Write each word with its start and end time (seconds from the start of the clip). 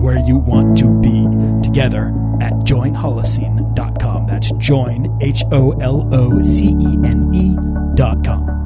where 0.00 0.18
you 0.18 0.38
want 0.38 0.78
to 0.78 0.88
be 1.00 1.26
together 1.62 2.08
at 2.40 2.52
joinholocene.com. 2.64 4.26
That's 4.26 4.50
join, 4.52 5.18
H 5.20 5.44
O 5.52 5.72
L 5.80 6.08
O 6.12 6.40
C 6.42 6.68
E 6.80 6.98
N 7.04 7.30
E.com. 7.34 8.60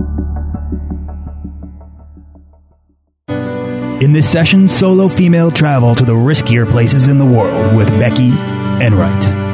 In 4.01 4.13
this 4.13 4.31
session, 4.31 4.69
solo 4.69 5.09
female 5.09 5.51
travel 5.51 5.95
to 5.95 6.05
the 6.05 6.13
riskier 6.13 6.71
places 6.71 7.09
in 7.09 7.19
the 7.19 7.25
world 7.25 7.75
with 7.75 7.89
Becky 7.99 8.33
Enright. 8.85 9.54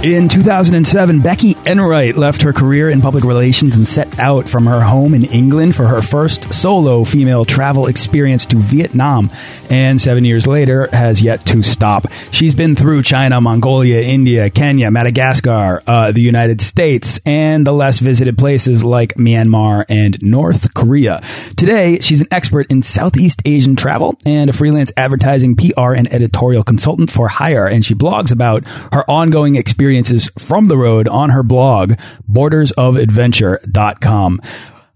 In 0.00 0.28
2007, 0.28 1.22
Becky 1.22 1.56
Enright 1.66 2.16
left 2.16 2.42
her 2.42 2.52
career 2.52 2.88
in 2.88 3.00
public 3.00 3.24
relations 3.24 3.74
and 3.76 3.88
set 3.88 4.20
out 4.20 4.48
from 4.48 4.64
her 4.66 4.80
home 4.80 5.12
in 5.12 5.24
England 5.24 5.74
for 5.74 5.88
her 5.88 6.00
first 6.00 6.54
solo 6.54 7.02
female 7.02 7.44
travel 7.44 7.88
experience 7.88 8.46
to 8.46 8.58
Vietnam, 8.58 9.28
and 9.68 10.00
seven 10.00 10.24
years 10.24 10.46
later 10.46 10.88
has 10.92 11.20
yet 11.20 11.44
to 11.46 11.64
stop. 11.64 12.06
She's 12.30 12.54
been 12.54 12.76
through 12.76 13.02
China, 13.02 13.40
Mongolia, 13.40 14.00
India, 14.00 14.50
Kenya, 14.50 14.92
Madagascar, 14.92 15.82
uh, 15.84 16.12
the 16.12 16.22
United 16.22 16.60
States, 16.60 17.18
and 17.26 17.66
the 17.66 17.72
less 17.72 17.98
visited 17.98 18.38
places 18.38 18.84
like 18.84 19.14
Myanmar 19.14 19.84
and 19.88 20.16
North 20.22 20.74
Korea. 20.74 21.20
Today, 21.56 21.98
she's 21.98 22.20
an 22.20 22.28
expert 22.30 22.70
in 22.70 22.84
Southeast 22.84 23.42
Asian 23.44 23.74
travel 23.74 24.16
and 24.24 24.48
a 24.48 24.52
freelance 24.52 24.92
advertising, 24.96 25.56
PR, 25.56 25.94
and 25.94 26.06
editorial 26.14 26.62
consultant 26.62 27.10
for 27.10 27.26
hire, 27.26 27.66
and 27.66 27.84
she 27.84 27.96
blogs 27.96 28.30
about 28.30 28.64
her 28.92 29.02
ongoing 29.10 29.56
experience 29.56 29.87
experiences 29.88 30.30
from 30.38 30.66
the 30.66 30.76
road 30.76 31.08
on 31.08 31.30
her 31.30 31.42
blog, 31.42 31.94
bordersofadventure.com. 32.30 34.40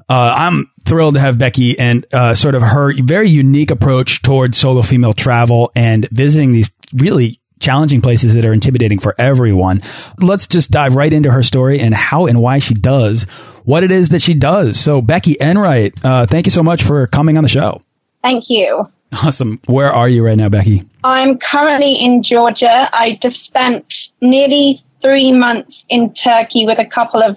Uh, 0.08 0.34
I'm 0.36 0.70
thrilled 0.84 1.14
to 1.14 1.20
have 1.20 1.38
Becky 1.38 1.78
and 1.78 2.04
uh, 2.12 2.34
sort 2.34 2.54
of 2.54 2.60
her 2.60 2.92
very 3.02 3.30
unique 3.30 3.70
approach 3.70 4.20
towards 4.20 4.58
solo 4.58 4.82
female 4.82 5.14
travel 5.14 5.72
and 5.74 6.06
visiting 6.10 6.50
these 6.50 6.70
really 6.92 7.40
challenging 7.60 8.02
places 8.02 8.34
that 8.34 8.44
are 8.44 8.52
intimidating 8.52 8.98
for 8.98 9.14
everyone. 9.18 9.80
Let's 10.20 10.46
just 10.46 10.70
dive 10.70 10.96
right 10.96 11.12
into 11.12 11.30
her 11.30 11.42
story 11.42 11.80
and 11.80 11.94
how 11.94 12.26
and 12.26 12.38
why 12.40 12.58
she 12.58 12.74
does 12.74 13.22
what 13.64 13.84
it 13.84 13.92
is 13.92 14.10
that 14.10 14.20
she 14.20 14.34
does. 14.34 14.78
So, 14.78 15.00
Becky 15.00 15.36
Enright, 15.40 15.94
uh, 16.04 16.26
thank 16.26 16.46
you 16.46 16.50
so 16.50 16.62
much 16.62 16.82
for 16.82 17.06
coming 17.06 17.38
on 17.38 17.44
the 17.44 17.48
show. 17.48 17.80
Thank 18.20 18.50
you. 18.50 18.86
Awesome. 19.12 19.60
Where 19.66 19.92
are 19.92 20.08
you 20.08 20.24
right 20.24 20.36
now, 20.36 20.48
Becky? 20.48 20.84
I'm 21.04 21.38
currently 21.38 21.94
in 21.94 22.22
Georgia. 22.22 22.88
I 22.92 23.18
just 23.20 23.44
spent 23.44 23.92
nearly 24.20 24.80
three 25.02 25.32
months 25.32 25.84
in 25.88 26.14
Turkey 26.14 26.64
with 26.64 26.78
a 26.78 26.86
couple 26.86 27.22
of 27.22 27.36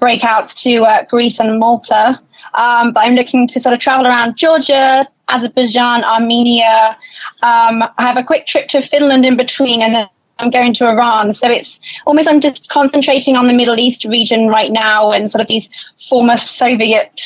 breakouts 0.00 0.54
to 0.62 0.82
uh, 0.82 1.04
Greece 1.08 1.38
and 1.38 1.60
Malta. 1.60 2.20
Um, 2.54 2.92
but 2.92 3.00
I'm 3.00 3.14
looking 3.14 3.46
to 3.48 3.60
sort 3.60 3.72
of 3.72 3.80
travel 3.80 4.06
around 4.06 4.36
Georgia, 4.36 5.08
Azerbaijan, 5.28 6.04
Armenia. 6.04 6.96
Um, 7.42 7.82
I 7.82 8.02
have 8.02 8.16
a 8.16 8.24
quick 8.24 8.46
trip 8.46 8.68
to 8.68 8.86
Finland 8.86 9.24
in 9.24 9.36
between 9.36 9.80
and 9.80 9.94
then 9.94 10.08
I'm 10.38 10.50
going 10.50 10.74
to 10.74 10.86
Iran. 10.86 11.32
So 11.34 11.48
it's 11.48 11.78
almost 12.04 12.26
I'm 12.26 12.40
just 12.40 12.68
concentrating 12.68 13.36
on 13.36 13.46
the 13.46 13.52
Middle 13.52 13.78
East 13.78 14.04
region 14.04 14.48
right 14.48 14.72
now 14.72 15.12
and 15.12 15.30
sort 15.30 15.40
of 15.40 15.46
these 15.46 15.68
former 16.08 16.36
Soviet 16.36 17.20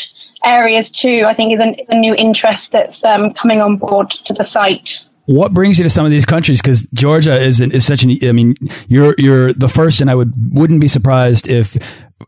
areas 0.45 0.91
too, 0.91 1.25
I 1.27 1.35
think 1.35 1.55
is 1.55 1.61
a, 1.61 1.81
is 1.81 1.87
a 1.89 1.99
new 1.99 2.15
interest 2.15 2.73
that's 2.73 3.03
um, 3.05 3.33
coming 3.35 3.61
on 3.61 3.77
board 3.77 4.11
to 4.27 4.33
the 4.33 4.45
site. 4.45 5.05
What 5.27 5.53
brings 5.53 5.77
you 5.77 5.85
to 5.85 5.91
some 5.91 6.05
of 6.05 6.13
these 6.13 6.25
countries? 6.25 6.63
Because 6.63 6.83
Georgia 6.93 7.37
is 7.37 7.61
is 7.61 7.85
such 7.85 8.05
an. 8.05 8.17
I 8.23 8.31
mean, 8.31 8.55
you're 8.87 9.15
you're 9.19 9.53
the 9.53 9.69
first, 9.69 10.01
and 10.01 10.09
I 10.09 10.15
would 10.15 10.33
wouldn't 10.37 10.81
be 10.81 10.87
surprised 10.87 11.49
if 11.49 11.77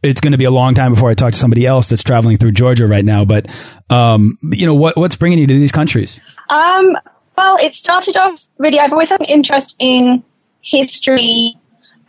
it's 0.03 0.21
going 0.21 0.33
to 0.33 0.39
be 0.39 0.45
a 0.45 0.51
long 0.51 0.75
time 0.75 0.95
before 0.95 1.09
I 1.09 1.15
talk 1.15 1.33
to 1.33 1.39
somebody 1.39 1.65
else 1.65 1.89
that's 1.89 2.03
traveling 2.03 2.39
through 2.39 2.53
Georgia 2.53 2.89
right 2.89 3.05
now. 3.05 3.25
But 3.25 3.47
um, 3.89 4.37
you 4.43 4.67
know, 4.67 4.75
what 4.75 4.97
what's 4.97 5.15
bringing 5.15 5.39
you 5.39 5.47
to 5.47 5.55
these 5.55 5.71
countries? 5.71 6.21
Um, 6.49 6.97
well, 7.37 7.57
it 7.61 7.75
started 7.75 8.17
off 8.17 8.47
really. 8.59 8.81
I've 8.81 8.93
always 8.93 9.11
had 9.11 9.21
an 9.21 9.27
interest 9.27 9.77
in 9.79 10.25
history 10.61 11.55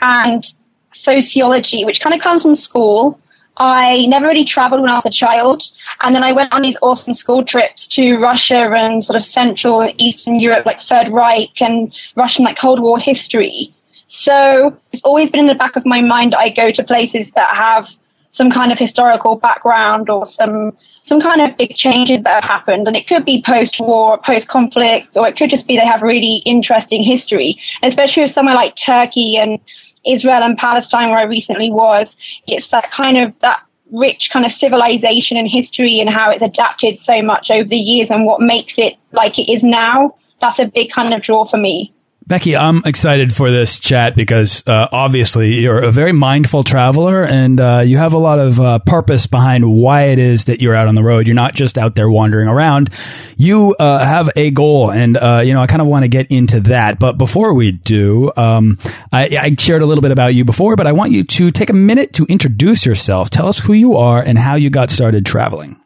and 0.01 0.43
sociology, 0.91 1.85
which 1.85 2.01
kind 2.01 2.15
of 2.15 2.21
comes 2.21 2.41
from 2.41 2.55
school. 2.55 3.19
I 3.59 4.05
never 4.07 4.27
really 4.27 4.45
traveled 4.45 4.81
when 4.81 4.89
I 4.89 4.95
was 4.95 5.05
a 5.05 5.09
child. 5.09 5.63
And 6.01 6.15
then 6.15 6.23
I 6.23 6.31
went 6.31 6.53
on 6.53 6.61
these 6.61 6.77
awesome 6.81 7.13
school 7.13 7.43
trips 7.43 7.87
to 7.89 8.17
Russia 8.17 8.71
and 8.75 9.03
sort 9.03 9.17
of 9.17 9.23
Central 9.23 9.81
and 9.81 9.93
Eastern 10.01 10.39
Europe, 10.39 10.65
like 10.65 10.81
Third 10.81 11.09
Reich 11.09 11.61
and 11.61 11.93
Russian, 12.15 12.45
like 12.45 12.57
Cold 12.57 12.79
War 12.79 12.97
history. 12.97 13.73
So 14.07 14.77
it's 14.91 15.03
always 15.03 15.29
been 15.29 15.41
in 15.41 15.47
the 15.47 15.55
back 15.55 15.75
of 15.75 15.85
my 15.85 16.01
mind 16.01 16.33
I 16.33 16.49
go 16.49 16.71
to 16.71 16.83
places 16.83 17.29
that 17.35 17.55
have 17.55 17.87
some 18.29 18.49
kind 18.49 18.71
of 18.71 18.79
historical 18.79 19.35
background 19.35 20.09
or 20.09 20.25
some 20.25 20.77
some 21.03 21.19
kind 21.19 21.41
of 21.41 21.57
big 21.57 21.75
changes 21.75 22.21
that 22.21 22.43
have 22.43 22.43
happened. 22.43 22.87
And 22.87 22.95
it 22.95 23.07
could 23.07 23.25
be 23.25 23.41
post-war, 23.43 24.19
post-conflict, 24.23 25.17
or 25.17 25.27
it 25.27 25.35
could 25.37 25.49
just 25.49 25.67
be 25.67 25.75
they 25.75 25.85
have 25.85 26.01
really 26.03 26.43
interesting 26.45 27.03
history. 27.03 27.59
especially 27.81 28.23
with 28.23 28.31
somewhere 28.31 28.55
like 28.55 28.75
Turkey 28.75 29.37
and 29.37 29.59
Israel 30.05 30.43
and 30.43 30.57
Palestine, 30.57 31.09
where 31.09 31.19
I 31.19 31.23
recently 31.23 31.71
was, 31.71 32.15
it's 32.47 32.69
that 32.71 32.91
kind 32.91 33.17
of 33.17 33.33
that 33.41 33.59
rich 33.91 34.29
kind 34.31 34.45
of 34.45 34.51
civilization 34.51 35.37
and 35.37 35.47
history 35.49 35.99
and 35.99 36.09
how 36.09 36.29
it's 36.29 36.43
adapted 36.43 36.99
so 36.99 37.21
much 37.21 37.49
over 37.49 37.67
the 37.67 37.75
years 37.75 38.09
and 38.09 38.25
what 38.25 38.41
makes 38.41 38.75
it 38.77 38.95
like 39.11 39.39
it 39.39 39.51
is 39.51 39.63
now. 39.63 40.15
That's 40.41 40.59
a 40.59 40.67
big 40.67 40.91
kind 40.91 41.13
of 41.13 41.21
draw 41.21 41.47
for 41.47 41.57
me. 41.57 41.93
Becky, 42.29 42.55
I'm 42.55 42.83
excited 42.85 43.33
for 43.35 43.49
this 43.49 43.79
chat 43.79 44.15
because 44.15 44.63
uh, 44.67 44.87
obviously 44.91 45.61
you're 45.61 45.81
a 45.81 45.91
very 45.91 46.11
mindful 46.11 46.63
traveler 46.63 47.23
and 47.23 47.59
uh, 47.59 47.81
you 47.83 47.97
have 47.97 48.13
a 48.13 48.19
lot 48.19 48.37
of 48.37 48.59
uh, 48.59 48.77
purpose 48.77 49.25
behind 49.25 49.65
why 49.65 50.09
it 50.09 50.19
is 50.19 50.45
that 50.45 50.61
you're 50.61 50.75
out 50.75 50.87
on 50.87 50.93
the 50.93 51.01
road. 51.01 51.25
You're 51.25 51.33
not 51.33 51.55
just 51.55 51.79
out 51.79 51.95
there 51.95 52.07
wandering 52.07 52.47
around. 52.47 52.91
You 53.35 53.75
uh, 53.79 54.05
have 54.05 54.29
a 54.35 54.51
goal, 54.51 54.91
and 54.91 55.17
uh, 55.17 55.41
you 55.43 55.55
know 55.55 55.61
I 55.61 55.65
kind 55.65 55.81
of 55.81 55.87
want 55.87 56.03
to 56.03 56.07
get 56.07 56.27
into 56.27 56.59
that. 56.59 56.99
But 56.99 57.17
before 57.17 57.55
we 57.55 57.71
do, 57.71 58.31
um, 58.37 58.77
I, 59.11 59.35
I 59.35 59.55
shared 59.57 59.81
a 59.81 59.87
little 59.87 60.03
bit 60.03 60.11
about 60.11 60.35
you 60.35 60.45
before, 60.45 60.75
but 60.75 60.85
I 60.85 60.91
want 60.91 61.11
you 61.11 61.23
to 61.23 61.49
take 61.49 61.71
a 61.71 61.73
minute 61.73 62.13
to 62.13 62.25
introduce 62.25 62.85
yourself. 62.85 63.31
Tell 63.31 63.47
us 63.47 63.57
who 63.57 63.73
you 63.73 63.97
are 63.97 64.21
and 64.21 64.37
how 64.37 64.53
you 64.53 64.69
got 64.69 64.91
started 64.91 65.25
traveling. 65.25 65.81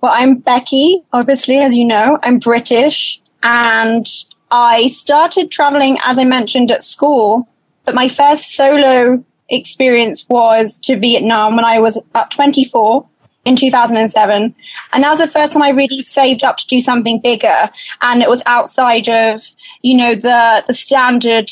Well, 0.00 0.10
I'm 0.12 0.38
Becky. 0.38 1.04
Obviously, 1.12 1.58
as 1.58 1.76
you 1.76 1.84
know, 1.84 2.18
I'm 2.24 2.40
British 2.40 3.22
and 3.44 4.04
I 4.50 4.88
started 4.88 5.50
traveling, 5.50 5.98
as 6.04 6.18
I 6.18 6.24
mentioned, 6.24 6.70
at 6.70 6.82
school, 6.82 7.48
but 7.84 7.94
my 7.94 8.08
first 8.08 8.54
solo 8.54 9.24
experience 9.48 10.26
was 10.28 10.78
to 10.80 10.98
Vietnam 10.98 11.56
when 11.56 11.64
I 11.64 11.78
was 11.78 11.96
about 11.96 12.30
24. 12.30 13.06
in 13.46 13.54
2007. 13.54 14.54
And 14.92 15.04
that 15.04 15.08
was 15.08 15.20
the 15.20 15.28
first 15.28 15.52
time 15.52 15.62
I 15.62 15.70
really 15.70 16.02
saved 16.02 16.42
up 16.42 16.56
to 16.56 16.66
do 16.66 16.80
something 16.80 17.20
bigger. 17.20 17.70
And 18.02 18.20
it 18.20 18.28
was 18.28 18.42
outside 18.44 19.08
of, 19.08 19.40
you 19.82 19.96
know, 19.96 20.16
the, 20.16 20.64
the 20.66 20.74
standard 20.74 21.48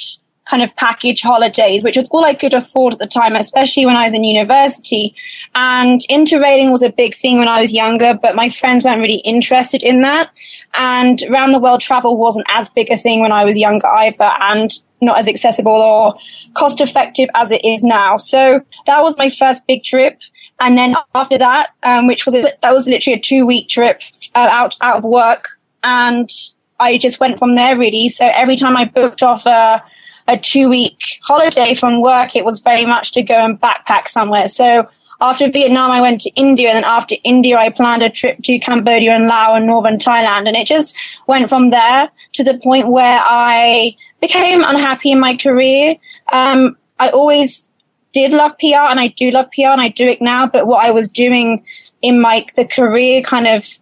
kind 0.46 0.62
of 0.62 0.75
package 0.76 1.23
holidays, 1.23 1.82
which 1.82 1.96
was 1.96 2.08
all 2.08 2.25
I 2.25 2.35
could 2.35 2.52
afford 2.52 2.93
at 2.94 2.99
the 2.99 3.06
time, 3.06 3.35
especially 3.35 3.87
when 3.87 3.96
I 3.96 4.05
was 4.05 4.14
in 4.14 4.25
university. 4.25 5.14
And 5.55 6.00
interrailing 6.11 6.70
was 6.70 6.82
a 6.82 6.91
big 6.91 7.14
thing 7.14 7.38
when 7.38 7.49
I 7.49 7.61
was 7.61 7.73
younger, 7.73 8.14
but 8.14 8.37
my 8.37 8.50
friends 8.50 8.85
weren't 8.85 9.00
really 9.00 9.23
interested 9.25 9.82
in 9.82 10.02
that. 10.02 10.31
And 10.75 11.23
round 11.31 11.55
the 11.55 11.58
world 11.58 11.81
travel 11.81 12.19
wasn't 12.19 12.46
as 12.50 12.69
big 12.69 12.91
a 12.91 12.96
thing 12.96 13.20
when 13.20 13.32
I 13.32 13.44
was 13.44 13.56
younger 13.56 13.88
either, 13.88 14.31
and 14.41 14.70
not 15.00 15.19
as 15.19 15.29
accessible 15.29 15.73
or 15.73 16.14
cost 16.55 16.81
effective 16.81 17.29
as 17.35 17.50
it 17.50 17.64
is 17.64 17.82
now. 17.82 18.19
So 18.19 18.61
that 18.87 19.02
was 19.02 19.17
my 19.19 19.31
first 19.31 19.67
big 19.67 19.82
trip. 19.82 20.20
And 20.61 20.76
then 20.76 20.94
after 21.14 21.38
that, 21.38 21.70
um, 21.82 22.06
which 22.06 22.26
was, 22.26 22.35
a, 22.35 22.43
that 22.62 22.73
was 22.73 22.87
literally 22.87 23.19
a 23.19 23.20
two 23.20 23.46
week 23.46 23.69
trip 23.69 24.02
uh, 24.35 24.46
out, 24.50 24.76
out 24.81 24.99
of 24.99 25.05
work. 25.05 25.49
And 25.82 26.31
I 26.79 26.99
just 26.99 27.19
went 27.19 27.38
from 27.38 27.55
there 27.55 27.79
really. 27.79 28.08
So 28.08 28.26
every 28.26 28.56
time 28.56 28.76
I 28.76 28.85
booked 28.85 29.23
off 29.23 29.46
a, 29.46 29.82
a 30.26 30.38
two 30.38 30.69
week 30.69 31.03
holiday 31.23 31.75
from 31.75 32.00
work, 32.00 32.35
it 32.35 32.44
was 32.44 32.61
very 32.61 32.87
much 32.87 33.12
to 33.12 33.23
go 33.23 33.35
and 33.35 33.61
backpack 33.61 34.09
somewhere. 34.09 34.49
So 34.49 34.88
after 35.21 35.50
Vietnam, 35.50 35.91
I 35.91 36.00
went 36.00 36.21
to 36.23 36.31
India, 36.31 36.69
and 36.69 36.76
then 36.76 36.85
after 36.85 37.15
India, 37.25 37.56
I 37.56 37.71
planned 37.71 38.03
a 38.03 38.11
trip 38.11 38.43
to 38.43 38.59
Cambodia 38.59 39.15
and 39.15 39.26
Laos 39.26 39.56
and 39.56 39.67
northern 39.67 39.99
Thailand, 39.99 40.49
and 40.49 40.56
it 40.56 40.67
just 40.67 40.97
went 41.26 41.49
from 41.49 41.71
there 41.71 42.11
to 42.32 42.44
the 42.44 42.59
point 42.59 42.88
where 42.88 43.21
I 43.25 43.97
became 44.21 44.62
unhappy 44.62 45.12
in 45.12 45.21
my 45.21 45.37
career. 45.37 45.97
Um, 46.32 46.77
I 46.99 47.11
always 47.11 47.69
did 48.12 48.32
love 48.32 48.53
PR, 48.59 48.88
and 48.91 49.00
I 49.00 49.09
do 49.09 49.31
love 49.31 49.47
PR, 49.53 49.69
and 49.69 49.81
I 49.81 49.88
do 49.88 50.06
it 50.09 50.20
now. 50.20 50.47
But 50.47 50.67
what 50.67 50.85
I 50.85 50.91
was 50.91 51.09
doing 51.09 51.65
in 52.03 52.20
my 52.20 52.44
the 52.56 52.65
career 52.65 53.23
kind 53.23 53.47
of 53.47 53.79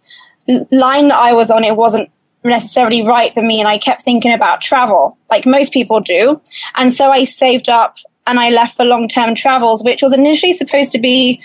line 0.71 1.07
that 1.07 1.19
I 1.19 1.33
was 1.33 1.49
on, 1.49 1.63
it 1.63 1.75
wasn't 1.75 2.09
necessarily 2.43 3.05
right 3.05 3.33
for 3.33 3.41
me. 3.41 3.59
And 3.59 3.67
I 3.67 3.77
kept 3.77 4.01
thinking 4.01 4.33
about 4.33 4.61
travel, 4.61 5.17
like 5.29 5.45
most 5.45 5.73
people 5.73 5.99
do. 5.99 6.41
And 6.75 6.91
so 6.91 7.11
I 7.11 7.23
saved 7.23 7.69
up 7.69 7.97
and 8.25 8.39
I 8.39 8.49
left 8.49 8.75
for 8.75 8.85
long 8.85 9.07
term 9.07 9.35
travels, 9.35 9.83
which 9.83 10.01
was 10.01 10.13
initially 10.13 10.53
supposed 10.53 10.91
to 10.93 10.99
be 10.99 11.41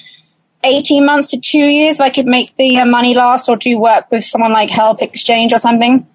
18 0.64 1.04
months 1.04 1.30
to 1.30 1.38
two 1.38 1.66
years 1.66 1.96
if 1.96 2.00
I 2.00 2.10
could 2.10 2.26
make 2.26 2.56
the 2.56 2.78
uh, 2.78 2.84
money 2.84 3.14
last 3.14 3.48
or 3.48 3.56
do 3.56 3.78
work 3.78 4.10
with 4.10 4.24
someone 4.24 4.52
like 4.52 4.70
Help 4.70 5.02
Exchange 5.02 5.52
or 5.52 5.58
something. 5.58 6.06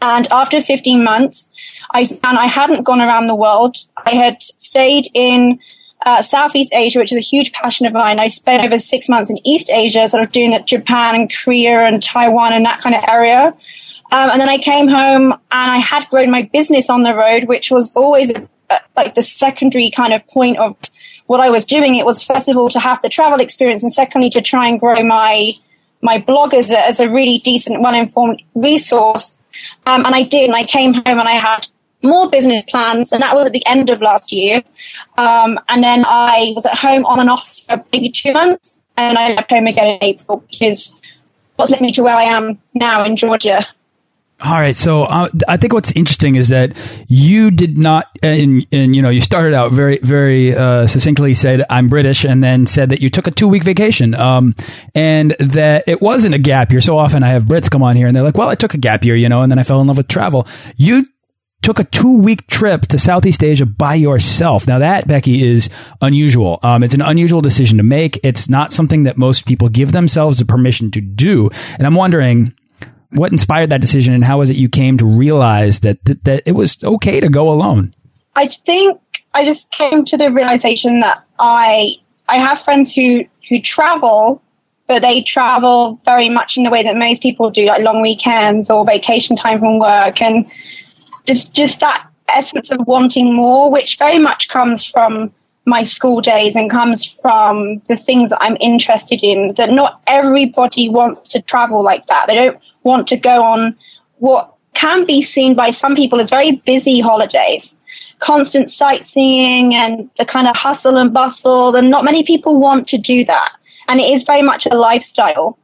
And 0.00 0.28
after 0.30 0.60
15 0.60 1.02
months, 1.02 1.50
I 1.90 2.06
found 2.06 2.38
I 2.38 2.46
hadn't 2.46 2.84
gone 2.84 3.00
around 3.00 3.26
the 3.26 3.34
world. 3.34 3.76
I 3.96 4.14
had 4.14 4.42
stayed 4.42 5.08
in 5.14 5.58
uh, 6.06 6.22
Southeast 6.22 6.72
Asia, 6.72 7.00
which 7.00 7.12
is 7.12 7.18
a 7.18 7.22
huge 7.22 7.52
passion 7.52 7.86
of 7.86 7.92
mine. 7.92 8.20
I 8.20 8.28
spent 8.28 8.64
over 8.64 8.78
six 8.78 9.08
months 9.08 9.30
in 9.30 9.44
East 9.46 9.70
Asia, 9.70 10.06
sort 10.06 10.22
of 10.22 10.30
doing 10.30 10.56
Japan 10.64 11.14
and 11.14 11.32
Korea 11.32 11.86
and 11.86 12.00
Taiwan 12.02 12.52
and 12.52 12.64
that 12.64 12.80
kind 12.80 12.94
of 12.94 13.02
area. 13.08 13.54
Um, 14.10 14.30
and 14.30 14.40
then 14.40 14.48
I 14.48 14.58
came 14.58 14.88
home 14.88 15.32
and 15.32 15.40
I 15.50 15.78
had 15.78 16.08
grown 16.08 16.30
my 16.30 16.48
business 16.52 16.88
on 16.88 17.02
the 17.02 17.14
road, 17.14 17.44
which 17.44 17.70
was 17.70 17.94
always 17.94 18.32
uh, 18.70 18.78
like 18.96 19.14
the 19.14 19.22
secondary 19.22 19.90
kind 19.90 20.12
of 20.12 20.26
point 20.28 20.58
of 20.58 20.76
what 21.26 21.40
I 21.40 21.50
was 21.50 21.64
doing. 21.64 21.94
It 21.94 22.06
was 22.06 22.22
first 22.22 22.48
of 22.48 22.56
all 22.56 22.70
to 22.70 22.80
have 22.80 23.02
the 23.02 23.08
travel 23.08 23.40
experience, 23.40 23.82
and 23.82 23.92
secondly 23.92 24.30
to 24.30 24.40
try 24.40 24.68
and 24.68 24.80
grow 24.80 25.02
my 25.02 25.52
my 26.00 26.18
blog 26.18 26.54
as 26.54 26.70
a, 26.70 26.86
as 26.86 27.00
a 27.00 27.08
really 27.08 27.38
decent, 27.38 27.80
well 27.80 27.94
informed 27.94 28.42
resource. 28.54 29.42
Um, 29.86 30.06
and 30.06 30.14
I 30.14 30.22
did, 30.22 30.44
and 30.44 30.56
I 30.56 30.64
came 30.64 30.94
home 30.94 31.18
and 31.18 31.28
I 31.28 31.32
had 31.32 31.66
more 32.02 32.30
business 32.30 32.64
plans, 32.64 33.12
and 33.12 33.22
that 33.22 33.34
was 33.34 33.46
at 33.46 33.52
the 33.52 33.66
end 33.66 33.90
of 33.90 34.00
last 34.00 34.32
year. 34.32 34.62
Um, 35.18 35.58
and 35.68 35.82
then 35.82 36.04
I 36.06 36.52
was 36.54 36.64
at 36.64 36.78
home 36.78 37.04
on 37.04 37.20
and 37.20 37.28
off 37.28 37.58
for 37.68 37.84
maybe 37.92 38.10
two 38.10 38.32
months, 38.32 38.80
and 38.96 39.18
I 39.18 39.34
left 39.34 39.50
home 39.50 39.66
again 39.66 39.96
in 39.96 40.04
April, 40.04 40.38
which 40.38 40.62
is 40.62 40.94
what's 41.56 41.70
led 41.70 41.80
me 41.80 41.92
to 41.92 42.02
where 42.02 42.16
I 42.16 42.24
am 42.24 42.60
now 42.74 43.04
in 43.04 43.16
Georgia. 43.16 43.66
All 44.40 44.52
right, 44.52 44.76
so 44.76 45.02
uh, 45.02 45.28
I 45.48 45.56
think 45.56 45.72
what's 45.72 45.90
interesting 45.92 46.36
is 46.36 46.50
that 46.50 46.76
you 47.08 47.50
did 47.50 47.76
not, 47.76 48.06
and, 48.22 48.64
and 48.70 48.94
you 48.94 49.02
know, 49.02 49.08
you 49.08 49.20
started 49.20 49.52
out 49.52 49.72
very, 49.72 49.98
very 49.98 50.54
uh, 50.54 50.86
succinctly 50.86 51.34
said 51.34 51.64
I'm 51.68 51.88
British, 51.88 52.24
and 52.24 52.42
then 52.42 52.66
said 52.66 52.90
that 52.90 53.02
you 53.02 53.10
took 53.10 53.26
a 53.26 53.32
two 53.32 53.48
week 53.48 53.64
vacation, 53.64 54.14
um, 54.14 54.54
and 54.94 55.34
that 55.40 55.88
it 55.88 56.00
wasn't 56.00 56.36
a 56.36 56.38
gap 56.38 56.70
year. 56.70 56.80
So 56.80 56.96
often 56.96 57.24
I 57.24 57.30
have 57.30 57.44
Brits 57.44 57.68
come 57.68 57.82
on 57.82 57.96
here 57.96 58.06
and 58.06 58.14
they're 58.14 58.22
like, 58.22 58.36
"Well, 58.36 58.48
I 58.48 58.54
took 58.54 58.74
a 58.74 58.78
gap 58.78 59.04
year, 59.04 59.16
you 59.16 59.28
know, 59.28 59.42
and 59.42 59.50
then 59.50 59.58
I 59.58 59.64
fell 59.64 59.80
in 59.80 59.88
love 59.88 59.96
with 59.96 60.06
travel." 60.06 60.46
You 60.76 61.04
took 61.62 61.80
a 61.80 61.84
two 61.84 62.18
week 62.18 62.46
trip 62.46 62.82
to 62.82 62.98
Southeast 62.98 63.42
Asia 63.42 63.66
by 63.66 63.96
yourself. 63.96 64.68
Now 64.68 64.78
that 64.78 65.08
Becky 65.08 65.44
is 65.44 65.68
unusual. 66.00 66.60
Um, 66.62 66.84
it's 66.84 66.94
an 66.94 67.02
unusual 67.02 67.40
decision 67.40 67.78
to 67.78 67.84
make. 67.84 68.20
It's 68.22 68.48
not 68.48 68.72
something 68.72 69.02
that 69.02 69.18
most 69.18 69.46
people 69.46 69.68
give 69.68 69.90
themselves 69.90 70.38
the 70.38 70.44
permission 70.44 70.92
to 70.92 71.00
do. 71.00 71.50
And 71.76 71.88
I'm 71.88 71.96
wondering 71.96 72.54
what 73.10 73.32
inspired 73.32 73.70
that 73.70 73.80
decision 73.80 74.14
and 74.14 74.24
how 74.24 74.38
was 74.38 74.50
it 74.50 74.56
you 74.56 74.68
came 74.68 74.98
to 74.98 75.06
realize 75.06 75.80
that, 75.80 76.04
that, 76.04 76.24
that 76.24 76.42
it 76.46 76.52
was 76.52 76.82
okay 76.84 77.20
to 77.20 77.28
go 77.28 77.50
alone? 77.50 77.92
I 78.36 78.48
think 78.66 79.00
I 79.34 79.44
just 79.44 79.70
came 79.70 80.04
to 80.04 80.16
the 80.16 80.30
realization 80.32 81.00
that 81.00 81.24
I 81.38 81.96
I 82.28 82.38
have 82.38 82.60
friends 82.60 82.94
who 82.94 83.24
who 83.48 83.60
travel, 83.60 84.42
but 84.86 85.02
they 85.02 85.22
travel 85.22 86.00
very 86.04 86.28
much 86.28 86.56
in 86.56 86.62
the 86.62 86.70
way 86.70 86.82
that 86.82 86.96
most 86.96 87.22
people 87.22 87.50
do, 87.50 87.64
like 87.64 87.82
long 87.82 88.02
weekends 88.02 88.70
or 88.70 88.84
vacation 88.84 89.36
time 89.36 89.58
from 89.58 89.78
work, 89.78 90.20
and 90.20 90.46
just 91.26 91.52
just 91.52 91.80
that 91.80 92.06
essence 92.28 92.70
of 92.70 92.86
wanting 92.86 93.34
more, 93.34 93.72
which 93.72 93.96
very 93.98 94.18
much 94.18 94.48
comes 94.48 94.86
from 94.86 95.32
my 95.64 95.82
school 95.82 96.20
days 96.20 96.54
and 96.56 96.70
comes 96.70 97.04
from 97.20 97.82
the 97.88 97.96
things 97.96 98.30
that 98.30 98.40
I'm 98.40 98.56
interested 98.60 99.20
in. 99.22 99.54
That 99.56 99.70
not 99.70 100.00
everybody 100.06 100.88
wants 100.88 101.28
to 101.30 101.42
travel 101.42 101.82
like 101.82 102.06
that. 102.06 102.26
They 102.28 102.34
don't 102.34 102.58
want 102.82 103.08
to 103.08 103.16
go 103.16 103.42
on 103.42 103.76
what 104.18 104.54
can 104.74 105.04
be 105.04 105.22
seen 105.22 105.54
by 105.54 105.70
some 105.70 105.94
people 105.94 106.20
as 106.20 106.30
very 106.30 106.62
busy 106.66 107.00
holidays. 107.00 107.74
Constant 108.20 108.70
sightseeing 108.70 109.74
and 109.74 110.10
the 110.18 110.24
kind 110.24 110.48
of 110.48 110.56
hustle 110.56 110.96
and 110.96 111.12
bustle, 111.12 111.74
and 111.76 111.90
not 111.90 112.04
many 112.04 112.24
people 112.24 112.60
want 112.60 112.88
to 112.88 112.98
do 112.98 113.24
that. 113.24 113.52
And 113.88 114.00
it 114.00 114.04
is 114.04 114.22
very 114.24 114.42
much 114.42 114.66
a 114.66 114.74
lifestyle 114.74 115.58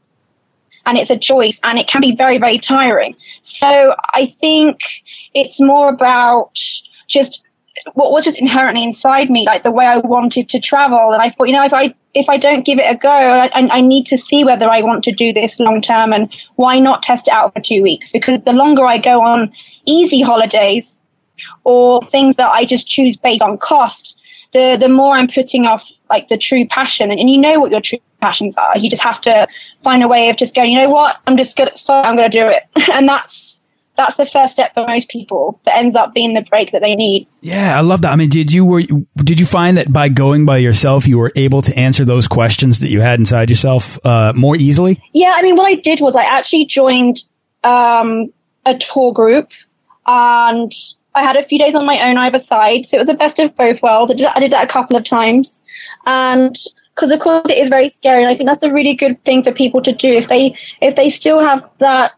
and 0.86 0.98
it's 0.98 1.10
a 1.10 1.18
choice 1.18 1.58
and 1.62 1.78
it 1.78 1.88
can 1.88 2.00
be 2.00 2.14
very, 2.16 2.38
very 2.38 2.58
tiring. 2.58 3.16
So 3.42 3.94
I 4.12 4.34
think 4.40 4.78
it's 5.34 5.60
more 5.60 5.88
about 5.88 6.52
just 7.08 7.42
what 7.94 8.12
was 8.12 8.24
just 8.24 8.38
inherently 8.38 8.82
inside 8.82 9.30
me, 9.30 9.44
like 9.46 9.62
the 9.62 9.70
way 9.70 9.84
I 9.84 9.98
wanted 9.98 10.48
to 10.50 10.60
travel. 10.60 11.12
And 11.12 11.20
I 11.20 11.30
thought, 11.30 11.48
you 11.48 11.54
know, 11.54 11.64
if 11.64 11.72
I 11.72 11.94
if 12.14 12.28
I 12.28 12.36
don't 12.36 12.64
give 12.64 12.78
it 12.78 12.88
a 12.88 12.96
go, 12.96 13.10
I, 13.10 13.50
I 13.52 13.80
need 13.80 14.06
to 14.06 14.18
see 14.18 14.44
whether 14.44 14.70
I 14.70 14.82
want 14.82 15.04
to 15.04 15.12
do 15.12 15.32
this 15.32 15.58
long 15.58 15.82
term, 15.82 16.12
and 16.12 16.32
why 16.56 16.78
not 16.78 17.02
test 17.02 17.28
it 17.28 17.32
out 17.32 17.52
for 17.52 17.60
two 17.60 17.82
weeks? 17.82 18.10
Because 18.12 18.40
the 18.44 18.52
longer 18.52 18.86
I 18.86 18.98
go 18.98 19.20
on 19.20 19.52
easy 19.84 20.22
holidays 20.22 20.88
or 21.64 22.02
things 22.06 22.36
that 22.36 22.48
I 22.48 22.64
just 22.64 22.86
choose 22.86 23.16
based 23.16 23.42
on 23.42 23.58
cost, 23.58 24.16
the 24.52 24.76
the 24.80 24.88
more 24.88 25.16
I'm 25.16 25.28
putting 25.28 25.66
off 25.66 25.82
like 26.08 26.28
the 26.28 26.38
true 26.38 26.66
passion. 26.68 27.10
And, 27.10 27.18
and 27.18 27.28
you 27.28 27.38
know 27.38 27.58
what 27.60 27.72
your 27.72 27.80
true 27.80 27.98
passions 28.20 28.56
are. 28.56 28.78
You 28.78 28.88
just 28.88 29.02
have 29.02 29.20
to 29.22 29.48
find 29.82 30.02
a 30.02 30.08
way 30.08 30.28
of 30.30 30.36
just 30.36 30.54
going. 30.54 30.72
You 30.72 30.82
know 30.82 30.90
what? 30.90 31.16
I'm 31.26 31.36
just 31.36 31.56
good. 31.56 31.70
So 31.74 31.92
I'm 31.92 32.16
going 32.16 32.30
to 32.30 32.38
do 32.38 32.46
it, 32.46 32.62
and 32.92 33.08
that's 33.08 33.53
that's 33.96 34.16
the 34.16 34.26
first 34.26 34.54
step 34.54 34.74
for 34.74 34.86
most 34.86 35.08
people 35.08 35.60
that 35.64 35.76
ends 35.76 35.94
up 35.94 36.14
being 36.14 36.34
the 36.34 36.42
break 36.42 36.72
that 36.72 36.80
they 36.80 36.94
need. 36.94 37.28
Yeah, 37.40 37.76
I 37.76 37.80
love 37.82 38.02
that. 38.02 38.12
I 38.12 38.16
mean, 38.16 38.28
did 38.28 38.52
you 38.52 38.64
were 38.64 38.82
did 39.16 39.38
you 39.38 39.46
find 39.46 39.78
that 39.78 39.92
by 39.92 40.08
going 40.08 40.46
by 40.46 40.58
yourself, 40.58 41.06
you 41.06 41.18
were 41.18 41.32
able 41.36 41.62
to 41.62 41.76
answer 41.76 42.04
those 42.04 42.26
questions 42.26 42.80
that 42.80 42.88
you 42.88 43.00
had 43.00 43.20
inside 43.20 43.50
yourself 43.50 44.04
uh, 44.04 44.32
more 44.34 44.56
easily? 44.56 45.02
Yeah, 45.12 45.34
I 45.36 45.42
mean, 45.42 45.56
what 45.56 45.66
I 45.66 45.76
did 45.76 46.00
was 46.00 46.16
I 46.16 46.24
actually 46.24 46.66
joined 46.66 47.22
um, 47.62 48.32
a 48.66 48.76
tour 48.78 49.12
group, 49.12 49.50
and 50.06 50.72
I 51.14 51.22
had 51.22 51.36
a 51.36 51.44
few 51.44 51.58
days 51.58 51.74
on 51.74 51.86
my 51.86 52.08
own 52.08 52.18
either 52.18 52.38
side, 52.38 52.86
so 52.86 52.96
it 52.96 53.00
was 53.00 53.06
the 53.06 53.14
best 53.14 53.38
of 53.38 53.56
both 53.56 53.80
worlds. 53.80 54.10
I 54.10 54.14
did, 54.16 54.26
I 54.26 54.40
did 54.40 54.52
that 54.52 54.64
a 54.64 54.68
couple 54.68 54.96
of 54.96 55.04
times, 55.04 55.62
and 56.04 56.56
because 56.94 57.12
of 57.12 57.20
course 57.20 57.48
it 57.48 57.58
is 57.58 57.68
very 57.68 57.88
scary, 57.88 58.22
and 58.22 58.30
I 58.30 58.34
think 58.34 58.48
that's 58.48 58.64
a 58.64 58.72
really 58.72 58.94
good 58.94 59.22
thing 59.22 59.44
for 59.44 59.52
people 59.52 59.82
to 59.82 59.92
do 59.92 60.12
if 60.12 60.26
they 60.26 60.56
if 60.80 60.96
they 60.96 61.10
still 61.10 61.38
have 61.38 61.68
that 61.78 62.14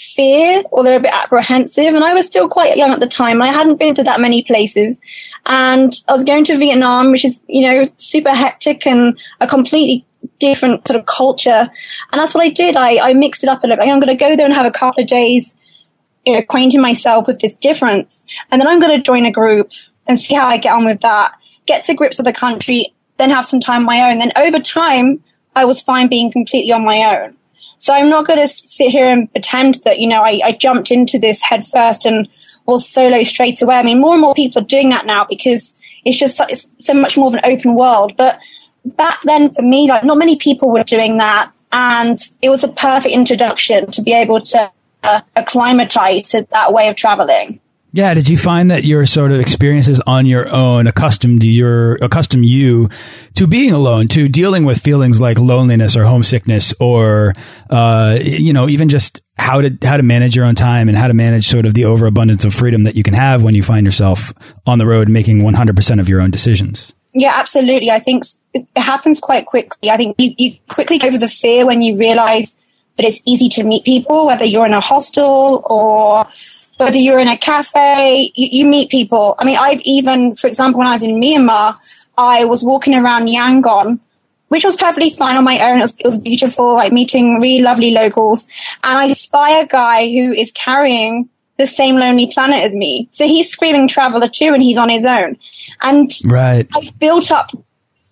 fear 0.00 0.62
or 0.70 0.82
they're 0.82 0.96
a 0.96 1.00
bit 1.00 1.12
apprehensive. 1.12 1.94
And 1.94 2.02
I 2.02 2.14
was 2.14 2.26
still 2.26 2.48
quite 2.48 2.76
young 2.76 2.90
at 2.90 3.00
the 3.00 3.06
time. 3.06 3.42
I 3.42 3.52
hadn't 3.52 3.78
been 3.78 3.94
to 3.94 4.02
that 4.04 4.20
many 4.20 4.42
places. 4.42 5.00
And 5.46 5.92
I 6.08 6.12
was 6.12 6.24
going 6.24 6.44
to 6.44 6.56
Vietnam, 6.56 7.10
which 7.10 7.24
is, 7.24 7.42
you 7.46 7.68
know, 7.68 7.84
super 7.96 8.34
hectic 8.34 8.86
and 8.86 9.18
a 9.40 9.46
completely 9.46 10.06
different 10.38 10.86
sort 10.88 10.98
of 10.98 11.06
culture. 11.06 11.70
And 12.12 12.20
that's 12.20 12.34
what 12.34 12.44
I 12.44 12.48
did. 12.48 12.76
I, 12.76 13.10
I 13.10 13.14
mixed 13.14 13.44
it 13.44 13.50
up 13.50 13.62
a 13.62 13.66
little. 13.66 13.82
I'm 13.82 14.00
going 14.00 14.16
to 14.16 14.22
go 14.22 14.36
there 14.36 14.46
and 14.46 14.54
have 14.54 14.66
a 14.66 14.70
couple 14.70 15.02
of 15.02 15.08
days 15.08 15.56
you 16.24 16.32
know, 16.32 16.38
acquainting 16.38 16.80
myself 16.80 17.26
with 17.26 17.40
this 17.40 17.54
difference. 17.54 18.26
And 18.50 18.60
then 18.60 18.68
I'm 18.68 18.80
going 18.80 18.96
to 18.96 19.02
join 19.02 19.26
a 19.26 19.30
group 19.30 19.70
and 20.06 20.18
see 20.18 20.34
how 20.34 20.46
I 20.46 20.56
get 20.56 20.72
on 20.72 20.84
with 20.84 21.00
that, 21.00 21.32
get 21.66 21.84
to 21.84 21.94
grips 21.94 22.18
with 22.18 22.26
the 22.26 22.32
country, 22.32 22.94
then 23.18 23.30
have 23.30 23.44
some 23.44 23.60
time 23.60 23.84
my 23.84 24.10
own. 24.10 24.18
Then 24.18 24.32
over 24.36 24.58
time, 24.58 25.22
I 25.54 25.64
was 25.64 25.80
fine 25.80 26.08
being 26.08 26.32
completely 26.32 26.72
on 26.72 26.84
my 26.84 26.98
own. 27.16 27.36
So 27.80 27.94
I'm 27.94 28.10
not 28.10 28.26
going 28.26 28.38
to 28.38 28.46
sit 28.46 28.90
here 28.90 29.10
and 29.10 29.32
pretend 29.32 29.76
that, 29.84 30.00
you 30.00 30.06
know, 30.06 30.20
I, 30.20 30.40
I 30.44 30.52
jumped 30.52 30.90
into 30.90 31.18
this 31.18 31.42
head 31.42 31.66
first 31.66 32.04
and 32.04 32.28
was 32.66 32.86
solo 32.86 33.22
straight 33.22 33.62
away. 33.62 33.76
I 33.76 33.82
mean, 33.82 34.02
more 34.02 34.12
and 34.12 34.20
more 34.20 34.34
people 34.34 34.60
are 34.60 34.66
doing 34.66 34.90
that 34.90 35.06
now 35.06 35.26
because 35.26 35.78
it's 36.04 36.18
just 36.18 36.36
so, 36.36 36.44
it's 36.46 36.70
so 36.76 36.92
much 36.92 37.16
more 37.16 37.28
of 37.28 37.34
an 37.34 37.40
open 37.42 37.74
world. 37.74 38.18
But 38.18 38.38
back 38.84 39.22
then 39.22 39.54
for 39.54 39.62
me, 39.62 39.88
like 39.88 40.04
not 40.04 40.18
many 40.18 40.36
people 40.36 40.70
were 40.70 40.84
doing 40.84 41.16
that. 41.16 41.52
And 41.72 42.18
it 42.42 42.50
was 42.50 42.64
a 42.64 42.68
perfect 42.68 43.14
introduction 43.14 43.90
to 43.92 44.02
be 44.02 44.12
able 44.12 44.42
to 44.42 44.70
uh, 45.02 45.22
acclimatize 45.34 46.28
to 46.30 46.46
that 46.50 46.74
way 46.74 46.88
of 46.88 46.96
traveling. 46.96 47.60
Yeah, 47.92 48.14
did 48.14 48.28
you 48.28 48.36
find 48.36 48.70
that 48.70 48.84
your 48.84 49.04
sort 49.04 49.32
of 49.32 49.40
experiences 49.40 50.00
on 50.06 50.24
your 50.24 50.48
own 50.48 50.86
accustomed 50.86 51.42
your 51.42 51.96
accustomed 51.96 52.44
you 52.44 52.88
to 53.34 53.48
being 53.48 53.72
alone, 53.72 54.06
to 54.08 54.28
dealing 54.28 54.64
with 54.64 54.80
feelings 54.80 55.20
like 55.20 55.40
loneliness 55.40 55.96
or 55.96 56.04
homesickness, 56.04 56.72
or 56.78 57.34
uh, 57.68 58.16
you 58.22 58.52
know, 58.52 58.68
even 58.68 58.88
just 58.88 59.22
how 59.36 59.60
to 59.60 59.76
how 59.82 59.96
to 59.96 60.04
manage 60.04 60.36
your 60.36 60.44
own 60.44 60.54
time 60.54 60.88
and 60.88 60.96
how 60.96 61.08
to 61.08 61.14
manage 61.14 61.48
sort 61.48 61.66
of 61.66 61.74
the 61.74 61.84
overabundance 61.84 62.44
of 62.44 62.54
freedom 62.54 62.84
that 62.84 62.94
you 62.94 63.02
can 63.02 63.14
have 63.14 63.42
when 63.42 63.56
you 63.56 63.62
find 63.62 63.84
yourself 63.84 64.32
on 64.66 64.78
the 64.78 64.86
road 64.86 65.08
making 65.08 65.42
one 65.42 65.54
hundred 65.54 65.74
percent 65.74 66.00
of 66.00 66.08
your 66.08 66.20
own 66.20 66.30
decisions. 66.30 66.92
Yeah, 67.12 67.32
absolutely. 67.34 67.90
I 67.90 67.98
think 67.98 68.22
it 68.54 68.68
happens 68.76 69.18
quite 69.18 69.46
quickly. 69.46 69.90
I 69.90 69.96
think 69.96 70.14
you, 70.18 70.32
you 70.38 70.58
quickly 70.68 70.98
go 70.98 71.08
over 71.08 71.18
the 71.18 71.26
fear 71.26 71.66
when 71.66 71.82
you 71.82 71.96
realize 71.96 72.60
that 72.96 73.04
it's 73.04 73.20
easy 73.24 73.48
to 73.48 73.64
meet 73.64 73.84
people, 73.84 74.26
whether 74.26 74.44
you're 74.44 74.66
in 74.66 74.74
a 74.74 74.80
hostel 74.80 75.64
or 75.68 76.28
whether 76.80 76.98
you're 76.98 77.18
in 77.18 77.28
a 77.28 77.38
cafe, 77.38 78.32
you, 78.34 78.48
you, 78.52 78.66
meet 78.66 78.90
people. 78.90 79.34
I 79.38 79.44
mean, 79.44 79.56
I've 79.56 79.80
even, 79.82 80.34
for 80.34 80.46
example, 80.46 80.78
when 80.78 80.88
I 80.88 80.92
was 80.92 81.02
in 81.02 81.20
Myanmar, 81.20 81.78
I 82.16 82.44
was 82.44 82.64
walking 82.64 82.94
around 82.94 83.28
Yangon, 83.28 84.00
which 84.48 84.64
was 84.64 84.76
perfectly 84.76 85.10
fine 85.10 85.36
on 85.36 85.44
my 85.44 85.58
own. 85.70 85.78
It 85.78 85.82
was, 85.82 85.94
it 85.98 86.06
was 86.06 86.18
beautiful, 86.18 86.74
like 86.74 86.92
meeting 86.92 87.40
really 87.40 87.62
lovely 87.62 87.90
locals. 87.90 88.48
And 88.82 88.98
I 88.98 89.12
spy 89.12 89.58
a 89.58 89.66
guy 89.66 90.06
who 90.06 90.32
is 90.32 90.50
carrying 90.52 91.28
the 91.58 91.66
same 91.66 91.96
lonely 91.96 92.26
planet 92.26 92.64
as 92.64 92.74
me. 92.74 93.06
So 93.10 93.26
he's 93.26 93.50
screaming 93.50 93.86
traveler 93.86 94.28
too, 94.28 94.52
and 94.54 94.62
he's 94.62 94.78
on 94.78 94.88
his 94.88 95.04
own. 95.04 95.36
And 95.82 96.10
right. 96.24 96.66
I've 96.74 96.98
built 96.98 97.30
up 97.30 97.50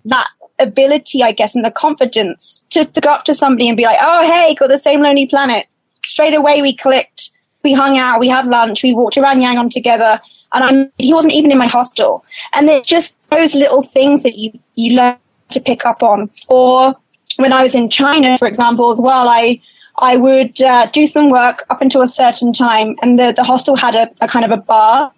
that 0.04 0.26
ability, 0.58 1.22
I 1.22 1.32
guess, 1.32 1.54
and 1.54 1.64
the 1.64 1.70
confidence 1.70 2.62
to, 2.70 2.84
to 2.84 3.00
go 3.00 3.10
up 3.10 3.24
to 3.24 3.34
somebody 3.34 3.68
and 3.68 3.76
be 3.76 3.84
like, 3.84 3.98
oh, 4.00 4.26
hey, 4.26 4.54
got 4.54 4.68
the 4.68 4.78
same 4.78 5.00
lonely 5.00 5.26
planet. 5.26 5.66
Straight 6.04 6.34
away 6.34 6.62
we 6.62 6.76
clicked 6.76 7.30
we 7.68 7.74
hung 7.74 7.98
out, 7.98 8.20
we 8.20 8.28
had 8.28 8.46
lunch, 8.46 8.82
we 8.82 8.94
walked 8.94 9.18
around 9.18 9.40
Yangon 9.40 9.70
together, 9.70 10.20
and 10.52 10.64
I'm, 10.64 10.92
he 10.96 11.12
wasn't 11.12 11.34
even 11.34 11.52
in 11.52 11.58
my 11.58 11.66
hostel. 11.66 12.24
And 12.54 12.68
it's 12.68 12.88
just 12.88 13.16
those 13.30 13.54
little 13.54 13.82
things 13.82 14.22
that 14.22 14.38
you, 14.38 14.58
you 14.74 14.96
learn 14.96 15.18
to 15.50 15.60
pick 15.60 15.84
up 15.84 16.02
on. 16.02 16.30
Or 16.48 16.94
when 17.36 17.52
I 17.52 17.62
was 17.62 17.74
in 17.74 17.90
China, 17.90 18.38
for 18.38 18.48
example, 18.48 18.90
as 18.90 18.98
well, 18.98 19.28
I, 19.28 19.60
I 19.96 20.16
would 20.16 20.60
uh, 20.62 20.86
do 20.92 21.06
some 21.06 21.28
work 21.28 21.66
up 21.68 21.82
until 21.82 22.02
a 22.02 22.08
certain 22.08 22.52
time, 22.52 22.96
and 23.02 23.18
the, 23.18 23.34
the 23.36 23.44
hostel 23.44 23.76
had 23.76 23.94
a, 23.94 24.08
a 24.22 24.28
kind 24.28 24.44
of 24.44 24.50
a 24.50 24.62
bar, 24.62 25.12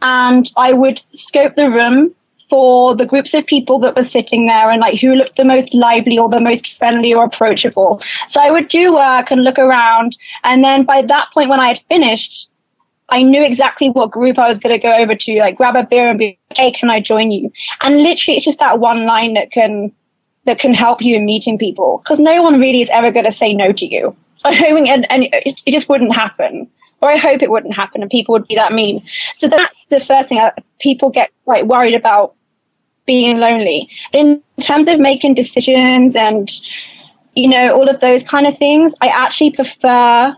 and 0.00 0.48
I 0.56 0.72
would 0.72 1.02
scope 1.12 1.56
the 1.56 1.70
room 1.70 2.14
for 2.48 2.94
the 2.94 3.06
groups 3.06 3.34
of 3.34 3.46
people 3.46 3.78
that 3.80 3.96
were 3.96 4.04
sitting 4.04 4.46
there 4.46 4.70
and 4.70 4.80
like 4.80 4.98
who 5.00 5.14
looked 5.14 5.36
the 5.36 5.44
most 5.44 5.74
lively 5.74 6.18
or 6.18 6.28
the 6.28 6.40
most 6.40 6.76
friendly 6.78 7.12
or 7.12 7.24
approachable. 7.24 8.00
So 8.28 8.40
I 8.40 8.50
would 8.50 8.68
do 8.68 8.94
work 8.94 9.30
and 9.30 9.42
look 9.42 9.58
around. 9.58 10.16
And 10.44 10.62
then 10.62 10.84
by 10.84 11.02
that 11.02 11.26
point, 11.34 11.50
when 11.50 11.60
I 11.60 11.68
had 11.68 11.80
finished, 11.88 12.48
I 13.08 13.22
knew 13.22 13.42
exactly 13.42 13.90
what 13.90 14.10
group 14.10 14.38
I 14.38 14.48
was 14.48 14.58
going 14.58 14.78
to 14.78 14.82
go 14.82 14.94
over 14.94 15.14
to, 15.14 15.38
like 15.38 15.56
grab 15.56 15.76
a 15.76 15.84
beer 15.84 16.08
and 16.08 16.18
be, 16.18 16.38
hey, 16.54 16.72
can 16.72 16.90
I 16.90 17.00
join 17.00 17.30
you? 17.30 17.50
And 17.82 18.02
literally 18.02 18.36
it's 18.36 18.44
just 18.44 18.58
that 18.58 18.80
one 18.80 19.06
line 19.06 19.34
that 19.34 19.50
can, 19.50 19.92
that 20.44 20.58
can 20.58 20.74
help 20.74 21.02
you 21.02 21.16
in 21.16 21.24
meeting 21.24 21.58
people. 21.58 22.02
Cause 22.06 22.18
no 22.18 22.42
one 22.42 22.60
really 22.60 22.82
is 22.82 22.88
ever 22.90 23.12
going 23.12 23.26
to 23.26 23.32
say 23.32 23.54
no 23.54 23.72
to 23.72 23.86
you. 23.86 24.16
I 24.44 24.72
mean 24.72 24.86
and, 24.86 25.06
and 25.10 25.24
it, 25.32 25.60
just 25.66 25.88
wouldn't 25.88 26.14
happen 26.14 26.68
or 27.02 27.10
I 27.10 27.16
hope 27.16 27.42
it 27.42 27.50
wouldn't 27.50 27.74
happen 27.74 28.02
and 28.02 28.10
people 28.10 28.32
would 28.34 28.46
be 28.46 28.54
that 28.54 28.72
mean. 28.72 29.04
So 29.34 29.48
that's 29.48 29.86
the 29.90 30.00
first 30.00 30.28
thing. 30.28 30.38
Uh, 30.38 30.50
people 30.80 31.10
get 31.10 31.30
quite 31.44 31.66
worried 31.66 31.94
about 31.94 32.35
being 33.06 33.38
lonely. 33.38 33.88
In 34.12 34.42
terms 34.60 34.88
of 34.88 34.98
making 34.98 35.34
decisions 35.34 36.16
and, 36.16 36.50
you 37.34 37.48
know, 37.48 37.74
all 37.74 37.88
of 37.88 38.00
those 38.00 38.24
kind 38.24 38.46
of 38.46 38.58
things, 38.58 38.92
I 39.00 39.08
actually 39.08 39.52
prefer 39.52 40.36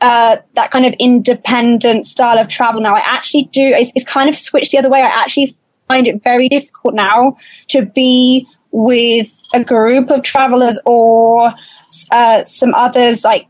uh, 0.00 0.36
that 0.54 0.70
kind 0.70 0.86
of 0.86 0.94
independent 0.98 2.06
style 2.06 2.38
of 2.38 2.48
travel 2.48 2.80
now. 2.80 2.94
I 2.94 3.02
actually 3.04 3.44
do, 3.52 3.62
it's, 3.62 3.92
it's 3.94 4.10
kind 4.10 4.28
of 4.28 4.36
switched 4.36 4.72
the 4.72 4.78
other 4.78 4.88
way. 4.88 5.02
I 5.02 5.08
actually 5.22 5.54
find 5.88 6.06
it 6.06 6.22
very 6.22 6.48
difficult 6.48 6.94
now 6.94 7.36
to 7.68 7.84
be 7.84 8.46
with 8.72 9.42
a 9.52 9.62
group 9.62 10.10
of 10.10 10.22
travelers 10.22 10.78
or 10.86 11.52
uh, 12.12 12.44
some 12.44 12.72
others 12.74 13.24
like 13.24 13.46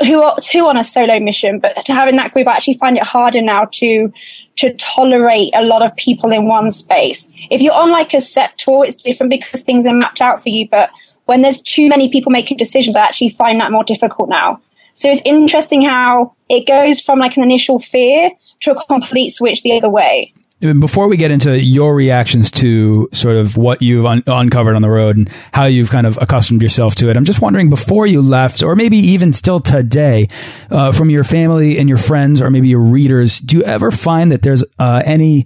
who 0.00 0.22
are 0.22 0.36
two 0.40 0.66
on 0.66 0.78
a 0.78 0.84
solo 0.84 1.20
mission, 1.20 1.60
but 1.60 1.84
to 1.86 1.92
having 1.92 2.16
that 2.16 2.32
group, 2.32 2.48
I 2.48 2.52
actually 2.52 2.78
find 2.78 2.96
it 2.96 3.04
harder 3.04 3.42
now 3.42 3.68
to 3.74 4.12
to 4.56 4.72
tolerate 4.74 5.52
a 5.54 5.64
lot 5.64 5.82
of 5.82 5.94
people 5.96 6.30
in 6.32 6.46
one 6.46 6.70
space. 6.70 7.28
If 7.50 7.60
you're 7.60 7.74
on 7.74 7.90
like 7.90 8.14
a 8.14 8.20
set 8.20 8.56
tour, 8.58 8.84
it's 8.84 8.96
different 8.96 9.30
because 9.30 9.62
things 9.62 9.86
are 9.86 9.94
mapped 9.94 10.20
out 10.20 10.42
for 10.42 10.48
you. 10.48 10.68
But 10.68 10.90
when 11.24 11.42
there's 11.42 11.60
too 11.60 11.88
many 11.88 12.08
people 12.10 12.30
making 12.30 12.56
decisions, 12.56 12.96
I 12.96 13.02
actually 13.02 13.30
find 13.30 13.60
that 13.60 13.72
more 13.72 13.84
difficult 13.84 14.28
now. 14.28 14.60
So 14.92 15.10
it's 15.10 15.22
interesting 15.24 15.82
how 15.82 16.34
it 16.48 16.66
goes 16.66 17.00
from 17.00 17.18
like 17.18 17.36
an 17.36 17.42
initial 17.42 17.80
fear 17.80 18.30
to 18.60 18.72
a 18.72 18.86
complete 18.86 19.30
switch 19.30 19.62
the 19.62 19.76
other 19.76 19.90
way. 19.90 20.32
Before 20.72 21.08
we 21.08 21.18
get 21.18 21.30
into 21.30 21.60
your 21.60 21.94
reactions 21.94 22.50
to 22.52 23.10
sort 23.12 23.36
of 23.36 23.58
what 23.58 23.82
you've 23.82 24.06
un 24.06 24.22
uncovered 24.26 24.74
on 24.74 24.80
the 24.80 24.88
road 24.88 25.18
and 25.18 25.28
how 25.52 25.66
you've 25.66 25.90
kind 25.90 26.06
of 26.06 26.18
accustomed 26.22 26.62
yourself 26.62 26.94
to 26.96 27.10
it, 27.10 27.18
I'm 27.18 27.26
just 27.26 27.42
wondering 27.42 27.68
before 27.68 28.06
you 28.06 28.22
left, 28.22 28.62
or 28.62 28.74
maybe 28.74 28.96
even 28.96 29.34
still 29.34 29.60
today, 29.60 30.26
uh, 30.70 30.90
from 30.92 31.10
your 31.10 31.22
family 31.22 31.78
and 31.78 31.86
your 31.86 31.98
friends, 31.98 32.40
or 32.40 32.48
maybe 32.48 32.68
your 32.68 32.80
readers, 32.80 33.40
do 33.40 33.58
you 33.58 33.62
ever 33.64 33.90
find 33.90 34.32
that 34.32 34.40
there's 34.40 34.64
uh, 34.78 35.02
any 35.04 35.44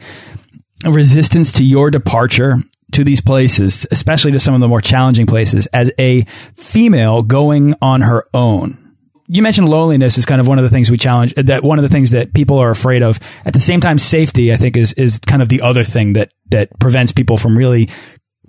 resistance 0.85 1.51
to 1.53 1.65
your 1.65 1.91
departure 1.91 2.63
to 2.93 3.03
these 3.03 3.21
places, 3.21 3.87
especially 3.91 4.31
to 4.33 4.39
some 4.41 4.55
of 4.55 4.61
the 4.61 4.69
more 4.69 4.81
challenging 4.81 5.27
places, 5.27 5.67
as 5.69 5.91
a 5.99 6.23
female 6.55 7.23
going 7.23 7.75
on 7.83 8.03
her 8.03 8.25
own? 8.33 8.88
You 9.29 9.43
mentioned 9.43 9.69
loneliness 9.69 10.17
is 10.17 10.25
kind 10.25 10.41
of 10.41 10.49
one 10.49 10.59
of 10.59 10.65
the 10.65 10.71
things 10.71 10.91
we 10.91 10.97
challenge 10.97 11.35
that 11.35 11.63
one 11.63 11.79
of 11.79 11.83
the 11.83 11.89
things 11.89 12.11
that 12.11 12.33
people 12.33 12.59
are 12.59 12.71
afraid 12.71 13.03
of. 13.03 13.21
At 13.45 13.53
the 13.53 13.61
same 13.61 13.81
time 13.81 13.99
safety 13.99 14.53
i 14.53 14.57
think 14.57 14.77
is 14.77 14.93
is 14.95 15.19
kind 15.21 15.43
of 15.43 15.49
the 15.49 15.61
other 15.61 15.85
thing 15.85 16.15
that 16.15 16.33
that 16.51 16.77
prevents 16.79 17.13
people 17.13 17.37
from 17.37 17.57
really 17.57 17.89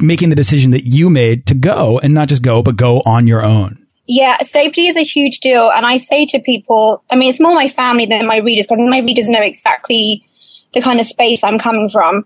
making 0.02 0.30
the 0.30 0.36
decision 0.36 0.72
that 0.72 0.86
you 0.86 1.10
made 1.10 1.46
to 1.48 1.54
go 1.54 2.00
and 2.00 2.14
not 2.14 2.30
just 2.30 2.42
go 2.42 2.64
but 2.64 2.76
go 2.76 3.02
on 3.06 3.28
your 3.28 3.44
own. 3.44 3.86
Yeah 4.08 4.38
safety 4.42 4.88
is 4.88 4.96
a 4.96 5.04
huge 5.04 5.40
deal. 5.40 5.70
And 5.76 5.86
i 5.86 5.98
say 5.98 6.26
to 6.28 6.40
people 6.40 7.04
i 7.10 7.16
mean 7.16 7.30
it's 7.30 7.40
more 7.42 7.54
my 7.54 7.68
family 7.68 8.06
than 8.06 8.26
my 8.26 8.38
readers 8.38 8.66
because 8.66 8.80
my 8.80 9.00
readers 9.00 9.30
know 9.30 9.42
exactly 9.42 10.26
the 10.74 10.82
kind 10.82 11.00
of 11.00 11.06
space 11.06 11.44
i'm 11.44 11.60
coming 11.60 11.90
from. 11.90 12.26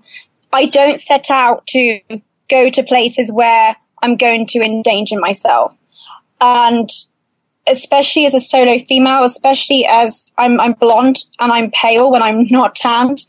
I 0.51 0.67
don't 0.67 0.99
set 0.99 1.31
out 1.31 1.65
to 1.67 1.99
go 2.49 2.69
to 2.69 2.83
places 2.83 3.31
where 3.31 3.75
i'm 4.03 4.15
going 4.15 4.45
to 4.47 4.59
endanger 4.59 5.19
myself. 5.19 5.75
And 6.39 6.89
especially 7.67 8.25
as 8.25 8.33
a 8.33 8.39
solo 8.39 8.77
female, 8.79 9.23
especially 9.23 9.85
as 9.85 10.29
I'm, 10.37 10.59
I'm 10.59 10.73
blonde 10.73 11.23
and 11.39 11.51
I'm 11.51 11.71
pale 11.71 12.11
when 12.11 12.21
I'm 12.21 12.45
not 12.49 12.75
tanned, 12.75 13.25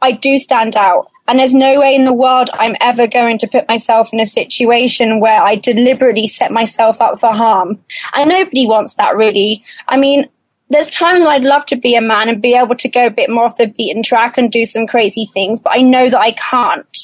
I 0.00 0.12
do 0.12 0.38
stand 0.38 0.76
out. 0.76 1.10
And 1.28 1.40
there's 1.40 1.54
no 1.54 1.80
way 1.80 1.94
in 1.94 2.04
the 2.04 2.12
world 2.12 2.50
I'm 2.52 2.76
ever 2.80 3.08
going 3.08 3.38
to 3.38 3.48
put 3.48 3.66
myself 3.66 4.12
in 4.12 4.20
a 4.20 4.26
situation 4.26 5.18
where 5.18 5.42
I 5.42 5.56
deliberately 5.56 6.28
set 6.28 6.52
myself 6.52 7.00
up 7.00 7.18
for 7.18 7.32
harm. 7.32 7.80
And 8.14 8.30
nobody 8.30 8.66
wants 8.66 8.94
that 8.94 9.16
really. 9.16 9.64
I 9.88 9.96
mean, 9.96 10.28
there's 10.68 10.90
times 10.90 11.22
I'd 11.22 11.42
love 11.42 11.66
to 11.66 11.76
be 11.76 11.96
a 11.96 12.00
man 12.00 12.28
and 12.28 12.42
be 12.42 12.54
able 12.54 12.76
to 12.76 12.88
go 12.88 13.06
a 13.06 13.10
bit 13.10 13.30
more 13.30 13.44
off 13.44 13.56
the 13.56 13.66
beaten 13.66 14.02
track 14.02 14.38
and 14.38 14.50
do 14.50 14.64
some 14.64 14.86
crazy 14.86 15.26
things, 15.26 15.60
but 15.60 15.72
I 15.74 15.82
know 15.82 16.08
that 16.08 16.20
I 16.20 16.32
can't. 16.32 16.98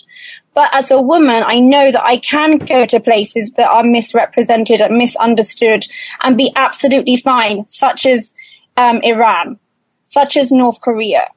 But 0.54 0.68
as 0.73 0.90
a 0.90 1.00
woman, 1.00 1.42
I 1.47 1.61
know 1.61 1.90
that 1.90 2.02
I 2.02 2.18
can 2.18 2.59
go 2.59 2.85
to 2.87 3.00
places 3.00 3.52
that 3.52 3.71
are 3.73 3.82
misrepresented 3.82 4.80
and 4.80 4.99
misunderstood 4.99 5.87
and 6.21 6.37
be 6.37 6.52
absolutely 6.54 7.16
fine, 7.16 7.66
such 7.68 8.04
as 8.04 8.35
um, 8.76 9.00
Iran, 9.02 9.59
such 10.04 10.37
as 10.37 10.52
North 10.52 10.80
Korea, 10.80 11.28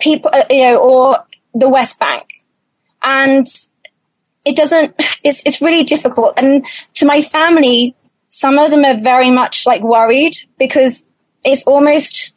people, 0.00 0.30
uh, 0.32 0.44
you 0.50 0.64
know, 0.64 0.76
or 0.76 1.24
the 1.54 1.68
West 1.68 1.98
Bank. 1.98 2.24
And 3.02 3.46
it 4.44 4.56
doesn't, 4.56 4.94
it's, 5.24 5.42
it's 5.46 5.62
really 5.62 5.84
difficult. 5.84 6.34
And 6.36 6.66
to 6.94 7.06
my 7.06 7.22
family, 7.22 7.96
some 8.28 8.58
of 8.58 8.70
them 8.70 8.84
are 8.84 9.00
very 9.00 9.30
much 9.30 9.66
like 9.66 9.82
worried 9.82 10.34
because 10.58 11.04
it's 11.44 11.64
almost 11.64 12.32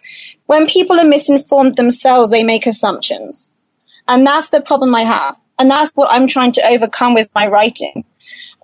when 0.46 0.68
people 0.68 1.00
are 1.00 1.06
misinformed 1.06 1.76
themselves, 1.76 2.32
they 2.32 2.44
make 2.44 2.68
assumptions. 2.68 3.56
And 4.08 4.26
that's 4.26 4.50
the 4.50 4.62
problem 4.62 4.94
I 4.94 5.04
have. 5.04 5.40
And 5.58 5.70
that's 5.70 5.92
what 5.96 6.12
I'm 6.12 6.28
trying 6.28 6.52
to 6.54 6.68
overcome 6.68 7.14
with 7.14 7.30
my 7.34 7.48
writing. 7.48 8.06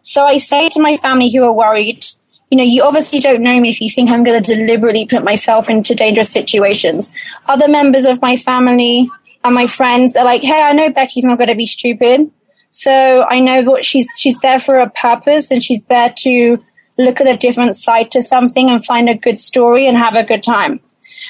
So 0.01 0.23
I 0.23 0.37
say 0.37 0.69
to 0.69 0.81
my 0.81 0.97
family 0.97 1.31
who 1.31 1.43
are 1.43 1.53
worried, 1.53 2.05
you 2.49 2.57
know, 2.57 2.63
you 2.63 2.83
obviously 2.83 3.19
don't 3.19 3.41
know 3.41 3.59
me 3.59 3.69
if 3.69 3.79
you 3.79 3.89
think 3.89 4.09
I'm 4.09 4.23
going 4.23 4.43
to 4.43 4.55
deliberately 4.55 5.05
put 5.05 5.23
myself 5.23 5.69
into 5.69 5.95
dangerous 5.95 6.29
situations. 6.29 7.13
Other 7.47 7.67
members 7.67 8.05
of 8.05 8.21
my 8.21 8.35
family 8.35 9.09
and 9.43 9.55
my 9.55 9.67
friends 9.67 10.17
are 10.17 10.25
like, 10.25 10.41
hey, 10.41 10.61
I 10.61 10.73
know 10.73 10.91
Becky's 10.91 11.23
not 11.23 11.37
going 11.37 11.49
to 11.49 11.55
be 11.55 11.65
stupid. 11.65 12.29
So 12.69 13.23
I 13.23 13.39
know 13.39 13.61
what 13.63 13.85
she's, 13.85 14.07
she's 14.17 14.37
there 14.39 14.59
for 14.59 14.79
a 14.79 14.89
purpose 14.89 15.51
and 15.51 15.63
she's 15.63 15.83
there 15.83 16.13
to 16.19 16.63
look 16.97 17.21
at 17.21 17.27
a 17.27 17.37
different 17.37 17.75
side 17.75 18.11
to 18.11 18.21
something 18.21 18.69
and 18.69 18.83
find 18.83 19.09
a 19.09 19.15
good 19.15 19.39
story 19.39 19.87
and 19.87 19.97
have 19.97 20.15
a 20.15 20.23
good 20.23 20.43
time. 20.43 20.79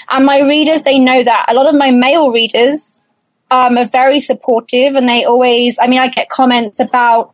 And 0.10 0.26
my 0.26 0.40
readers, 0.40 0.84
they 0.84 1.00
know 1.00 1.24
that. 1.24 1.46
A 1.48 1.54
lot 1.54 1.68
of 1.68 1.76
my 1.76 1.92
male 1.92 2.32
readers 2.32 2.98
um, 3.52 3.78
are 3.78 3.86
very 3.86 4.20
supportive 4.20 4.96
and 4.96 5.08
they 5.08 5.26
always, 5.26 5.78
I 5.80 5.88
mean, 5.88 6.00
I 6.00 6.08
get 6.08 6.30
comments 6.30 6.80
about 6.80 7.34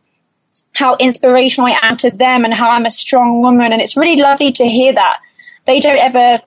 how 0.74 0.96
inspirational 0.96 1.70
I 1.70 1.78
am 1.82 1.96
to 1.98 2.10
them 2.10 2.44
and 2.44 2.52
how 2.52 2.70
I'm 2.70 2.84
a 2.84 2.90
strong 2.90 3.40
woman. 3.40 3.72
And 3.72 3.80
it's 3.80 3.96
really 3.96 4.20
lovely 4.20 4.52
to 4.52 4.66
hear 4.66 4.92
that. 4.92 5.18
They 5.64 5.80
don't 5.80 5.98
ever 5.98 6.42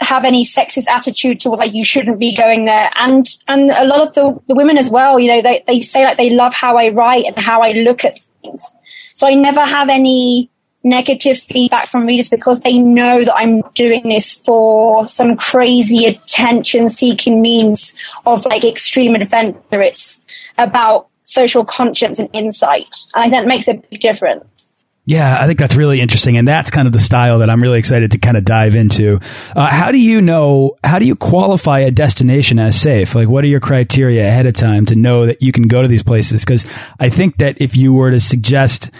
have 0.00 0.24
any 0.24 0.44
sexist 0.44 0.88
attitude 0.88 1.40
towards 1.40 1.58
like 1.58 1.74
you 1.74 1.82
shouldn't 1.82 2.18
be 2.18 2.34
going 2.34 2.66
there 2.66 2.90
and 2.96 3.26
and 3.48 3.70
a 3.70 3.86
lot 3.86 4.06
of 4.06 4.14
the, 4.14 4.38
the 4.46 4.54
women 4.54 4.76
as 4.76 4.90
well 4.90 5.18
you 5.18 5.26
know 5.26 5.40
they, 5.40 5.64
they 5.66 5.80
say 5.80 6.04
like 6.04 6.18
they 6.18 6.28
love 6.28 6.52
how 6.52 6.76
i 6.76 6.90
write 6.90 7.24
and 7.24 7.38
how 7.38 7.60
i 7.60 7.72
look 7.72 8.04
at 8.04 8.18
things 8.42 8.76
so 9.14 9.26
i 9.26 9.32
never 9.32 9.64
have 9.64 9.88
any 9.88 10.50
negative 10.82 11.38
feedback 11.38 11.88
from 11.88 12.06
readers 12.06 12.28
because 12.28 12.60
they 12.60 12.78
know 12.78 13.22
that 13.22 13.34
i'm 13.34 13.62
doing 13.74 14.02
this 14.04 14.32
for 14.32 15.06
some 15.06 15.36
crazy 15.36 16.06
attention 16.06 16.88
seeking 16.88 17.42
means 17.42 17.94
of 18.26 18.46
like 18.46 18.64
extreme 18.64 19.14
adventure 19.14 19.80
it's 19.80 20.24
about 20.58 21.08
social 21.22 21.64
conscience 21.64 22.18
and 22.18 22.28
insight 22.32 22.96
and 23.14 23.24
i 23.24 23.28
think 23.28 23.32
that 23.32 23.46
makes 23.46 23.68
a 23.68 23.74
big 23.74 24.00
difference 24.00 24.80
yeah, 25.10 25.42
I 25.42 25.48
think 25.48 25.58
that's 25.58 25.74
really 25.74 26.00
interesting. 26.00 26.36
And 26.36 26.46
that's 26.46 26.70
kind 26.70 26.86
of 26.86 26.92
the 26.92 27.00
style 27.00 27.40
that 27.40 27.50
I'm 27.50 27.60
really 27.60 27.80
excited 27.80 28.12
to 28.12 28.18
kind 28.18 28.36
of 28.36 28.44
dive 28.44 28.76
into. 28.76 29.18
Uh, 29.56 29.68
how 29.68 29.90
do 29.90 30.00
you 30.00 30.20
know, 30.20 30.76
how 30.84 31.00
do 31.00 31.04
you 31.04 31.16
qualify 31.16 31.80
a 31.80 31.90
destination 31.90 32.60
as 32.60 32.80
safe? 32.80 33.16
Like, 33.16 33.28
what 33.28 33.42
are 33.42 33.48
your 33.48 33.58
criteria 33.58 34.28
ahead 34.28 34.46
of 34.46 34.54
time 34.54 34.86
to 34.86 34.94
know 34.94 35.26
that 35.26 35.42
you 35.42 35.50
can 35.50 35.66
go 35.66 35.82
to 35.82 35.88
these 35.88 36.04
places? 36.04 36.44
Because 36.44 36.64
I 37.00 37.08
think 37.08 37.38
that 37.38 37.60
if 37.60 37.76
you 37.76 37.92
were 37.92 38.12
to 38.12 38.20
suggest, 38.20 38.92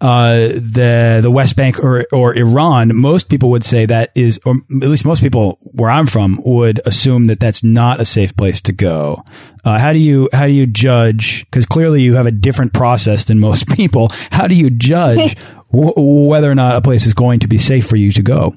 uh, 0.00 0.48
the 0.54 1.20
the 1.22 1.30
West 1.30 1.56
Bank 1.56 1.78
or 1.78 2.06
or 2.12 2.34
Iran, 2.34 2.96
most 2.96 3.28
people 3.28 3.50
would 3.50 3.64
say 3.64 3.84
that 3.86 4.10
is, 4.14 4.40
or 4.46 4.54
at 4.82 4.88
least 4.88 5.04
most 5.04 5.22
people 5.22 5.58
where 5.60 5.90
I'm 5.90 6.06
from 6.06 6.40
would 6.44 6.80
assume 6.86 7.24
that 7.26 7.38
that's 7.38 7.62
not 7.62 8.00
a 8.00 8.04
safe 8.04 8.34
place 8.36 8.60
to 8.62 8.72
go. 8.72 9.22
Uh, 9.64 9.78
how 9.78 9.92
do 9.92 9.98
you 9.98 10.28
how 10.32 10.46
do 10.46 10.52
you 10.52 10.66
judge? 10.66 11.44
Because 11.44 11.66
clearly 11.66 12.02
you 12.02 12.14
have 12.14 12.26
a 12.26 12.30
different 12.30 12.72
process 12.72 13.24
than 13.24 13.40
most 13.40 13.68
people. 13.76 14.10
How 14.30 14.46
do 14.46 14.54
you 14.54 14.70
judge 14.70 15.36
whether 15.70 16.50
or 16.50 16.54
not 16.54 16.76
a 16.76 16.80
place 16.80 17.04
is 17.06 17.14
going 17.14 17.40
to 17.40 17.48
be 17.48 17.58
safe 17.58 17.86
for 17.86 17.96
you 17.96 18.10
to 18.12 18.22
go? 18.22 18.56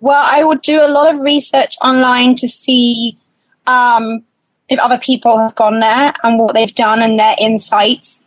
Well, 0.00 0.22
I 0.22 0.44
would 0.44 0.62
do 0.62 0.84
a 0.84 0.88
lot 0.88 1.14
of 1.14 1.20
research 1.20 1.76
online 1.80 2.34
to 2.36 2.48
see 2.48 3.18
um, 3.66 4.24
if 4.68 4.78
other 4.78 4.98
people 4.98 5.38
have 5.38 5.54
gone 5.54 5.80
there 5.80 6.12
and 6.22 6.38
what 6.38 6.54
they've 6.54 6.74
done 6.74 7.02
and 7.02 7.18
their 7.18 7.34
insights. 7.38 8.24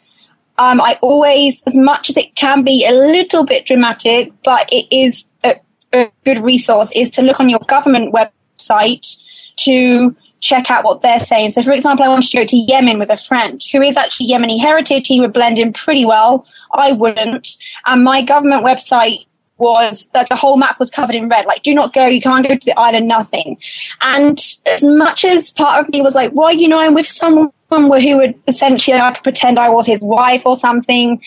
Um, 0.59 0.81
I 0.81 0.99
always, 1.01 1.63
as 1.65 1.77
much 1.77 2.09
as 2.09 2.17
it 2.17 2.35
can 2.35 2.63
be 2.63 2.85
a 2.85 2.91
little 2.91 3.45
bit 3.45 3.65
dramatic, 3.65 4.33
but 4.43 4.67
it 4.71 4.85
is 4.91 5.25
a, 5.43 5.55
a 5.93 6.11
good 6.25 6.39
resource, 6.39 6.91
is 6.91 7.09
to 7.11 7.21
look 7.21 7.39
on 7.39 7.47
your 7.47 7.61
government 7.67 8.13
website 8.13 9.15
to 9.59 10.15
check 10.41 10.69
out 10.69 10.83
what 10.83 11.01
they're 11.01 11.19
saying. 11.19 11.51
So, 11.51 11.61
for 11.61 11.71
example, 11.71 12.05
I 12.05 12.09
wanted 12.09 12.29
to 12.31 12.37
go 12.37 12.45
to 12.45 12.57
Yemen 12.57 12.99
with 12.99 13.09
a 13.09 13.17
friend 13.17 13.61
who 13.71 13.81
is 13.81 13.95
actually 13.97 14.27
Yemeni 14.27 14.59
heritage. 14.59 15.07
He 15.07 15.21
would 15.21 15.33
blend 15.33 15.59
in 15.59 15.71
pretty 15.71 16.05
well. 16.05 16.45
I 16.73 16.91
wouldn't. 16.91 17.57
And 17.85 18.03
my 18.03 18.21
government 18.21 18.65
website 18.65 19.25
was 19.57 20.07
that 20.13 20.29
the 20.29 20.35
whole 20.35 20.57
map 20.57 20.79
was 20.79 20.89
covered 20.89 21.15
in 21.15 21.29
red. 21.29 21.45
Like, 21.45 21.63
do 21.63 21.73
not 21.73 21.93
go. 21.93 22.05
You 22.05 22.21
can't 22.21 22.47
go 22.47 22.55
to 22.55 22.65
the 22.65 22.77
island. 22.77 23.07
Nothing. 23.07 23.57
And 24.01 24.39
as 24.65 24.83
much 24.83 25.25
as 25.25 25.51
part 25.51 25.83
of 25.83 25.89
me 25.91 26.01
was 26.01 26.15
like, 26.15 26.31
well, 26.33 26.53
you 26.53 26.67
know, 26.67 26.79
I'm 26.79 26.93
with 26.93 27.07
someone 27.07 27.51
who 27.69 28.17
would 28.17 28.35
essentially 28.47 28.97
I 28.97 29.13
could 29.13 29.23
pretend 29.23 29.59
I 29.59 29.69
was 29.69 29.85
his 29.85 30.01
wife 30.01 30.43
or 30.45 30.55
something. 30.55 31.21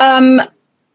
Um, 0.00 0.40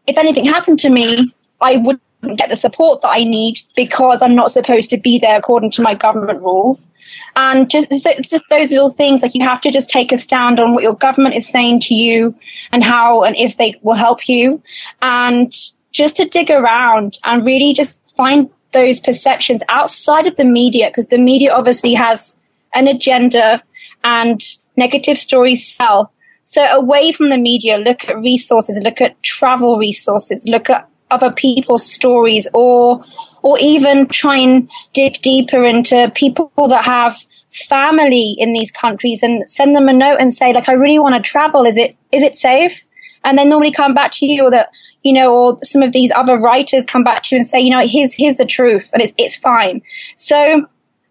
if 0.06 0.18
anything 0.18 0.44
happened 0.44 0.80
to 0.80 0.90
me, 0.90 1.34
I 1.60 1.76
wouldn't 1.76 2.02
get 2.36 2.48
the 2.48 2.56
support 2.56 3.02
that 3.02 3.08
I 3.08 3.24
need 3.24 3.58
because 3.76 4.22
I'm 4.22 4.34
not 4.34 4.50
supposed 4.50 4.90
to 4.90 4.98
be 4.98 5.18
there 5.18 5.36
according 5.36 5.70
to 5.72 5.82
my 5.82 5.94
government 5.94 6.40
rules. 6.40 6.88
And 7.36 7.70
just, 7.70 7.88
it's 7.90 8.28
just 8.28 8.44
those 8.50 8.70
little 8.70 8.90
things, 8.90 9.22
like 9.22 9.34
you 9.34 9.44
have 9.44 9.60
to 9.62 9.70
just 9.70 9.88
take 9.88 10.12
a 10.12 10.18
stand 10.18 10.58
on 10.60 10.74
what 10.74 10.82
your 10.82 10.94
government 10.94 11.36
is 11.36 11.48
saying 11.48 11.80
to 11.82 11.94
you 11.94 12.34
and 12.72 12.82
how 12.82 13.22
and 13.22 13.36
if 13.36 13.56
they 13.56 13.76
will 13.82 13.94
help 13.94 14.28
you. 14.28 14.62
And 15.00 15.54
just 15.92 16.16
to 16.16 16.28
dig 16.28 16.50
around 16.50 17.18
and 17.24 17.46
really 17.46 17.72
just 17.72 18.02
find 18.16 18.50
those 18.72 19.00
perceptions 19.00 19.62
outside 19.68 20.26
of 20.26 20.36
the 20.36 20.44
media, 20.44 20.88
because 20.88 21.06
the 21.06 21.18
media 21.18 21.54
obviously 21.54 21.94
has 21.94 22.36
an 22.74 22.88
agenda 22.88 23.62
and 24.04 24.40
negative 24.78 25.18
stories 25.18 25.66
sell. 25.66 26.12
So 26.42 26.64
away 26.64 27.12
from 27.12 27.28
the 27.28 27.36
media, 27.36 27.76
look 27.76 28.08
at 28.08 28.16
resources, 28.16 28.80
look 28.82 29.02
at 29.02 29.22
travel 29.22 29.76
resources, 29.76 30.48
look 30.48 30.70
at 30.70 30.88
other 31.10 31.30
people's 31.30 31.84
stories 31.84 32.46
or 32.54 33.04
or 33.42 33.58
even 33.58 34.06
try 34.06 34.36
and 34.36 34.68
dig 34.92 35.20
deeper 35.22 35.62
into 35.62 36.10
people 36.14 36.50
that 36.68 36.84
have 36.84 37.16
family 37.50 38.34
in 38.38 38.52
these 38.52 38.70
countries 38.70 39.22
and 39.22 39.48
send 39.48 39.74
them 39.74 39.88
a 39.88 39.92
note 39.92 40.18
and 40.20 40.32
say, 40.32 40.52
like, 40.52 40.68
I 40.68 40.72
really 40.72 40.98
want 40.98 41.14
to 41.14 41.30
travel. 41.30 41.64
Is 41.64 41.76
it, 41.76 41.96
is 42.12 42.22
it 42.22 42.36
safe? 42.36 42.84
And 43.24 43.38
then 43.38 43.48
normally 43.48 43.72
come 43.72 43.94
back 43.94 44.12
to 44.12 44.26
you 44.26 44.44
or 44.44 44.50
that, 44.50 44.70
you 45.02 45.12
know, 45.12 45.34
or 45.34 45.58
some 45.62 45.82
of 45.82 45.92
these 45.92 46.12
other 46.14 46.36
writers 46.36 46.84
come 46.84 47.04
back 47.04 47.22
to 47.24 47.34
you 47.34 47.38
and 47.38 47.46
say, 47.46 47.60
you 47.60 47.70
know, 47.70 47.86
here's, 47.86 48.12
here's 48.12 48.36
the 48.36 48.46
truth 48.46 48.90
and 48.92 49.02
it's, 49.02 49.14
it's 49.18 49.36
fine. 49.36 49.82
So 50.16 50.66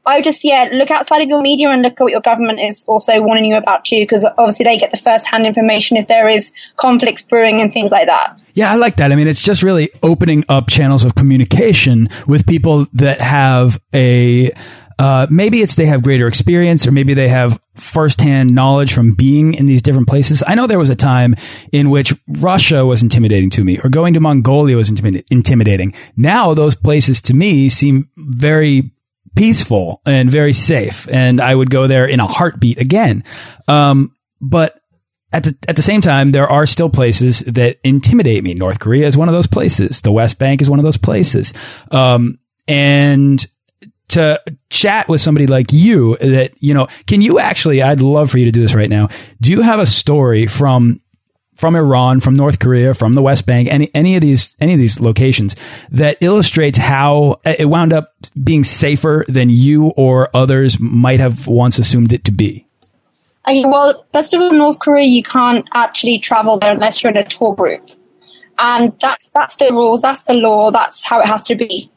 I 0.07 0.21
just, 0.21 0.43
yeah, 0.43 0.69
look 0.71 0.89
outside 0.89 1.21
of 1.21 1.27
your 1.27 1.41
media 1.41 1.69
and 1.69 1.81
look 1.81 1.99
at 1.99 2.03
what 2.03 2.11
your 2.11 2.21
government 2.21 2.59
is 2.61 2.85
also 2.87 3.21
warning 3.21 3.45
you 3.45 3.57
about 3.57 3.83
too, 3.83 3.99
because 3.99 4.25
obviously 4.37 4.63
they 4.63 4.77
get 4.77 4.91
the 4.91 4.97
first 4.97 5.27
hand 5.27 5.45
information 5.45 5.97
if 5.97 6.07
there 6.07 6.29
is 6.29 6.53
conflicts 6.77 7.21
brewing 7.21 7.59
and 7.59 7.73
things 7.73 7.91
like 7.91 8.07
that. 8.07 8.39
Yeah, 8.53 8.71
I 8.71 8.75
like 8.75 8.95
that. 8.97 9.11
I 9.11 9.15
mean, 9.15 9.27
it's 9.27 9.41
just 9.41 9.61
really 9.61 9.89
opening 10.01 10.45
up 10.47 10.69
channels 10.69 11.03
of 11.03 11.13
communication 11.15 12.09
with 12.25 12.47
people 12.47 12.87
that 12.93 13.19
have 13.19 13.79
a, 13.93 14.51
uh, 14.97 15.27
maybe 15.29 15.61
it's 15.61 15.75
they 15.75 15.85
have 15.85 16.01
greater 16.01 16.25
experience 16.25 16.87
or 16.87 16.91
maybe 16.91 17.13
they 17.13 17.27
have 17.27 17.59
firsthand 17.75 18.55
knowledge 18.55 18.93
from 18.93 19.13
being 19.13 19.53
in 19.53 19.65
these 19.65 19.81
different 19.81 20.07
places. 20.07 20.41
I 20.47 20.55
know 20.55 20.67
there 20.67 20.79
was 20.79 20.89
a 20.89 20.95
time 20.95 21.35
in 21.71 21.89
which 21.89 22.15
Russia 22.27 22.85
was 22.85 23.03
intimidating 23.03 23.49
to 23.51 23.63
me 23.63 23.77
or 23.83 23.89
going 23.89 24.13
to 24.13 24.19
Mongolia 24.19 24.77
was 24.77 24.89
intimidating. 24.89 25.93
Now 26.15 26.53
those 26.53 26.75
places 26.75 27.21
to 27.23 27.33
me 27.33 27.69
seem 27.69 28.09
very 28.17 28.91
peaceful 29.37 30.01
and 30.05 30.29
very 30.29 30.53
safe. 30.53 31.07
And 31.09 31.39
I 31.39 31.53
would 31.53 31.69
go 31.69 31.87
there 31.87 32.05
in 32.05 32.19
a 32.19 32.27
heartbeat 32.27 32.79
again. 32.79 33.23
Um, 33.67 34.15
but 34.41 34.79
at 35.31 35.43
the 35.43 35.57
at 35.67 35.75
the 35.75 35.81
same 35.81 36.01
time, 36.01 36.31
there 36.31 36.47
are 36.47 36.65
still 36.65 36.89
places 36.89 37.39
that 37.41 37.77
intimidate 37.83 38.43
me. 38.43 38.53
North 38.53 38.79
Korea 38.79 39.07
is 39.07 39.17
one 39.17 39.27
of 39.27 39.33
those 39.33 39.47
places. 39.47 40.01
The 40.01 40.11
West 40.11 40.39
Bank 40.39 40.61
is 40.61 40.69
one 40.69 40.79
of 40.79 40.83
those 40.83 40.97
places. 40.97 41.53
Um, 41.91 42.39
and 42.67 43.45
to 44.09 44.41
chat 44.69 45.09
with 45.09 45.19
somebody 45.19 45.47
like 45.47 45.73
you 45.73 46.15
that 46.17 46.51
you 46.59 46.73
know, 46.73 46.87
can 47.07 47.21
you 47.21 47.39
actually? 47.39 47.81
I'd 47.81 48.01
love 48.01 48.31
for 48.31 48.37
you 48.37 48.45
to 48.45 48.51
do 48.51 48.61
this 48.61 48.73
right 48.73 48.89
now. 48.89 49.09
Do 49.41 49.51
you 49.51 49.61
have 49.61 49.79
a 49.79 49.85
story 49.85 50.47
from 50.47 51.01
from 51.57 51.75
Iran, 51.75 52.19
from 52.19 52.35
North 52.35 52.59
Korea, 52.59 52.93
from 52.93 53.13
the 53.13 53.21
West 53.21 53.45
Bank, 53.45 53.67
any 53.69 53.91
any 53.93 54.15
of 54.15 54.21
these 54.21 54.55
any 54.61 54.73
of 54.73 54.79
these 54.79 54.99
locations 54.99 55.55
that 55.91 56.17
illustrates 56.21 56.77
how 56.77 57.41
eh, 57.45 57.55
it 57.59 57.65
wound 57.65 57.93
up 57.93 58.13
being 58.41 58.63
safer 58.63 59.25
than 59.27 59.49
you 59.49 59.87
or 59.97 60.29
others 60.35 60.79
might 60.79 61.19
have 61.19 61.47
once 61.47 61.79
assumed 61.79 62.13
it 62.13 62.23
to 62.25 62.31
be? 62.31 62.67
Okay, 63.47 63.63
well, 63.65 64.05
first 64.11 64.33
of 64.33 64.41
all, 64.41 64.51
North 64.51 64.79
Korea, 64.79 65.05
you 65.05 65.23
can't 65.23 65.65
actually 65.73 66.19
travel 66.19 66.57
there 66.57 66.71
unless 66.71 67.01
you're 67.01 67.11
in 67.11 67.17
a 67.17 67.23
tour 67.23 67.55
group. 67.55 67.89
And 68.59 68.93
that's, 68.99 69.29
that's 69.29 69.55
the 69.55 69.69
rules, 69.71 70.01
that's 70.01 70.23
the 70.23 70.33
law, 70.33 70.69
that's 70.69 71.05
how 71.05 71.21
it 71.21 71.27
has 71.27 71.43
to 71.43 71.55
be. 71.55 71.89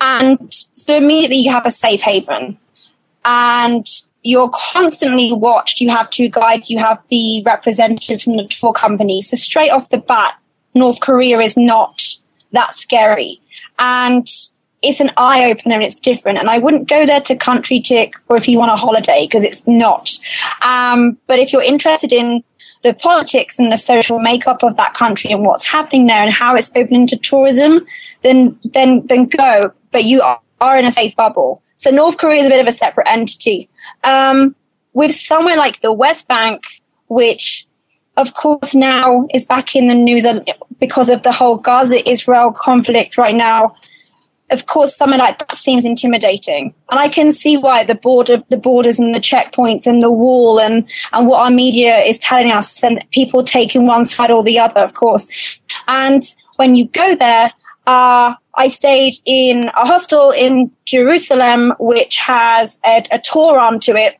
And 0.00 0.54
so 0.74 0.96
immediately 0.96 1.38
you 1.38 1.50
have 1.50 1.66
a 1.66 1.70
safe 1.70 2.02
haven. 2.02 2.58
And 3.24 3.86
you're 4.24 4.50
constantly 4.72 5.32
watched. 5.32 5.80
You 5.80 5.90
have 5.90 6.10
two 6.10 6.28
guides, 6.28 6.70
you 6.70 6.78
have 6.78 7.04
the 7.08 7.42
representatives 7.44 8.22
from 8.22 8.36
the 8.36 8.48
tour 8.48 8.72
companies. 8.72 9.28
So 9.28 9.36
straight 9.36 9.70
off 9.70 9.90
the 9.90 9.98
bat, 9.98 10.34
North 10.74 11.00
Korea 11.00 11.38
is 11.40 11.56
not 11.56 12.02
that 12.52 12.74
scary. 12.74 13.40
And 13.78 14.26
it's 14.82 15.00
an 15.00 15.12
eye 15.16 15.50
opener 15.50 15.76
and 15.76 15.84
it's 15.84 15.94
different. 15.94 16.38
And 16.38 16.48
I 16.48 16.58
wouldn't 16.58 16.88
go 16.88 17.06
there 17.06 17.20
to 17.20 17.36
country 17.36 17.80
tick 17.80 18.14
or 18.28 18.36
if 18.36 18.48
you 18.48 18.58
want 18.58 18.72
a 18.72 18.76
holiday 18.76 19.26
because 19.26 19.44
it's 19.44 19.62
not. 19.66 20.10
Um, 20.62 21.18
but 21.26 21.38
if 21.38 21.52
you're 21.52 21.62
interested 21.62 22.12
in 22.12 22.42
the 22.82 22.94
politics 22.94 23.58
and 23.58 23.70
the 23.70 23.76
social 23.76 24.18
makeup 24.18 24.62
of 24.62 24.76
that 24.76 24.94
country 24.94 25.30
and 25.30 25.44
what's 25.44 25.64
happening 25.64 26.06
there 26.06 26.22
and 26.22 26.32
how 26.32 26.54
it's 26.54 26.70
opening 26.74 27.06
to 27.08 27.16
tourism, 27.16 27.86
then 28.22 28.58
then 28.64 29.06
then 29.06 29.26
go. 29.26 29.72
But 29.90 30.04
you 30.04 30.20
are, 30.22 30.40
are 30.60 30.78
in 30.78 30.84
a 30.84 30.92
safe 30.92 31.16
bubble. 31.16 31.62
So 31.76 31.90
North 31.90 32.18
Korea 32.18 32.40
is 32.40 32.46
a 32.46 32.50
bit 32.50 32.60
of 32.60 32.66
a 32.66 32.72
separate 32.72 33.08
entity. 33.08 33.68
Um, 34.04 34.54
with 34.92 35.14
somewhere 35.14 35.56
like 35.56 35.80
the 35.80 35.92
West 35.92 36.28
Bank, 36.28 36.62
which 37.08 37.66
of 38.16 38.34
course 38.34 38.74
now 38.74 39.26
is 39.34 39.44
back 39.44 39.74
in 39.74 39.88
the 39.88 39.94
news 39.94 40.24
because 40.78 41.08
of 41.08 41.22
the 41.24 41.32
whole 41.32 41.56
Gaza 41.56 42.08
Israel 42.08 42.52
conflict 42.52 43.18
right 43.18 43.34
now 43.34 43.74
of 44.50 44.66
course, 44.66 44.96
something 44.96 45.18
like 45.18 45.38
that 45.38 45.56
seems 45.56 45.84
intimidating, 45.84 46.74
and 46.90 47.00
I 47.00 47.08
can 47.08 47.30
see 47.30 47.56
why 47.56 47.84
the 47.84 47.94
border, 47.94 48.42
the 48.50 48.56
borders, 48.56 48.98
and 48.98 49.14
the 49.14 49.20
checkpoints, 49.20 49.86
and 49.86 50.02
the 50.02 50.10
wall, 50.10 50.60
and 50.60 50.88
and 51.12 51.26
what 51.26 51.40
our 51.40 51.50
media 51.50 51.98
is 51.98 52.18
telling 52.18 52.52
us, 52.52 52.82
and 52.84 53.04
people 53.10 53.42
taking 53.42 53.86
one 53.86 54.04
side 54.04 54.30
or 54.30 54.42
the 54.42 54.58
other, 54.58 54.80
of 54.80 54.94
course. 54.94 55.28
And 55.88 56.22
when 56.56 56.74
you 56.74 56.88
go 56.88 57.14
there, 57.14 57.52
uh, 57.86 58.34
I 58.56 58.68
stayed 58.68 59.14
in 59.24 59.70
a 59.74 59.86
hostel 59.86 60.30
in 60.30 60.70
Jerusalem, 60.84 61.74
which 61.78 62.16
has 62.18 62.80
a, 62.84 63.06
a 63.10 63.20
tour 63.20 63.58
arm 63.58 63.80
to 63.80 63.96
it, 63.96 64.18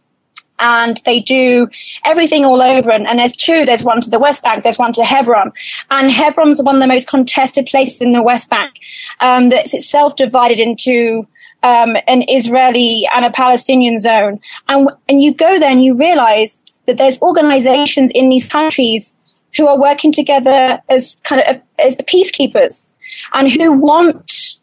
and 0.59 1.01
they 1.05 1.21
do 1.21 1.69
everything 2.05 2.45
all 2.45 2.63
over. 2.63 2.91
And, 2.91 3.07
and, 3.07 3.19
there's 3.19 3.35
two. 3.35 3.65
There's 3.65 3.83
one 3.83 4.01
to 4.03 4.11
the 4.11 4.19
West 4.19 4.43
Bank. 4.43 4.63
There's 4.63 4.79
one 4.79 4.93
to 4.95 5.05
Hebron. 5.05 5.53
And 5.91 6.11
Hebron's 6.11 6.63
one 6.63 6.77
of 6.77 6.81
the 6.81 6.87
most 6.87 7.09
contested 7.09 7.67
places 7.67 8.01
in 8.01 8.13
the 8.13 8.23
West 8.23 8.51
Bank. 8.51 8.75
Um, 9.21 9.49
that's 9.49 9.75
itself 9.75 10.17
divided 10.17 10.61
into 10.61 11.27
um, 11.63 11.97
an 12.07 12.25
Israeli 12.29 13.09
and 13.15 13.25
a 13.25 13.31
Palestinian 13.31 13.99
zone. 13.99 14.41
And 14.69 14.91
and 15.09 15.23
you 15.23 15.35
go 15.35 15.59
there 15.59 15.71
and 15.71 15.83
you 15.83 15.97
realize 15.97 16.63
that 16.87 16.99
there's 16.99 17.21
organizations 17.23 18.11
in 18.15 18.29
these 18.29 18.49
countries 18.49 19.17
who 19.57 19.67
are 19.67 19.79
working 19.79 20.13
together 20.13 20.81
as 20.89 21.21
kind 21.25 21.43
of 21.43 21.61
as 21.79 21.97
peacekeepers 21.97 22.93
and 23.33 23.51
who 23.51 23.73
want 23.73 24.59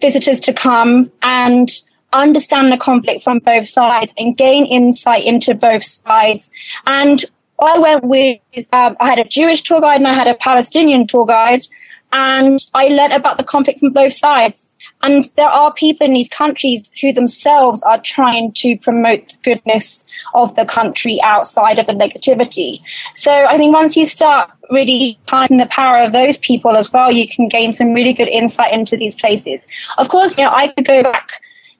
visitors 0.00 0.40
to 0.40 0.52
come 0.52 1.10
and 1.22 1.68
understand 2.12 2.72
the 2.72 2.76
conflict 2.76 3.22
from 3.22 3.38
both 3.38 3.66
sides 3.66 4.12
and 4.18 4.36
gain 4.36 4.66
insight 4.66 5.24
into 5.24 5.54
both 5.54 5.84
sides. 5.84 6.50
And 6.86 7.24
I 7.58 7.78
went 7.78 8.04
with, 8.04 8.40
um, 8.72 8.96
I 9.00 9.08
had 9.08 9.18
a 9.18 9.24
Jewish 9.24 9.62
tour 9.62 9.80
guide 9.80 10.00
and 10.00 10.08
I 10.08 10.14
had 10.14 10.26
a 10.26 10.34
Palestinian 10.34 11.06
tour 11.06 11.26
guide 11.26 11.66
and 12.12 12.58
I 12.74 12.88
learned 12.88 13.12
about 13.12 13.36
the 13.36 13.44
conflict 13.44 13.80
from 13.80 13.92
both 13.92 14.12
sides. 14.12 14.74
And 15.02 15.24
there 15.36 15.48
are 15.48 15.72
people 15.72 16.06
in 16.06 16.12
these 16.12 16.28
countries 16.28 16.92
who 17.00 17.12
themselves 17.12 17.82
are 17.82 18.00
trying 18.00 18.52
to 18.52 18.76
promote 18.76 19.28
the 19.28 19.36
goodness 19.42 20.04
of 20.34 20.54
the 20.54 20.66
country 20.66 21.20
outside 21.22 21.78
of 21.78 21.86
the 21.86 21.94
negativity. 21.94 22.80
So 23.14 23.32
I 23.32 23.56
think 23.56 23.72
once 23.72 23.96
you 23.96 24.04
start 24.04 24.50
really 24.70 25.18
harnessing 25.28 25.56
the 25.56 25.66
power 25.66 26.02
of 26.02 26.12
those 26.12 26.36
people 26.38 26.76
as 26.76 26.92
well, 26.92 27.10
you 27.10 27.26
can 27.28 27.48
gain 27.48 27.72
some 27.72 27.92
really 27.92 28.12
good 28.12 28.28
insight 28.28 28.72
into 28.72 28.96
these 28.96 29.14
places. 29.14 29.60
Of 29.98 30.08
course, 30.08 30.36
you 30.38 30.44
know, 30.44 30.50
I 30.50 30.68
could 30.68 30.86
go 30.86 31.02
back 31.02 31.28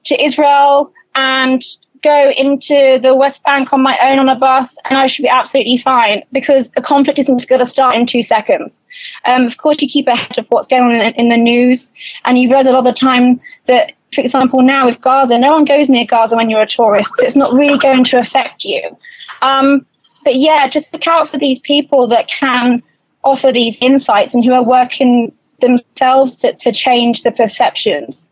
to 0.05 0.23
Israel 0.23 0.91
and 1.15 1.63
go 2.03 2.31
into 2.35 2.99
the 3.01 3.15
West 3.15 3.43
Bank 3.43 3.71
on 3.73 3.81
my 3.81 3.97
own 4.01 4.19
on 4.19 4.29
a 4.29 4.35
bus 4.35 4.75
and 4.85 4.97
I 4.97 5.07
should 5.07 5.23
be 5.23 5.29
absolutely 5.29 5.77
fine 5.77 6.23
because 6.31 6.71
a 6.75 6.81
conflict 6.81 7.19
isn't 7.19 7.47
going 7.47 7.59
to 7.59 7.65
start 7.65 7.95
in 7.95 8.07
two 8.07 8.23
seconds. 8.23 8.83
Um, 9.25 9.45
of 9.45 9.57
course, 9.57 9.81
you 9.81 9.87
keep 9.87 10.07
ahead 10.07 10.37
of 10.37 10.45
what's 10.49 10.67
going 10.67 10.83
on 10.83 10.91
in, 10.91 11.13
in 11.15 11.29
the 11.29 11.37
news 11.37 11.91
and 12.25 12.37
you 12.37 12.49
realize 12.49 12.65
a 12.65 12.71
lot 12.71 12.87
of 12.87 12.93
the 12.93 12.99
time 12.99 13.39
that, 13.67 13.93
for 14.13 14.21
example, 14.21 14.61
now 14.61 14.87
with 14.87 14.99
Gaza, 15.01 15.37
no 15.37 15.51
one 15.51 15.65
goes 15.65 15.89
near 15.89 16.05
Gaza 16.05 16.35
when 16.35 16.49
you're 16.49 16.61
a 16.61 16.67
tourist, 16.67 17.11
so 17.17 17.25
it's 17.25 17.35
not 17.35 17.53
really 17.53 17.77
going 17.77 18.03
to 18.05 18.19
affect 18.19 18.65
you. 18.65 18.97
Um, 19.41 19.85
but 20.23 20.35
yeah, 20.35 20.67
just 20.69 20.91
look 20.93 21.07
out 21.07 21.29
for 21.29 21.37
these 21.37 21.59
people 21.59 22.07
that 22.09 22.27
can 22.27 22.83
offer 23.23 23.51
these 23.51 23.77
insights 23.79 24.33
and 24.33 24.43
who 24.43 24.53
are 24.53 24.65
working 24.65 25.31
themselves 25.61 26.35
to, 26.37 26.55
to 26.55 26.71
change 26.71 27.21
the 27.23 27.31
perceptions. 27.31 28.30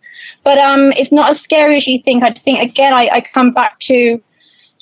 But 0.50 0.58
um, 0.58 0.92
it's 0.94 1.12
not 1.12 1.30
as 1.30 1.40
scary 1.42 1.78
as 1.78 1.86
you 1.86 2.02
think. 2.02 2.24
I 2.24 2.34
think 2.34 2.60
again, 2.60 2.92
I, 2.92 3.08
I 3.18 3.22
come 3.22 3.54
back 3.54 3.78
to 3.82 4.20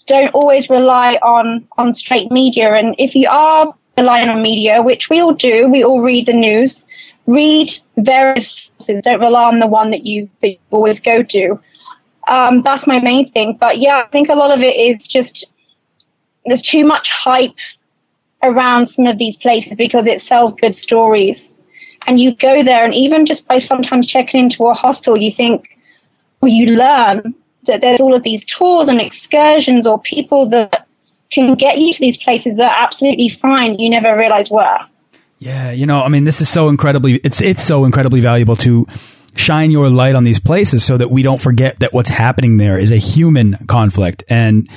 don't 0.06 0.34
always 0.34 0.70
rely 0.70 1.16
on 1.16 1.68
on 1.78 1.94
straight 1.94 2.32
media. 2.32 2.74
And 2.74 2.96
if 2.98 3.14
you 3.16 3.28
are 3.30 3.76
relying 3.98 4.30
on 4.30 4.42
media, 4.42 4.82
which 4.82 5.10
we 5.10 5.20
all 5.20 5.34
do, 5.34 5.68
we 5.70 5.84
all 5.84 6.00
read 6.02 6.28
the 6.28 6.32
news. 6.32 6.88
Read 7.26 7.70
various 7.98 8.72
sources. 8.78 9.04
Don't 9.04 9.20
rely 9.20 9.44
on 9.44 9.60
the 9.60 9.68
one 9.68 9.92
that 9.92 10.06
you, 10.06 10.30
that 10.42 10.52
you 10.52 10.58
always 10.72 11.02
go 11.02 11.22
to. 11.22 11.60
Um, 12.30 12.62
that's 12.64 12.88
my 12.88 13.02
main 13.02 13.30
thing. 13.34 13.58
But 13.60 13.80
yeah, 13.80 14.04
I 14.06 14.08
think 14.10 14.30
a 14.30 14.36
lot 14.36 14.58
of 14.58 14.64
it 14.64 14.78
is 14.78 15.06
just 15.06 15.50
there's 16.46 16.62
too 16.62 16.86
much 16.86 17.10
hype 17.12 17.60
around 18.42 18.86
some 18.86 19.06
of 19.06 19.18
these 19.18 19.36
places 19.36 19.74
because 19.76 20.08
it 20.08 20.22
sells 20.22 20.54
good 20.54 20.78
stories 20.78 21.52
and 22.08 22.20
you 22.20 22.36
go 22.36 22.64
there 22.64 22.86
and 22.86 22.96
even 22.96 23.26
just 23.26 23.48
by 23.48 23.60
sometimes 23.60 24.08
checking 24.08 24.46
into 24.46 24.66
a 24.66 24.74
hostel, 24.74 25.18
you 25.18 25.32
think, 25.32 25.78
or 26.42 26.48
you 26.48 26.68
learn 26.68 27.36
that 27.66 27.82
there's 27.82 28.00
all 28.00 28.16
of 28.16 28.24
these 28.24 28.46
tours 28.46 28.88
and 28.88 29.02
excursions 29.02 29.86
or 29.86 30.00
people 30.00 30.50
that 30.50 30.88
can 31.30 31.56
get 31.56 31.78
you 31.78 31.92
to 31.94 32.00
these 32.00 32.18
places 32.18 32.56
that 32.58 32.72
are 32.72 32.84
absolutely 32.84 33.30
fine 33.30 33.78
you 33.78 33.90
never 33.90 34.18
realize 34.18 34.50
were. 34.50 34.80
Yeah, 35.40 35.72
you 35.72 35.86
know, 35.86 36.02
I 36.02 36.08
mean, 36.08 36.24
this 36.24 36.42
is 36.42 36.50
so 36.50 36.70
incredibly, 36.70 37.16
it's, 37.18 37.42
it's 37.42 37.62
so 37.62 37.86
incredibly 37.86 38.22
valuable 38.22 38.56
to 38.58 38.88
shine 39.36 39.70
your 39.70 39.90
light 39.90 40.16
on 40.16 40.24
these 40.24 40.40
places 40.40 40.84
so 40.84 40.98
that 40.98 41.12
we 41.12 41.22
don't 41.22 41.40
forget 41.40 41.80
that 41.80 41.94
what's 41.94 42.10
happening 42.10 42.58
there 42.58 42.80
is 42.80 42.90
a 42.90 42.98
human 42.98 43.54
conflict. 43.68 44.24
And 44.30 44.68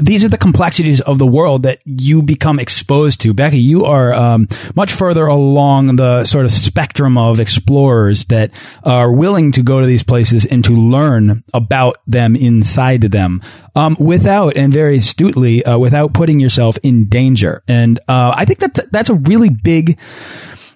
these 0.00 0.24
are 0.24 0.28
the 0.28 0.38
complexities 0.38 1.00
of 1.00 1.18
the 1.18 1.26
world 1.26 1.62
that 1.64 1.80
you 1.84 2.22
become 2.22 2.58
exposed 2.58 3.20
to. 3.22 3.34
Becky, 3.34 3.58
you 3.58 3.84
are 3.84 4.12
um, 4.12 4.48
much 4.74 4.92
further 4.92 5.26
along 5.26 5.96
the 5.96 6.24
sort 6.24 6.44
of 6.44 6.50
spectrum 6.50 7.18
of 7.18 7.40
explorers 7.40 8.24
that 8.26 8.50
are 8.84 9.12
willing 9.12 9.52
to 9.52 9.62
go 9.62 9.80
to 9.80 9.86
these 9.86 10.02
places 10.02 10.44
and 10.44 10.64
to 10.64 10.72
learn 10.72 11.44
about 11.54 11.98
them 12.06 12.36
inside 12.36 13.02
them 13.02 13.42
um, 13.74 13.96
without, 13.98 14.56
and 14.56 14.72
very 14.72 14.96
astutely, 14.96 15.64
uh, 15.64 15.78
without 15.78 16.14
putting 16.14 16.40
yourself 16.40 16.78
in 16.82 17.06
danger. 17.06 17.62
And 17.68 17.98
uh, 18.08 18.34
I 18.36 18.44
think 18.44 18.60
that 18.60 18.90
that's 18.90 19.10
a 19.10 19.14
really 19.14 19.50
big 19.50 19.98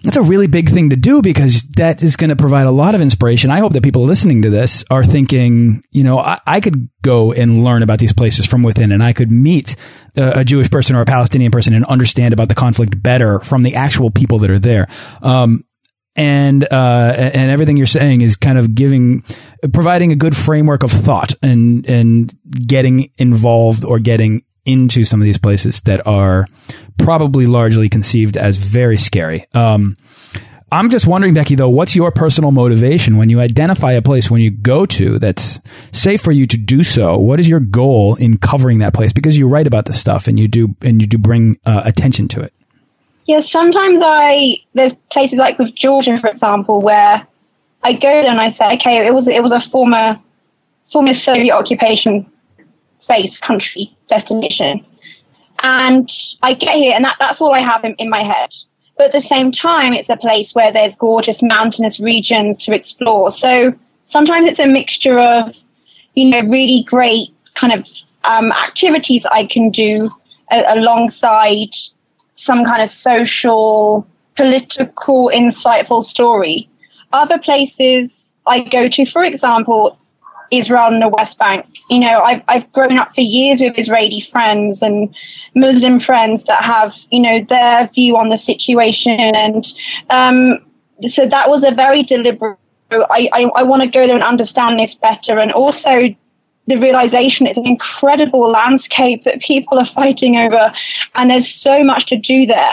that's 0.04 0.16
a 0.16 0.22
really 0.22 0.46
big 0.46 0.68
thing 0.68 0.90
to 0.90 0.96
do 0.96 1.22
because 1.22 1.62
that 1.76 2.02
is 2.02 2.16
going 2.16 2.28
to 2.28 2.36
provide 2.36 2.66
a 2.66 2.70
lot 2.70 2.94
of 2.94 3.00
inspiration. 3.00 3.50
I 3.50 3.58
hope 3.58 3.72
that 3.72 3.82
people 3.82 4.04
listening 4.04 4.42
to 4.42 4.50
this 4.50 4.84
are 4.90 5.02
thinking, 5.02 5.82
you 5.90 6.04
know, 6.04 6.18
I, 6.18 6.38
I 6.46 6.60
could 6.60 6.90
go 7.00 7.32
and 7.32 7.64
learn 7.64 7.82
about 7.82 7.98
these 7.98 8.12
places 8.12 8.44
from 8.44 8.62
within 8.62 8.92
and 8.92 9.02
I 9.02 9.14
could 9.14 9.32
meet 9.32 9.76
a, 10.14 10.40
a, 10.40 10.44
Jewish 10.44 10.70
person 10.70 10.94
or 10.94 11.00
a 11.00 11.06
Palestinian 11.06 11.50
person 11.50 11.72
and 11.72 11.86
understand 11.86 12.34
about 12.34 12.48
the 12.48 12.54
conflict 12.54 13.02
better 13.02 13.40
from 13.40 13.62
the 13.62 13.76
actual 13.76 14.10
people 14.10 14.38
that 14.40 14.50
are 14.50 14.58
there. 14.58 14.88
Um, 15.22 15.64
and 16.16 16.62
uh, 16.70 17.12
and 17.16 17.50
everything 17.50 17.76
you're 17.76 17.86
saying 17.86 18.20
is 18.20 18.36
kind 18.36 18.56
of 18.56 18.74
giving, 18.74 19.24
providing 19.72 20.12
a 20.12 20.16
good 20.16 20.36
framework 20.36 20.84
of 20.84 20.92
thought 20.92 21.34
and 21.42 21.84
and 21.88 22.32
getting 22.66 23.10
involved 23.18 23.84
or 23.84 23.98
getting 23.98 24.44
into 24.64 25.04
some 25.04 25.20
of 25.20 25.24
these 25.24 25.38
places 25.38 25.80
that 25.82 26.06
are 26.06 26.46
probably 26.98 27.46
largely 27.46 27.88
conceived 27.88 28.36
as 28.36 28.56
very 28.56 28.96
scary. 28.96 29.46
Um, 29.54 29.96
I'm 30.72 30.90
just 30.90 31.06
wondering, 31.06 31.34
Becky, 31.34 31.54
though, 31.54 31.68
what's 31.68 31.94
your 31.94 32.10
personal 32.10 32.50
motivation 32.50 33.16
when 33.16 33.30
you 33.30 33.40
identify 33.40 33.92
a 33.92 34.02
place 34.02 34.28
when 34.28 34.40
you 34.40 34.50
go 34.50 34.86
to 34.86 35.20
that's 35.20 35.60
safe 35.92 36.20
for 36.20 36.32
you 36.32 36.46
to 36.46 36.56
do 36.56 36.82
so? 36.82 37.16
What 37.16 37.38
is 37.38 37.48
your 37.48 37.60
goal 37.60 38.16
in 38.16 38.38
covering 38.38 38.78
that 38.78 38.92
place? 38.92 39.12
Because 39.12 39.36
you 39.36 39.46
write 39.46 39.68
about 39.68 39.84
this 39.84 40.00
stuff 40.00 40.26
and 40.26 40.36
you 40.36 40.48
do 40.48 40.74
and 40.82 41.00
you 41.00 41.06
do 41.06 41.16
bring 41.16 41.58
uh, 41.64 41.82
attention 41.84 42.26
to 42.28 42.40
it. 42.40 42.52
Yeah, 43.26 43.40
sometimes 43.40 44.00
I 44.02 44.56
there's 44.74 44.94
places 45.12 45.38
like 45.38 45.60
with 45.60 45.76
Georgia, 45.76 46.18
for 46.20 46.28
example, 46.28 46.82
where 46.82 47.24
I 47.82 47.92
go 47.92 48.00
there 48.00 48.30
and 48.30 48.40
I 48.40 48.50
say, 48.50 48.74
okay, 48.74 49.06
it 49.06 49.14
was 49.14 49.28
it 49.28 49.42
was 49.42 49.52
a 49.52 49.60
former 49.60 50.20
former 50.92 51.14
Soviet 51.14 51.54
occupation 51.54 52.30
space 53.04 53.38
country 53.38 53.84
destination. 54.08 54.84
And 55.62 56.08
I 56.42 56.54
get 56.54 56.74
here 56.82 56.94
and 56.96 57.04
that, 57.04 57.16
that's 57.18 57.40
all 57.40 57.54
I 57.54 57.60
have 57.60 57.84
in, 57.84 57.94
in 57.98 58.08
my 58.08 58.22
head. 58.32 58.50
But 58.96 59.06
at 59.08 59.12
the 59.12 59.28
same 59.34 59.50
time, 59.50 59.92
it's 59.92 60.08
a 60.08 60.16
place 60.16 60.54
where 60.54 60.72
there's 60.72 60.96
gorgeous 60.96 61.40
mountainous 61.42 61.98
regions 62.00 62.64
to 62.64 62.74
explore. 62.74 63.30
So 63.30 63.72
sometimes 64.04 64.46
it's 64.46 64.60
a 64.60 64.66
mixture 64.66 65.18
of, 65.18 65.54
you 66.14 66.26
know, 66.30 66.42
really 66.48 66.84
great 66.86 67.28
kind 67.54 67.72
of 67.72 67.86
um, 68.24 68.52
activities 68.52 69.26
I 69.30 69.46
can 69.46 69.70
do 69.70 70.10
a- 70.50 70.74
alongside 70.74 71.72
some 72.36 72.64
kind 72.64 72.82
of 72.82 72.90
social, 72.90 74.06
political, 74.36 75.30
insightful 75.34 76.02
story. 76.02 76.68
Other 77.12 77.38
places 77.38 78.12
I 78.46 78.68
go 78.68 78.88
to, 78.88 79.06
for 79.06 79.24
example, 79.24 79.98
Israel 80.50 80.88
and 80.88 81.02
the 81.02 81.08
West 81.08 81.38
Bank. 81.38 81.66
You 81.90 82.00
know, 82.00 82.20
I've, 82.20 82.42
I've 82.48 82.72
grown 82.72 82.98
up 82.98 83.14
for 83.14 83.20
years 83.20 83.60
with 83.60 83.78
Israeli 83.78 84.26
friends 84.32 84.82
and 84.82 85.14
Muslim 85.54 86.00
friends 86.00 86.44
that 86.44 86.62
have, 86.64 86.94
you 87.10 87.20
know, 87.20 87.40
their 87.48 87.88
view 87.94 88.16
on 88.16 88.28
the 88.28 88.38
situation. 88.38 89.18
And, 89.18 89.66
um, 90.10 90.58
so 91.08 91.28
that 91.28 91.48
was 91.48 91.64
a 91.64 91.74
very 91.74 92.02
deliberate, 92.02 92.58
I, 92.90 93.28
I, 93.32 93.42
I 93.56 93.62
want 93.62 93.82
to 93.82 93.88
go 93.88 94.06
there 94.06 94.14
and 94.14 94.24
understand 94.24 94.78
this 94.78 94.94
better. 94.94 95.38
And 95.38 95.52
also 95.52 96.14
the 96.66 96.78
realization 96.78 97.46
it's 97.46 97.58
an 97.58 97.66
incredible 97.66 98.50
landscape 98.50 99.24
that 99.24 99.40
people 99.40 99.78
are 99.78 99.86
fighting 99.86 100.36
over 100.36 100.72
and 101.14 101.30
there's 101.30 101.52
so 101.62 101.84
much 101.84 102.06
to 102.06 102.16
do 102.16 102.46
there. 102.46 102.72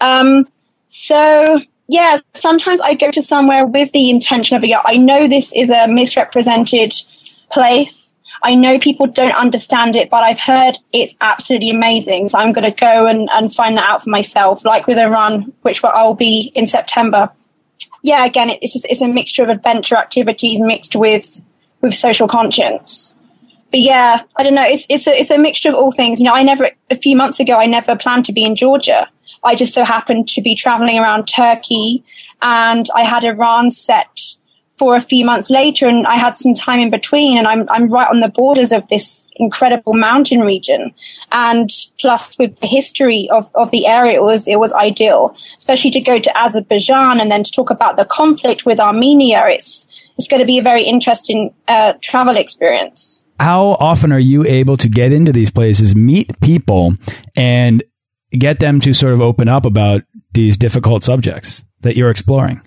Um, 0.00 0.46
so 0.86 1.60
yeah, 1.88 2.18
sometimes 2.34 2.80
I 2.80 2.94
go 2.94 3.10
to 3.10 3.22
somewhere 3.22 3.66
with 3.66 3.90
the 3.92 4.10
intention 4.10 4.56
of, 4.56 4.64
yeah, 4.64 4.80
I 4.84 4.96
know 4.96 5.28
this 5.28 5.52
is 5.54 5.70
a 5.70 5.86
misrepresented 5.86 6.92
place. 7.50 8.14
I 8.42 8.54
know 8.54 8.78
people 8.78 9.06
don't 9.06 9.34
understand 9.34 9.94
it, 9.94 10.10
but 10.10 10.22
I've 10.24 10.40
heard 10.40 10.78
it's 10.92 11.14
absolutely 11.20 11.70
amazing. 11.70 12.28
So 12.28 12.38
I'm 12.38 12.52
going 12.52 12.64
to 12.64 12.72
go 12.72 13.06
and, 13.06 13.28
and 13.32 13.54
find 13.54 13.76
that 13.76 13.88
out 13.88 14.02
for 14.02 14.10
myself, 14.10 14.64
like 14.64 14.86
with 14.86 14.98
Iran, 14.98 15.52
which 15.62 15.82
I'll 15.84 16.14
be 16.14 16.50
in 16.54 16.66
September. 16.66 17.30
Yeah, 18.02 18.24
again, 18.24 18.50
it's 18.50 18.72
just, 18.72 18.86
it's 18.88 19.00
a 19.00 19.06
mixture 19.06 19.44
of 19.44 19.48
adventure 19.48 19.96
activities 19.96 20.58
mixed 20.60 20.96
with, 20.96 21.42
with 21.82 21.94
social 21.94 22.26
conscience. 22.26 23.14
But 23.70 23.80
yeah, 23.80 24.22
I 24.36 24.42
don't 24.42 24.54
know. 24.54 24.66
It's, 24.66 24.86
it's 24.88 25.06
a, 25.06 25.18
it's 25.18 25.30
a 25.30 25.38
mixture 25.38 25.68
of 25.68 25.76
all 25.76 25.92
things. 25.92 26.18
You 26.18 26.26
know, 26.26 26.34
I 26.34 26.42
never, 26.42 26.70
a 26.90 26.96
few 26.96 27.16
months 27.16 27.38
ago, 27.38 27.58
I 27.58 27.66
never 27.66 27.96
planned 27.96 28.24
to 28.24 28.32
be 28.32 28.44
in 28.44 28.56
Georgia. 28.56 29.08
I 29.44 29.54
just 29.54 29.74
so 29.74 29.84
happened 29.84 30.28
to 30.28 30.42
be 30.42 30.54
traveling 30.54 30.98
around 30.98 31.26
Turkey 31.26 32.04
and 32.40 32.86
I 32.94 33.04
had 33.04 33.24
Iran 33.24 33.70
set 33.70 34.18
for 34.82 34.96
a 34.96 35.00
few 35.00 35.24
months 35.24 35.50
later 35.50 35.86
and 35.86 36.06
I 36.06 36.16
had 36.16 36.36
some 36.36 36.54
time 36.54 36.80
in 36.80 36.90
between 36.90 37.38
and 37.38 37.46
I'm, 37.46 37.68
I'm 37.70 37.88
right 37.88 38.08
on 38.08 38.20
the 38.20 38.28
borders 38.28 38.72
of 38.72 38.88
this 38.88 39.28
incredible 39.36 39.94
mountain 39.94 40.40
region. 40.40 40.92
And 41.30 41.70
plus 42.00 42.36
with 42.38 42.56
the 42.56 42.66
history 42.66 43.28
of, 43.30 43.50
of 43.54 43.70
the 43.70 43.86
area, 43.86 44.14
it 44.14 44.22
was, 44.22 44.48
it 44.48 44.58
was 44.58 44.72
ideal, 44.72 45.36
especially 45.56 45.92
to 45.92 46.00
go 46.00 46.18
to 46.18 46.36
Azerbaijan 46.36 47.20
and 47.20 47.30
then 47.30 47.44
to 47.44 47.50
talk 47.52 47.70
about 47.70 47.96
the 47.96 48.04
conflict 48.04 48.66
with 48.66 48.80
Armenia. 48.80 49.44
It's, 49.46 49.86
it's 50.18 50.28
going 50.28 50.40
to 50.40 50.46
be 50.46 50.58
a 50.58 50.62
very 50.62 50.84
interesting 50.84 51.54
uh, 51.68 51.92
travel 52.00 52.36
experience. 52.36 53.24
How 53.38 53.76
often 53.78 54.10
are 54.12 54.18
you 54.18 54.44
able 54.44 54.76
to 54.78 54.88
get 54.88 55.12
into 55.12 55.32
these 55.32 55.50
places, 55.50 55.94
meet 55.94 56.40
people 56.40 56.96
and 57.36 57.82
get 58.38 58.60
them 58.60 58.80
to 58.80 58.92
sort 58.92 59.12
of 59.12 59.20
open 59.20 59.48
up 59.48 59.64
about 59.64 60.02
these 60.32 60.56
difficult 60.56 61.02
subjects 61.02 61.64
that 61.80 61.96
you're 61.96 62.10
exploring? 62.10 62.60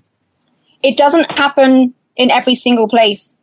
it 0.85 0.97
doesn't 0.97 1.31
happen 1.37 1.95
in 2.15 2.29
every 2.29 2.53
single 2.53 2.87
place, 2.87 3.35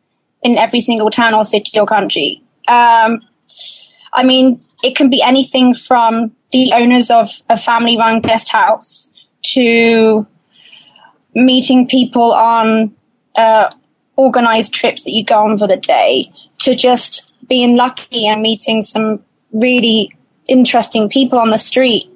in 0.42 0.56
every 0.56 0.80
single 0.80 1.10
town 1.10 1.34
or 1.34 1.44
city 1.44 1.78
or 1.78 1.86
country. 1.86 2.40
Um, 2.68 3.20
I 4.12 4.22
mean, 4.22 4.60
it 4.84 4.94
can 4.94 5.10
be 5.10 5.20
anything 5.20 5.74
from 5.74 6.36
the 6.52 6.72
owners 6.72 7.10
of 7.10 7.42
a 7.50 7.56
family 7.56 7.96
run 7.96 8.20
guest 8.20 8.52
house 8.52 9.10
to 9.54 10.24
meeting 11.34 11.88
people 11.88 12.32
on 12.32 12.94
uh, 13.34 13.68
organized 14.16 14.72
trips 14.72 15.02
that 15.02 15.10
you 15.10 15.24
go 15.24 15.44
on 15.44 15.58
for 15.58 15.66
the 15.66 15.78
day 15.78 16.30
to 16.58 16.76
just 16.76 17.34
being 17.48 17.76
lucky 17.76 18.26
and 18.26 18.40
meeting 18.40 18.82
some 18.82 19.20
really 19.52 20.12
interesting 20.52 21.08
people 21.08 21.38
on 21.38 21.50
the 21.50 21.58
street. 21.58 22.08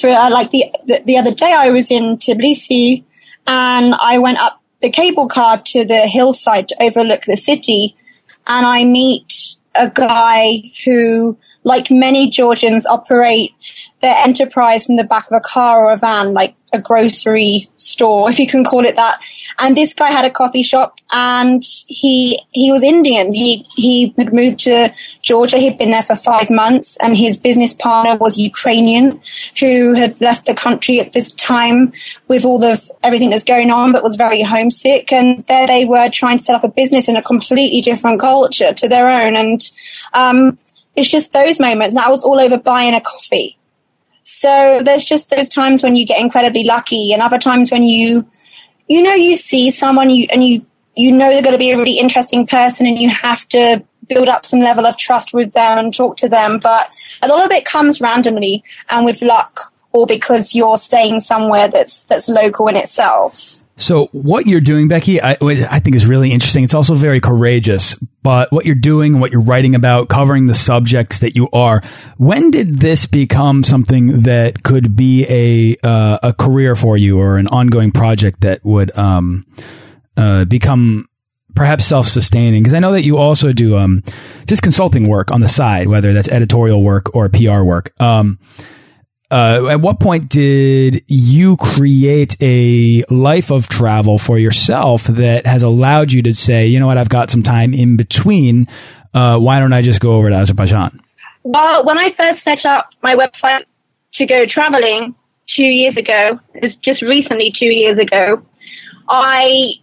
For 0.00 0.08
uh, 0.08 0.30
like 0.30 0.50
the, 0.50 0.64
the, 0.86 1.02
the 1.04 1.18
other 1.18 1.32
day, 1.32 1.52
I 1.52 1.70
was 1.70 1.90
in 1.90 2.16
Tbilisi 2.16 3.04
and 3.46 3.94
I 3.94 4.18
went 4.18 4.38
up 4.38 4.60
the 4.80 4.90
cable 4.90 5.28
car 5.28 5.62
to 5.72 5.84
the 5.84 6.00
hillside 6.00 6.68
to 6.68 6.82
overlook 6.82 7.22
the 7.22 7.36
city. 7.36 7.96
And 8.46 8.66
I 8.66 8.84
meet 8.84 9.56
a 9.74 9.90
guy 9.90 10.72
who, 10.84 11.38
like 11.64 11.90
many 11.90 12.28
Georgians, 12.28 12.86
operate 12.86 13.54
their 14.04 14.14
enterprise 14.16 14.84
from 14.84 14.96
the 14.96 15.04
back 15.04 15.26
of 15.30 15.32
a 15.32 15.40
car 15.40 15.86
or 15.86 15.92
a 15.92 15.96
van, 15.96 16.34
like 16.34 16.54
a 16.74 16.78
grocery 16.78 17.70
store, 17.78 18.28
if 18.30 18.38
you 18.38 18.46
can 18.46 18.62
call 18.62 18.84
it 18.84 18.96
that. 18.96 19.18
And 19.58 19.76
this 19.76 19.94
guy 19.94 20.10
had 20.10 20.26
a 20.26 20.30
coffee 20.30 20.62
shop 20.62 20.98
and 21.10 21.62
he, 21.86 22.42
he 22.50 22.70
was 22.70 22.82
Indian. 22.82 23.32
He, 23.32 23.64
he 23.74 24.14
had 24.18 24.34
moved 24.34 24.58
to 24.60 24.92
Georgia. 25.22 25.56
He'd 25.56 25.78
been 25.78 25.92
there 25.92 26.02
for 26.02 26.16
five 26.16 26.50
months 26.50 26.98
and 27.00 27.16
his 27.16 27.38
business 27.38 27.72
partner 27.72 28.16
was 28.16 28.36
Ukrainian 28.36 29.22
who 29.58 29.94
had 29.94 30.20
left 30.20 30.46
the 30.46 30.54
country 30.54 31.00
at 31.00 31.12
this 31.12 31.32
time 31.32 31.92
with 32.28 32.44
all 32.44 32.58
the, 32.58 32.78
everything 33.02 33.30
that's 33.30 33.44
going 33.44 33.70
on, 33.70 33.92
but 33.92 34.02
was 34.02 34.16
very 34.16 34.42
homesick. 34.42 35.12
And 35.12 35.42
there 35.44 35.66
they 35.66 35.86
were 35.86 36.10
trying 36.10 36.36
to 36.36 36.44
set 36.44 36.56
up 36.56 36.64
a 36.64 36.68
business 36.68 37.08
in 37.08 37.16
a 37.16 37.22
completely 37.22 37.80
different 37.80 38.20
culture 38.20 38.74
to 38.74 38.88
their 38.88 39.08
own. 39.08 39.34
And, 39.34 39.60
um, 40.12 40.58
it's 40.96 41.08
just 41.08 41.32
those 41.32 41.58
moments. 41.58 41.94
that 41.94 42.06
I 42.06 42.10
was 42.10 42.24
all 42.24 42.40
over 42.40 42.56
buying 42.56 42.94
a 42.94 43.00
coffee. 43.00 43.58
So 44.22 44.80
there's 44.82 45.04
just 45.04 45.30
those 45.30 45.48
times 45.48 45.82
when 45.82 45.96
you 45.96 46.06
get 46.06 46.20
incredibly 46.20 46.64
lucky 46.64 47.12
and 47.12 47.20
other 47.20 47.38
times 47.38 47.70
when 47.70 47.84
you, 47.84 48.26
you 48.88 49.02
know, 49.02 49.14
you 49.14 49.34
see 49.34 49.70
someone 49.70 50.10
you, 50.10 50.26
and 50.30 50.44
you, 50.44 50.64
you 50.96 51.12
know 51.12 51.28
they're 51.30 51.42
going 51.42 51.52
to 51.52 51.58
be 51.58 51.72
a 51.72 51.76
really 51.76 51.98
interesting 51.98 52.46
person 52.46 52.86
and 52.86 52.98
you 52.98 53.10
have 53.10 53.46
to 53.48 53.84
build 54.08 54.28
up 54.28 54.44
some 54.44 54.60
level 54.60 54.86
of 54.86 54.96
trust 54.96 55.34
with 55.34 55.52
them 55.52 55.78
and 55.78 55.94
talk 55.94 56.16
to 56.18 56.28
them. 56.28 56.58
But 56.62 56.88
a 57.22 57.28
lot 57.28 57.44
of 57.44 57.50
it 57.50 57.64
comes 57.64 58.00
randomly 58.00 58.62
and 58.88 59.04
with 59.04 59.20
luck 59.20 59.72
or 59.92 60.06
because 60.06 60.54
you're 60.54 60.76
staying 60.76 61.20
somewhere 61.20 61.68
that's, 61.68 62.04
that's 62.04 62.28
local 62.28 62.68
in 62.68 62.76
itself. 62.76 63.63
So 63.76 64.06
what 64.12 64.46
you're 64.46 64.60
doing, 64.60 64.86
Becky, 64.86 65.20
I, 65.20 65.36
I, 65.40 65.80
think 65.80 65.96
is 65.96 66.06
really 66.06 66.30
interesting. 66.30 66.62
It's 66.62 66.74
also 66.74 66.94
very 66.94 67.20
courageous, 67.20 67.94
but 68.22 68.52
what 68.52 68.66
you're 68.66 68.76
doing, 68.76 69.18
what 69.18 69.32
you're 69.32 69.42
writing 69.42 69.74
about, 69.74 70.08
covering 70.08 70.46
the 70.46 70.54
subjects 70.54 71.18
that 71.20 71.34
you 71.34 71.48
are, 71.52 71.82
when 72.16 72.52
did 72.52 72.76
this 72.76 73.06
become 73.06 73.64
something 73.64 74.22
that 74.22 74.62
could 74.62 74.94
be 74.94 75.26
a, 75.28 75.76
uh, 75.86 76.18
a 76.22 76.32
career 76.32 76.76
for 76.76 76.96
you 76.96 77.18
or 77.18 77.36
an 77.36 77.48
ongoing 77.48 77.90
project 77.90 78.42
that 78.42 78.64
would, 78.64 78.96
um, 78.96 79.44
uh, 80.16 80.44
become 80.44 81.08
perhaps 81.56 81.84
self-sustaining? 81.84 82.62
Because 82.62 82.74
I 82.74 82.78
know 82.78 82.92
that 82.92 83.02
you 83.02 83.18
also 83.18 83.52
do, 83.52 83.76
um, 83.76 84.04
just 84.46 84.62
consulting 84.62 85.08
work 85.08 85.32
on 85.32 85.40
the 85.40 85.48
side, 85.48 85.88
whether 85.88 86.12
that's 86.12 86.28
editorial 86.28 86.80
work 86.80 87.12
or 87.16 87.28
PR 87.28 87.62
work. 87.64 87.92
Um, 88.00 88.38
uh, 89.30 89.68
at 89.70 89.80
what 89.80 90.00
point 90.00 90.28
did 90.28 91.02
you 91.06 91.56
create 91.56 92.36
a 92.40 93.02
life 93.10 93.50
of 93.50 93.68
travel 93.68 94.18
for 94.18 94.38
yourself 94.38 95.04
that 95.04 95.46
has 95.46 95.62
allowed 95.62 96.12
you 96.12 96.22
to 96.22 96.34
say, 96.34 96.66
you 96.66 96.78
know 96.78 96.86
what, 96.86 96.98
I've 96.98 97.08
got 97.08 97.30
some 97.30 97.42
time 97.42 97.74
in 97.74 97.96
between. 97.96 98.68
Uh, 99.12 99.38
why 99.38 99.58
don't 99.58 99.72
I 99.72 99.82
just 99.82 100.00
go 100.00 100.12
over 100.16 100.28
to 100.28 100.36
Azerbaijan? 100.36 101.00
Well, 101.42 101.84
when 101.84 101.98
I 101.98 102.10
first 102.10 102.42
set 102.42 102.66
up 102.66 102.94
my 103.02 103.16
website 103.16 103.64
to 104.12 104.26
go 104.26 104.46
traveling 104.46 105.14
two 105.46 105.64
years 105.64 105.96
ago, 105.96 106.40
it 106.54 106.62
was 106.62 106.76
just 106.76 107.02
recently 107.02 107.52
two 107.52 107.66
years 107.66 107.98
ago, 107.98 108.42
I 109.08 109.74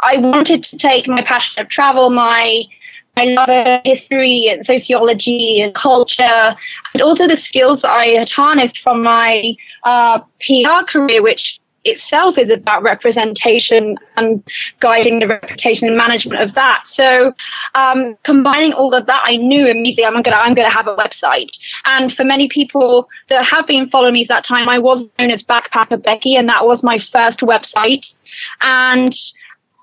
I 0.00 0.18
wanted 0.18 0.62
to 0.64 0.78
take 0.78 1.08
my 1.08 1.22
passion 1.22 1.62
of 1.62 1.68
travel, 1.68 2.10
my 2.10 2.62
I 3.18 3.24
love 3.24 3.82
history 3.84 4.48
and 4.48 4.64
sociology 4.64 5.60
and 5.60 5.74
culture, 5.74 6.54
and 6.94 7.02
also 7.02 7.26
the 7.26 7.36
skills 7.36 7.82
that 7.82 7.90
I 7.90 8.06
had 8.18 8.28
harnessed 8.28 8.78
from 8.78 9.02
my 9.02 9.54
uh, 9.84 10.20
PR 10.40 10.84
career, 10.86 11.22
which 11.22 11.58
itself 11.84 12.38
is 12.38 12.50
about 12.50 12.82
representation 12.82 13.96
and 14.16 14.42
guiding 14.80 15.20
the 15.20 15.26
reputation 15.26 15.88
and 15.88 15.96
management 15.96 16.40
of 16.42 16.54
that. 16.54 16.86
So, 16.86 17.32
um, 17.74 18.16
combining 18.24 18.72
all 18.72 18.94
of 18.94 19.06
that, 19.06 19.20
I 19.24 19.36
knew 19.36 19.66
immediately 19.66 20.04
I'm 20.04 20.22
gonna 20.22 20.36
I'm 20.36 20.54
gonna 20.54 20.70
have 20.70 20.86
a 20.86 20.96
website. 20.96 21.50
And 21.84 22.12
for 22.12 22.24
many 22.24 22.48
people 22.48 23.08
that 23.30 23.44
have 23.44 23.66
been 23.66 23.88
following 23.88 24.14
me 24.14 24.22
at 24.22 24.28
that 24.28 24.44
time, 24.44 24.68
I 24.68 24.78
was 24.78 25.08
known 25.18 25.30
as 25.30 25.42
Backpacker 25.42 26.02
Becky, 26.02 26.36
and 26.36 26.48
that 26.48 26.66
was 26.66 26.82
my 26.82 26.98
first 27.12 27.40
website. 27.40 28.06
And 28.60 29.12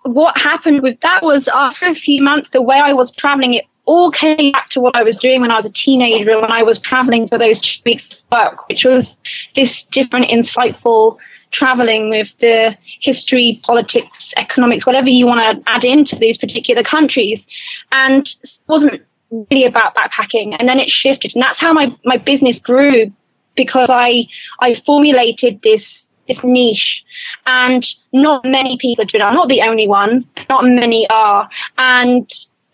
what 0.05 0.37
happened 0.37 0.83
with 0.83 0.99
that 1.01 1.23
was 1.23 1.47
after 1.47 1.87
a 1.87 1.95
few 1.95 2.23
months, 2.23 2.49
the 2.51 2.61
way 2.61 2.77
I 2.77 2.93
was 2.93 3.11
traveling, 3.11 3.55
it 3.55 3.65
all 3.85 4.11
came 4.11 4.51
back 4.51 4.69
to 4.71 4.79
what 4.79 4.95
I 4.95 5.03
was 5.03 5.15
doing 5.15 5.41
when 5.41 5.51
I 5.51 5.55
was 5.55 5.65
a 5.65 5.71
teenager, 5.71 6.39
when 6.39 6.51
I 6.51 6.63
was 6.63 6.79
traveling 6.79 7.27
for 7.27 7.37
those 7.37 7.59
two 7.59 7.81
weeks 7.85 8.23
of 8.31 8.37
work, 8.37 8.69
which 8.69 8.85
was 8.85 9.17
this 9.55 9.85
different, 9.91 10.27
insightful 10.27 11.17
traveling 11.51 12.09
with 12.09 12.27
the 12.39 12.77
history, 13.01 13.61
politics, 13.63 14.33
economics, 14.37 14.85
whatever 14.85 15.07
you 15.07 15.25
want 15.25 15.39
to 15.39 15.71
add 15.71 15.83
into 15.83 16.15
these 16.15 16.37
particular 16.37 16.83
countries. 16.83 17.47
And 17.91 18.27
it 18.43 18.59
wasn't 18.67 19.01
really 19.31 19.65
about 19.65 19.95
backpacking. 19.95 20.55
And 20.59 20.67
then 20.67 20.79
it 20.79 20.89
shifted. 20.89 21.31
And 21.33 21.41
that's 21.41 21.59
how 21.59 21.73
my, 21.73 21.95
my 22.03 22.17
business 22.17 22.59
grew 22.59 23.11
because 23.55 23.89
I, 23.89 24.25
I 24.59 24.75
formulated 24.85 25.61
this 25.63 26.05
this 26.27 26.39
niche 26.43 27.03
and 27.45 27.85
not 28.13 28.45
many 28.45 28.77
people 28.79 29.05
doing 29.05 29.21
it. 29.21 29.25
I'm 29.25 29.33
not 29.33 29.49
the 29.49 29.61
only 29.61 29.87
one. 29.87 30.25
Not 30.49 30.65
many 30.65 31.07
are. 31.09 31.49
And 31.77 32.29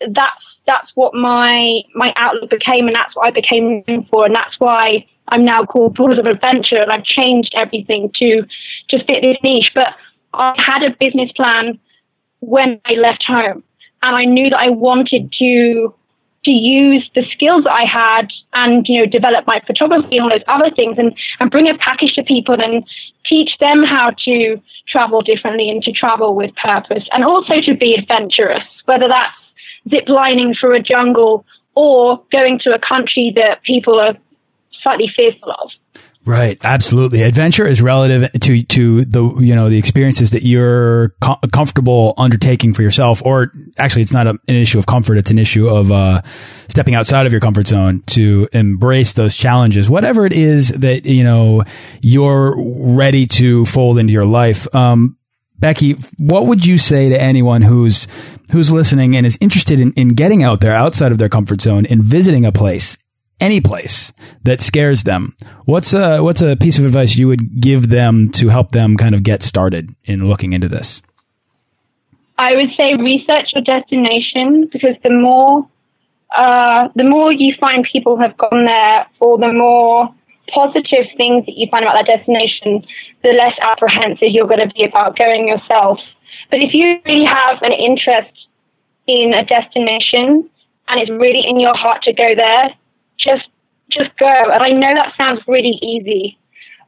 that's, 0.08 0.62
that's 0.66 0.92
what 0.94 1.14
my, 1.14 1.82
my 1.94 2.12
outlook 2.16 2.50
became 2.50 2.86
and 2.86 2.96
that's 2.96 3.14
what 3.14 3.26
I 3.26 3.30
became 3.30 3.84
known 3.86 4.06
for. 4.10 4.26
And 4.26 4.34
that's 4.34 4.54
why 4.58 5.06
I'm 5.28 5.44
now 5.44 5.64
called 5.64 5.96
Borders 5.96 6.18
of 6.18 6.26
Adventure 6.26 6.80
and 6.80 6.90
I've 6.90 7.04
changed 7.04 7.52
everything 7.56 8.10
to, 8.16 8.42
to 8.90 9.04
fit 9.04 9.22
this 9.22 9.36
niche. 9.42 9.70
But 9.74 9.88
I 10.34 10.54
had 10.56 10.82
a 10.82 10.96
business 10.98 11.30
plan 11.32 11.78
when 12.40 12.80
I 12.84 12.94
left 12.94 13.24
home 13.26 13.62
and 14.02 14.16
I 14.16 14.24
knew 14.24 14.50
that 14.50 14.58
I 14.58 14.70
wanted 14.70 15.32
to 15.38 15.94
to 16.44 16.50
use 16.50 17.08
the 17.14 17.24
skills 17.30 17.64
that 17.64 17.72
I 17.72 17.84
had 17.84 18.28
and, 18.52 18.84
you 18.88 19.00
know, 19.00 19.06
develop 19.06 19.46
my 19.46 19.60
photography 19.66 20.16
and 20.16 20.22
all 20.22 20.30
those 20.30 20.42
other 20.48 20.74
things 20.74 20.98
and, 20.98 21.16
and 21.40 21.50
bring 21.50 21.68
a 21.68 21.78
package 21.78 22.14
to 22.14 22.24
people 22.24 22.56
and 22.60 22.84
teach 23.26 23.50
them 23.60 23.82
how 23.84 24.10
to 24.24 24.60
travel 24.88 25.22
differently 25.22 25.68
and 25.68 25.82
to 25.82 25.92
travel 25.92 26.34
with 26.34 26.50
purpose 26.56 27.04
and 27.12 27.24
also 27.24 27.60
to 27.60 27.74
be 27.74 27.94
adventurous, 27.94 28.64
whether 28.86 29.08
that's 29.08 29.34
zip 29.90 30.08
lining 30.08 30.54
through 30.54 30.76
a 30.76 30.82
jungle 30.82 31.44
or 31.74 32.22
going 32.32 32.58
to 32.58 32.74
a 32.74 32.78
country 32.78 33.32
that 33.36 33.62
people 33.62 33.98
are 33.98 34.16
slightly 34.82 35.10
fearful 35.16 35.52
of. 35.62 35.70
Right, 36.24 36.56
absolutely. 36.62 37.22
Adventure 37.22 37.66
is 37.66 37.82
relative 37.82 38.30
to 38.32 38.62
to 38.62 39.04
the 39.04 39.24
you 39.40 39.56
know 39.56 39.68
the 39.68 39.78
experiences 39.78 40.30
that 40.30 40.44
you're 40.44 41.10
co 41.20 41.34
comfortable 41.52 42.14
undertaking 42.16 42.74
for 42.74 42.82
yourself, 42.82 43.22
or 43.24 43.52
actually, 43.76 44.02
it's 44.02 44.12
not 44.12 44.28
a, 44.28 44.30
an 44.30 44.54
issue 44.54 44.78
of 44.78 44.86
comfort; 44.86 45.18
it's 45.18 45.32
an 45.32 45.38
issue 45.40 45.68
of 45.68 45.90
uh, 45.90 46.22
stepping 46.68 46.94
outside 46.94 47.26
of 47.26 47.32
your 47.32 47.40
comfort 47.40 47.66
zone 47.66 48.04
to 48.06 48.48
embrace 48.52 49.14
those 49.14 49.34
challenges, 49.34 49.90
whatever 49.90 50.24
it 50.24 50.32
is 50.32 50.68
that 50.68 51.06
you 51.06 51.24
know 51.24 51.64
you're 52.02 52.54
ready 52.56 53.26
to 53.26 53.64
fold 53.66 53.98
into 53.98 54.12
your 54.12 54.26
life. 54.26 54.72
Um, 54.72 55.16
Becky, 55.58 55.96
what 56.18 56.46
would 56.46 56.64
you 56.64 56.78
say 56.78 57.08
to 57.08 57.20
anyone 57.20 57.62
who's 57.62 58.06
who's 58.52 58.70
listening 58.70 59.16
and 59.16 59.26
is 59.26 59.38
interested 59.40 59.80
in, 59.80 59.92
in 59.94 60.10
getting 60.10 60.44
out 60.44 60.60
there 60.60 60.74
outside 60.74 61.10
of 61.10 61.18
their 61.18 61.28
comfort 61.28 61.60
zone 61.60 61.84
and 61.86 62.02
visiting 62.02 62.44
a 62.44 62.52
place 62.52 62.96
any 63.40 63.60
place 63.60 64.12
that 64.44 64.60
scares 64.60 65.04
them, 65.04 65.36
what's 65.66 65.92
a 65.92 66.22
what's 66.22 66.40
a 66.40 66.56
piece 66.56 66.78
of 66.78 66.84
advice 66.84 67.16
you 67.16 67.28
would 67.28 67.60
give 67.60 67.88
them 67.88 68.30
to 68.32 68.48
help 68.48 68.72
them 68.72 68.96
kind 68.96 69.14
of 69.14 69.22
get 69.22 69.42
started 69.42 69.94
in 70.04 70.28
looking 70.28 70.52
into 70.52 70.68
this? 70.68 71.02
I 72.38 72.54
would 72.54 72.70
say 72.78 72.94
research 72.94 73.50
your 73.54 73.62
destination 73.62 74.68
because 74.72 74.96
the 75.04 75.12
more 75.12 75.68
uh, 76.36 76.88
the 76.94 77.04
more 77.04 77.32
you 77.32 77.54
find 77.60 77.86
people 77.92 78.18
have 78.18 78.36
gone 78.38 78.64
there, 78.64 79.06
or 79.20 79.38
the 79.38 79.52
more 79.52 80.08
positive 80.52 81.06
things 81.16 81.44
that 81.46 81.56
you 81.56 81.66
find 81.70 81.84
about 81.84 81.96
that 81.96 82.06
destination, 82.06 82.84
the 83.22 83.32
less 83.32 83.56
apprehensive 83.62 84.32
you're 84.32 84.48
going 84.48 84.66
to 84.66 84.72
be 84.74 84.84
about 84.84 85.18
going 85.18 85.48
yourself. 85.48 85.98
But 86.50 86.62
if 86.62 86.70
you 86.72 87.00
really 87.04 87.24
have 87.24 87.60
an 87.62 87.72
interest 87.72 88.32
in 89.06 89.32
a 89.34 89.44
destination 89.44 90.48
and 90.88 91.00
it's 91.00 91.10
really 91.10 91.44
in 91.48 91.60
your 91.60 91.74
heart 91.74 92.02
to 92.04 92.12
go 92.12 92.34
there, 92.36 92.74
just 93.22 93.48
just 93.90 94.10
go. 94.18 94.28
And 94.28 94.62
I 94.62 94.70
know 94.70 94.94
that 94.94 95.12
sounds 95.18 95.40
really 95.46 95.78
easy, 95.82 96.38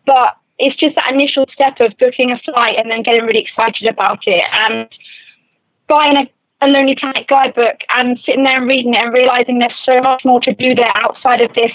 but 0.07 0.37
it's 0.59 0.77
just 0.77 0.97
that 0.97 1.13
initial 1.13 1.47
step 1.53 1.75
of 1.81 1.93
booking 1.99 2.31
a 2.31 2.39
flight 2.45 2.79
and 2.79 2.91
then 2.91 3.03
getting 3.03 3.25
really 3.25 3.43
excited 3.43 3.89
about 3.89 4.21
it 4.27 4.45
and 4.53 4.89
buying 5.89 6.17
a, 6.17 6.65
a 6.65 6.69
Lonely 6.69 6.97
Planet 6.99 7.27
guidebook 7.29 7.81
and 7.91 8.19
sitting 8.25 8.45
there 8.45 8.59
and 8.59 8.69
reading 8.69 8.95
it 8.95 9.03
and 9.03 9.13
realizing 9.13 9.59
there's 9.59 9.75
so 9.85 10.01
much 10.01 10.23
more 10.25 10.41
to 10.41 10.55
do 10.55 10.75
there 10.75 10.97
outside 10.97 11.41
of 11.41 11.53
this 11.55 11.73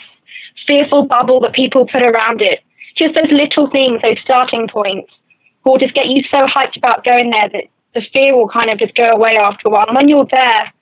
fearful 0.65 1.06
bubble 1.06 1.39
that 1.41 1.54
people 1.54 1.86
put 1.86 2.02
around 2.02 2.41
it. 2.41 2.60
Just 2.98 3.15
those 3.15 3.32
little 3.32 3.69
things, 3.69 4.02
those 4.02 4.17
starting 4.24 4.67
points, 4.67 5.12
will 5.65 5.78
just 5.78 5.93
get 5.93 6.08
you 6.08 6.24
so 6.32 6.48
hyped 6.48 6.78
about 6.78 7.04
going 7.04 7.30
there 7.30 7.50
that 7.50 7.63
the 7.93 8.02
fear 8.13 8.36
will 8.36 8.50
kind 8.50 8.69
of 8.69 8.80
just 8.80 8.95
go 8.95 9.10
away 9.10 9.36
after 9.38 9.67
a 9.67 9.72
while. 9.72 9.86
And 9.88 9.95
when 9.95 10.10
you're 10.10 10.28
there, 10.32 10.74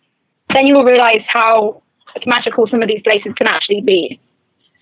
then 0.53 0.67
you'll 0.67 0.83
realize 0.83 1.21
how 1.27 1.81
magical 2.25 2.67
some 2.69 2.81
of 2.81 2.87
these 2.87 3.01
places 3.03 3.33
can 3.37 3.47
actually 3.47 3.81
be. 3.81 4.19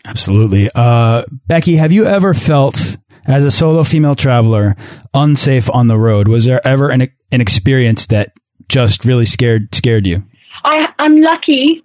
Absolutely. 0.06 0.70
Uh, 0.74 1.24
Becky, 1.48 1.76
have 1.78 1.92
you 1.92 2.06
ever 2.06 2.34
felt 2.34 2.98
as 3.26 3.44
a 3.44 3.52
solo 3.52 3.84
female 3.84 4.16
traveler 4.16 4.76
unsafe 5.14 5.70
on 5.72 5.88
the 5.88 5.98
road? 5.98 6.28
Was 6.28 6.46
there 6.46 6.66
ever 6.66 6.90
an, 6.90 7.10
an 7.32 7.42
experience 7.42 8.06
that 8.08 8.34
just 8.70 9.04
really 9.06 9.26
scared 9.26 9.74
scared 9.74 10.06
you? 10.06 10.24
I, 10.64 10.86
I'm 11.00 11.22
lucky. 11.22 11.84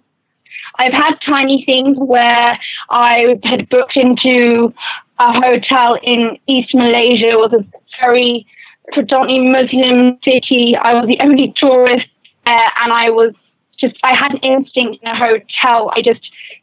I've 0.77 0.93
had 0.93 1.13
tiny 1.29 1.63
things 1.65 1.97
where 1.99 2.57
I 2.89 3.35
had 3.43 3.69
booked 3.69 3.95
into 3.95 4.73
a 5.19 5.33
hotel 5.33 5.97
in 6.01 6.37
East 6.47 6.73
Malaysia. 6.73 7.29
It 7.29 7.37
was 7.37 7.53
a 7.53 7.65
very 8.03 8.47
predominantly 8.91 9.49
Muslim 9.49 10.17
city. 10.23 10.75
I 10.81 10.93
was 10.93 11.07
the 11.07 11.23
only 11.23 11.53
tourist, 11.57 12.07
uh, 12.47 12.69
and 12.83 12.93
I 12.93 13.09
was 13.09 13.33
just 13.81 13.95
I 14.03 14.13
had 14.15 14.31
an 14.33 14.39
instinct 14.39 15.03
in 15.03 15.09
a 15.09 15.17
hotel. 15.17 15.91
I 15.95 16.01
just 16.01 16.21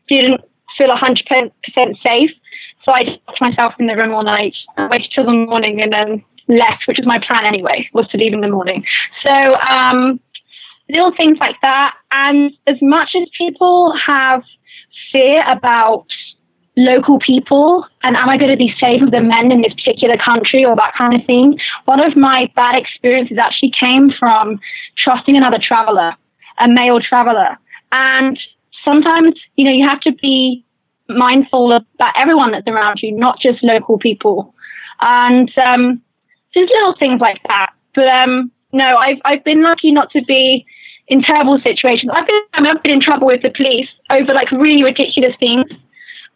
didn't 0.08 0.40
feel 0.76 0.88
100% 0.88 1.50
safe. 2.06 2.30
So 2.84 2.92
I 2.92 3.04
just 3.04 3.18
locked 3.26 3.40
myself 3.40 3.74
in 3.78 3.86
the 3.86 3.96
room 3.96 4.14
all 4.14 4.24
night 4.24 4.54
waited 4.78 5.10
till 5.14 5.24
the 5.24 5.32
morning 5.32 5.82
and 5.82 5.92
then 5.92 6.24
left, 6.48 6.84
which 6.86 6.96
was 6.96 7.06
my 7.06 7.18
plan 7.18 7.44
anyway, 7.44 7.88
was 7.92 8.08
to 8.08 8.16
leave 8.16 8.32
in 8.32 8.40
the 8.40 8.48
morning. 8.48 8.84
So, 9.26 9.32
um, 9.68 10.20
little 10.88 11.12
things 11.14 11.36
like 11.38 11.56
that. 11.62 11.94
And 12.10 12.52
as 12.66 12.76
much 12.80 13.10
as 13.14 13.28
people 13.36 13.94
have 14.06 14.42
fear 15.12 15.42
about 15.50 16.06
local 16.76 17.18
people 17.18 17.84
and 18.02 18.16
am 18.16 18.28
I 18.28 18.38
going 18.38 18.52
to 18.52 18.56
be 18.56 18.72
safe 18.80 19.00
with 19.00 19.12
the 19.12 19.20
men 19.20 19.50
in 19.50 19.62
this 19.62 19.74
particular 19.74 20.16
country 20.16 20.64
or 20.64 20.76
that 20.76 20.94
kind 20.96 21.14
of 21.20 21.26
thing, 21.26 21.58
one 21.86 22.02
of 22.02 22.16
my 22.16 22.50
bad 22.54 22.76
experiences 22.76 23.36
actually 23.36 23.72
came 23.78 24.10
from 24.18 24.60
trusting 24.96 25.36
another 25.36 25.58
traveler, 25.60 26.14
a 26.60 26.68
male 26.68 27.00
traveler. 27.00 27.58
And 27.92 28.38
sometimes, 28.84 29.34
you 29.56 29.64
know, 29.64 29.72
you 29.72 29.88
have 29.88 30.00
to 30.02 30.12
be 30.12 30.64
mindful 31.08 31.72
about 31.72 32.12
everyone 32.16 32.52
that's 32.52 32.66
around 32.66 33.00
you, 33.02 33.12
not 33.12 33.40
just 33.40 33.62
local 33.62 33.98
people. 33.98 34.54
And 35.00 35.50
um, 35.58 36.02
just 36.54 36.72
little 36.72 36.94
things 36.98 37.20
like 37.20 37.40
that. 37.48 37.70
But 37.94 38.08
um, 38.08 38.50
no, 38.72 38.96
I've 38.96 39.18
I've 39.24 39.44
been 39.44 39.62
lucky 39.62 39.92
not 39.92 40.10
to 40.12 40.22
be 40.24 40.66
in 41.08 41.22
terrible 41.22 41.58
situations. 41.64 42.10
I've 42.14 42.26
been 42.26 42.66
I've 42.66 42.82
been 42.82 42.94
in 42.94 43.00
trouble 43.00 43.26
with 43.26 43.42
the 43.42 43.50
police 43.50 43.88
over 44.10 44.32
like 44.34 44.50
really 44.50 44.82
ridiculous 44.82 45.34
things. 45.40 45.66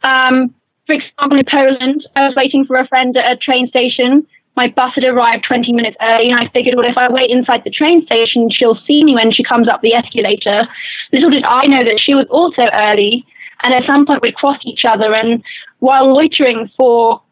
Um, 0.05 0.55
for 0.87 0.95
example, 0.95 1.39
in 1.39 1.45
Poland, 1.51 2.07
I 2.17 2.27
was 2.27 2.35
waiting 2.37 2.65
for 2.67 2.77
a 2.77 2.89
friend 2.89 3.17
at 3.17 3.33
a 3.33 3.37
train 3.37 3.69
station. 3.69 4.27
My 4.57 4.69
bus 4.69 4.93
had 4.95 5.05
arrived 5.07 5.45
20 5.47 5.73
minutes 5.73 5.97
early, 6.01 6.31
and 6.31 6.39
I 6.39 6.49
figured, 6.49 6.75
well, 6.77 6.89
if 6.89 6.99
I 6.99 7.11
wait 7.11 7.31
inside 7.31 7.63
the 7.65 7.71
train 7.71 8.05
station, 8.05 8.51
she'll 8.51 8.79
see 8.87 9.03
me 9.03 9.15
when 9.15 9.33
she 9.33 9.43
comes 9.43 9.69
up 9.69 9.81
the 9.81 9.95
escalator. 9.95 10.69
Little 11.13 11.31
did 11.31 11.45
I 11.45 11.67
know 11.67 11.85
that 11.85 12.01
she 12.05 12.15
was 12.15 12.27
also 12.31 12.63
early, 12.75 13.25
and 13.63 13.73
at 13.73 13.87
some 13.87 14.05
point 14.05 14.23
we'd 14.23 14.35
cross 14.35 14.59
each 14.65 14.85
other. 14.87 15.15
And 15.15 15.43
while 15.79 16.13
loitering 16.13 16.71
for 16.77 17.23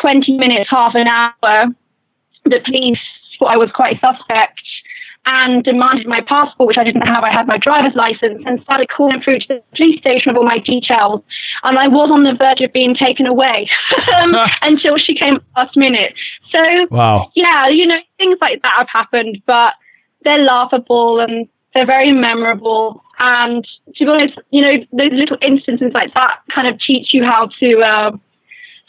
20 0.00 0.38
minutes, 0.38 0.70
half 0.70 0.94
an 0.94 1.08
hour, 1.08 1.66
the 2.44 2.60
police 2.64 2.98
thought 3.38 3.52
I 3.52 3.56
was 3.56 3.70
quite 3.74 4.00
suspect 4.00 4.60
and 5.24 5.62
demanded 5.62 6.06
my 6.06 6.20
passport, 6.26 6.66
which 6.66 6.78
I 6.78 6.84
didn't 6.84 7.06
have. 7.06 7.22
I 7.22 7.30
had 7.30 7.46
my 7.46 7.58
driver's 7.58 7.94
license 7.94 8.42
and 8.44 8.60
started 8.62 8.88
calling 8.88 9.22
through 9.22 9.38
to 9.40 9.46
the 9.48 9.62
police 9.76 10.00
station 10.00 10.32
with 10.32 10.36
all 10.36 10.44
my 10.44 10.58
details. 10.58 11.22
And 11.62 11.78
I 11.78 11.86
was 11.86 12.10
on 12.12 12.24
the 12.24 12.34
verge 12.38 12.60
of 12.60 12.72
being 12.72 12.96
taken 12.96 13.26
away 13.26 13.68
um, 14.16 14.34
until 14.62 14.96
she 14.98 15.14
came 15.14 15.38
last 15.56 15.76
minute. 15.76 16.14
So, 16.50 16.60
wow. 16.90 17.30
yeah, 17.36 17.68
you 17.68 17.86
know, 17.86 17.98
things 18.18 18.38
like 18.40 18.62
that 18.62 18.74
have 18.78 18.88
happened, 18.92 19.42
but 19.46 19.74
they're 20.24 20.42
laughable 20.42 21.20
and 21.20 21.48
they're 21.74 21.86
very 21.86 22.12
memorable. 22.12 23.02
And 23.18 23.66
to 23.96 24.04
be 24.04 24.10
honest, 24.10 24.38
you 24.50 24.62
know, 24.62 24.72
those 24.92 25.12
little 25.12 25.38
instances 25.40 25.92
like 25.94 26.12
that 26.14 26.40
kind 26.54 26.66
of 26.66 26.80
teach 26.84 27.08
you 27.12 27.24
how 27.24 27.48
to 27.60 27.78
uh, 27.80 28.10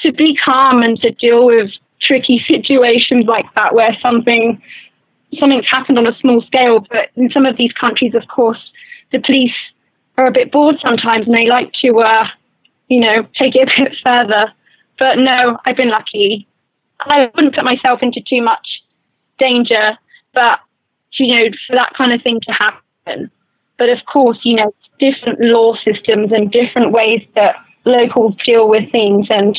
to 0.03 0.11
be 0.11 0.35
calm 0.43 0.81
and 0.81 0.99
to 1.01 1.11
deal 1.11 1.45
with 1.45 1.69
tricky 2.01 2.43
situations 2.49 3.25
like 3.27 3.45
that, 3.55 3.73
where 3.73 3.95
something 4.01 4.61
something's 5.39 5.69
happened 5.69 5.97
on 5.97 6.07
a 6.07 6.17
small 6.19 6.41
scale. 6.43 6.79
But 6.79 7.09
in 7.15 7.29
some 7.31 7.45
of 7.45 7.57
these 7.57 7.71
countries, 7.73 8.15
of 8.15 8.27
course, 8.27 8.59
the 9.11 9.19
police 9.19 9.55
are 10.17 10.27
a 10.27 10.31
bit 10.31 10.51
bored 10.51 10.75
sometimes, 10.85 11.25
and 11.25 11.35
they 11.35 11.47
like 11.47 11.71
to, 11.83 11.99
uh, 11.99 12.27
you 12.87 12.99
know, 12.99 13.23
take 13.39 13.55
it 13.55 13.67
a 13.67 13.83
bit 13.83 13.93
further. 14.03 14.51
But 14.99 15.15
no, 15.17 15.57
I've 15.65 15.77
been 15.77 15.89
lucky. 15.89 16.47
I 16.99 17.29
wouldn't 17.35 17.55
put 17.55 17.65
myself 17.65 17.99
into 18.01 18.21
too 18.21 18.41
much 18.41 18.83
danger, 19.39 19.97
but 20.33 20.59
you 21.19 21.35
know, 21.35 21.45
for 21.67 21.75
that 21.75 21.93
kind 21.95 22.11
of 22.11 22.23
thing 22.23 22.39
to 22.41 22.51
happen 22.51 23.29
but 23.77 23.91
of 23.91 23.99
course, 24.05 24.39
you 24.43 24.55
know, 24.55 24.73
different 24.99 25.39
law 25.41 25.75
systems 25.83 26.31
and 26.31 26.51
different 26.51 26.91
ways 26.91 27.21
that 27.35 27.55
locals 27.85 28.35
deal 28.45 28.69
with 28.69 28.89
things. 28.91 29.27
And 29.29 29.55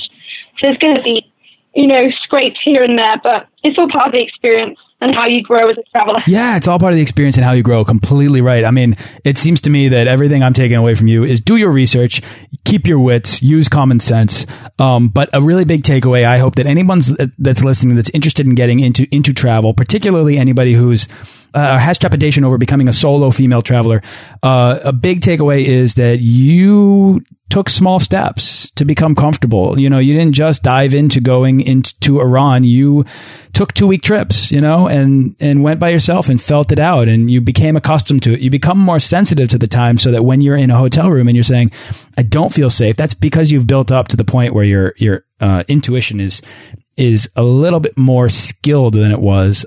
so 0.58 0.62
there's 0.62 0.78
going 0.78 0.96
to 0.96 1.02
be, 1.02 1.30
you 1.74 1.86
know, 1.86 2.10
scrapes 2.22 2.58
here 2.64 2.82
and 2.82 2.98
there, 2.98 3.20
but 3.22 3.48
it's 3.62 3.78
all 3.78 3.90
part 3.90 4.06
of 4.06 4.12
the 4.12 4.22
experience 4.22 4.78
and 5.04 5.14
how 5.14 5.26
you 5.26 5.42
grow 5.42 5.68
as 5.68 5.76
a 5.78 5.82
traveler. 5.90 6.20
Yeah, 6.26 6.56
it's 6.56 6.66
all 6.66 6.78
part 6.78 6.92
of 6.92 6.96
the 6.96 7.02
experience 7.02 7.36
and 7.36 7.44
how 7.44 7.52
you 7.52 7.62
grow. 7.62 7.84
Completely 7.84 8.40
right. 8.40 8.64
I 8.64 8.70
mean, 8.70 8.96
it 9.22 9.38
seems 9.38 9.60
to 9.62 9.70
me 9.70 9.88
that 9.88 10.06
everything 10.06 10.42
I'm 10.42 10.54
taking 10.54 10.76
away 10.76 10.94
from 10.94 11.06
you 11.06 11.24
is 11.24 11.40
do 11.40 11.56
your 11.56 11.70
research, 11.70 12.22
keep 12.64 12.86
your 12.86 12.98
wits, 12.98 13.42
use 13.42 13.68
common 13.68 14.00
sense. 14.00 14.46
Um, 14.78 15.08
but 15.08 15.30
a 15.32 15.42
really 15.42 15.64
big 15.64 15.82
takeaway, 15.82 16.24
I 16.24 16.38
hope 16.38 16.56
that 16.56 16.66
anyone 16.66 17.02
that's 17.38 17.62
listening 17.62 17.96
that's 17.96 18.10
interested 18.10 18.46
in 18.46 18.54
getting 18.54 18.80
into 18.80 19.06
into 19.14 19.32
travel, 19.32 19.74
particularly 19.74 20.38
anybody 20.38 20.72
who's 20.72 21.06
uh, 21.54 21.78
has 21.78 21.98
trepidation 21.98 22.44
over 22.44 22.58
becoming 22.58 22.88
a 22.88 22.92
solo 22.92 23.30
female 23.30 23.62
traveler, 23.62 24.02
uh, 24.42 24.80
a 24.82 24.92
big 24.92 25.20
takeaway 25.20 25.64
is 25.64 25.94
that 25.94 26.18
you 26.20 27.22
took 27.50 27.68
small 27.68 28.00
steps 28.00 28.70
to 28.70 28.84
become 28.84 29.14
comfortable. 29.14 29.80
You 29.80 29.88
know, 29.88 29.98
you 29.98 30.14
didn't 30.14 30.34
just 30.34 30.62
dive 30.62 30.94
into 30.94 31.20
going 31.20 31.60
into 31.60 32.20
Iran. 32.20 32.64
You 32.64 33.04
took 33.52 33.72
two 33.72 33.86
week 33.86 34.02
trips, 34.02 34.50
you 34.50 34.60
know, 34.60 34.88
and, 34.88 35.36
and 35.38 35.62
went 35.62 35.78
by 35.78 35.90
yourself 35.90 36.28
and 36.28 36.42
felt 36.42 36.72
it 36.72 36.80
out 36.80 37.06
and 37.06 37.30
you 37.30 37.40
became 37.40 37.76
accustomed 37.76 38.22
to 38.24 38.32
it. 38.32 38.40
You 38.40 38.50
become 38.50 38.78
more 38.78 38.98
sensitive 38.98 39.50
to 39.50 39.58
the 39.58 39.68
time 39.68 39.98
so 39.98 40.10
that 40.10 40.24
when 40.24 40.40
you're 40.40 40.56
in 40.56 40.70
a 40.70 40.76
hotel 40.76 41.10
room 41.10 41.28
and 41.28 41.36
you're 41.36 41.44
saying, 41.44 41.70
I 42.18 42.22
don't 42.22 42.52
feel 42.52 42.70
safe, 42.70 42.96
that's 42.96 43.14
because 43.14 43.52
you've 43.52 43.66
built 43.66 43.92
up 43.92 44.08
to 44.08 44.16
the 44.16 44.24
point 44.24 44.54
where 44.54 44.64
your, 44.64 44.94
your, 44.96 45.24
uh, 45.38 45.62
intuition 45.68 46.18
is, 46.20 46.42
is 46.96 47.28
a 47.36 47.42
little 47.42 47.80
bit 47.80 47.96
more 47.96 48.28
skilled 48.28 48.94
than 48.94 49.12
it 49.12 49.20
was 49.20 49.66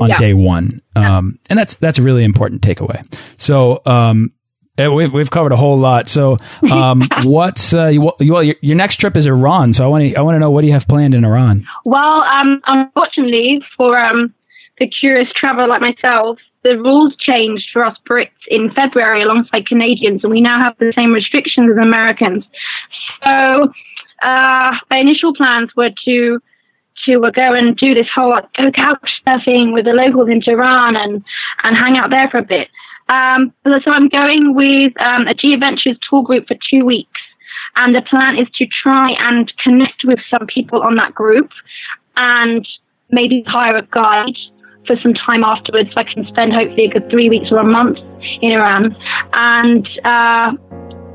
on 0.00 0.10
yeah. 0.10 0.16
day 0.16 0.34
one. 0.34 0.82
Um, 0.94 1.38
and 1.50 1.58
that's, 1.58 1.74
that's 1.76 1.98
a 1.98 2.02
really 2.02 2.24
important 2.24 2.62
takeaway. 2.62 3.02
So, 3.38 3.82
um, 3.86 4.32
We've 4.78 5.10
we've 5.10 5.30
covered 5.30 5.52
a 5.52 5.56
whole 5.56 5.78
lot. 5.78 6.06
So, 6.06 6.36
um, 6.70 7.08
what's 7.22 7.72
uh, 7.72 7.86
you, 7.86 8.12
you, 8.20 8.42
your, 8.42 8.54
your 8.60 8.76
next 8.76 8.96
trip 8.96 9.16
is 9.16 9.26
Iran? 9.26 9.72
So 9.72 9.84
I 9.84 9.88
want 9.88 10.10
to 10.10 10.16
I 10.16 10.20
want 10.20 10.34
to 10.34 10.38
know 10.38 10.50
what 10.50 10.60
do 10.60 10.66
you 10.66 10.74
have 10.74 10.86
planned 10.86 11.14
in 11.14 11.24
Iran? 11.24 11.66
Well, 11.86 12.22
um, 12.22 12.60
unfortunately 12.66 13.62
for 13.78 13.98
um, 13.98 14.34
the 14.78 14.86
curious 14.88 15.28
traveler 15.34 15.66
like 15.66 15.80
myself, 15.80 16.38
the 16.62 16.76
rules 16.76 17.14
changed 17.16 17.68
for 17.72 17.84
us 17.84 17.96
Brits 18.08 18.28
in 18.48 18.70
February 18.74 19.22
alongside 19.22 19.66
Canadians, 19.66 20.22
and 20.22 20.30
we 20.30 20.40
now 20.40 20.62
have 20.62 20.76
the 20.78 20.92
same 20.98 21.12
restrictions 21.12 21.70
as 21.72 21.78
Americans. 21.82 22.44
So, 23.24 23.72
uh, 24.22 24.72
my 24.90 24.98
initial 24.98 25.34
plans 25.34 25.70
were 25.76 25.90
to 26.04 26.40
to 27.06 27.24
uh, 27.24 27.30
go 27.30 27.50
and 27.52 27.76
do 27.76 27.94
this 27.94 28.06
whole 28.14 28.30
like, 28.30 28.52
go 28.54 28.70
couch 28.70 29.22
surfing 29.26 29.72
with 29.72 29.84
the 29.84 29.92
locals 29.92 30.28
in 30.28 30.40
Tehran 30.40 30.96
and, 30.96 31.24
and 31.62 31.76
hang 31.76 31.96
out 31.96 32.10
there 32.10 32.28
for 32.30 32.38
a 32.38 32.44
bit. 32.44 32.68
Um, 33.08 33.52
so 33.64 33.90
I'm 33.92 34.08
going 34.08 34.54
with 34.54 34.92
um, 35.00 35.28
a 35.28 35.34
G 35.34 35.54
Adventures 35.54 35.98
tour 36.08 36.22
group 36.22 36.48
for 36.48 36.56
two 36.72 36.84
weeks. 36.84 37.20
And 37.76 37.94
the 37.94 38.02
plan 38.02 38.38
is 38.38 38.48
to 38.56 38.66
try 38.84 39.10
and 39.18 39.52
connect 39.62 40.02
with 40.04 40.18
some 40.32 40.46
people 40.46 40.82
on 40.82 40.96
that 40.96 41.14
group 41.14 41.50
and 42.16 42.66
maybe 43.10 43.44
hire 43.46 43.76
a 43.76 43.82
guide 43.82 44.36
for 44.86 44.96
some 45.02 45.14
time 45.14 45.44
afterwards. 45.44 45.90
So 45.92 46.00
I 46.00 46.04
can 46.04 46.26
spend 46.26 46.52
hopefully 46.52 46.86
a 46.86 46.88
good 46.88 47.10
three 47.10 47.28
weeks 47.28 47.48
or 47.50 47.58
a 47.58 47.64
month 47.64 47.98
in 48.40 48.52
Iran 48.52 48.96
and 49.32 49.86
uh, 50.04 50.52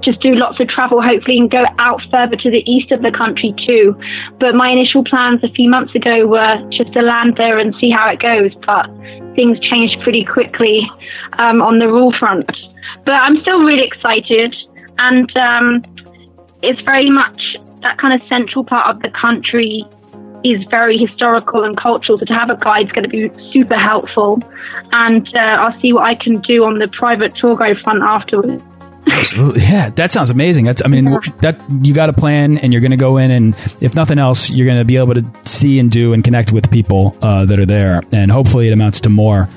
just 0.03 0.19
do 0.21 0.35
lots 0.35 0.59
of 0.61 0.67
travel, 0.67 1.01
hopefully, 1.01 1.37
and 1.37 1.49
go 1.49 1.63
out 1.79 2.01
further 2.11 2.35
to 2.35 2.49
the 2.49 2.63
east 2.65 2.91
of 2.91 3.01
the 3.01 3.11
country 3.11 3.53
too. 3.67 3.95
But 4.39 4.55
my 4.55 4.69
initial 4.69 5.03
plans 5.03 5.43
a 5.43 5.49
few 5.49 5.69
months 5.69 5.93
ago 5.95 6.25
were 6.25 6.69
just 6.71 6.91
to 6.93 7.01
land 7.01 7.35
there 7.37 7.59
and 7.59 7.73
see 7.79 7.89
how 7.89 8.09
it 8.09 8.19
goes. 8.19 8.51
But 8.65 8.87
things 9.35 9.59
changed 9.59 10.01
pretty 10.01 10.25
quickly 10.25 10.81
um, 11.39 11.61
on 11.61 11.77
the 11.77 11.87
rule 11.87 12.13
front. 12.19 12.49
But 13.05 13.15
I'm 13.15 13.39
still 13.41 13.63
really 13.63 13.85
excited, 13.85 14.55
and 14.97 15.29
um, 15.37 15.83
it's 16.61 16.81
very 16.81 17.09
much 17.09 17.39
that 17.81 17.97
kind 17.97 18.13
of 18.13 18.27
central 18.27 18.63
part 18.63 18.87
of 18.87 19.01
the 19.01 19.09
country 19.09 19.83
is 20.43 20.59
very 20.71 20.97
historical 20.97 21.63
and 21.63 21.77
cultural. 21.77 22.17
So 22.17 22.25
to 22.25 22.33
have 22.33 22.49
a 22.49 22.57
guide 22.57 22.87
is 22.87 22.91
going 22.91 23.03
to 23.03 23.09
be 23.09 23.29
super 23.51 23.77
helpful, 23.77 24.39
and 24.91 25.27
uh, 25.37 25.41
I'll 25.61 25.79
see 25.81 25.93
what 25.93 26.05
I 26.05 26.15
can 26.15 26.41
do 26.41 26.65
on 26.65 26.75
the 26.75 26.87
private 26.87 27.33
tour 27.35 27.55
guide 27.55 27.77
front 27.83 28.01
afterwards. 28.01 28.63
Absolutely, 29.09 29.61
yeah. 29.61 29.89
That 29.89 30.11
sounds 30.11 30.29
amazing. 30.29 30.65
That's, 30.65 30.81
I 30.83 30.87
mean, 30.87 31.05
yeah. 31.05 31.19
that 31.39 31.61
you 31.85 31.93
got 31.93 32.09
a 32.09 32.13
plan, 32.13 32.57
and 32.57 32.71
you're 32.71 32.81
going 32.81 32.91
to 32.91 32.97
go 32.97 33.17
in, 33.17 33.31
and 33.31 33.55
if 33.81 33.95
nothing 33.95 34.19
else, 34.19 34.49
you're 34.49 34.65
going 34.65 34.77
to 34.77 34.85
be 34.85 34.97
able 34.97 35.13
to 35.15 35.25
see 35.43 35.79
and 35.79 35.91
do 35.91 36.13
and 36.13 36.23
connect 36.23 36.51
with 36.51 36.69
people 36.71 37.17
uh, 37.21 37.45
that 37.45 37.59
are 37.59 37.65
there, 37.65 38.01
and 38.11 38.31
hopefully, 38.31 38.67
it 38.67 38.73
amounts 38.73 39.01
to 39.01 39.09
more. 39.09 39.49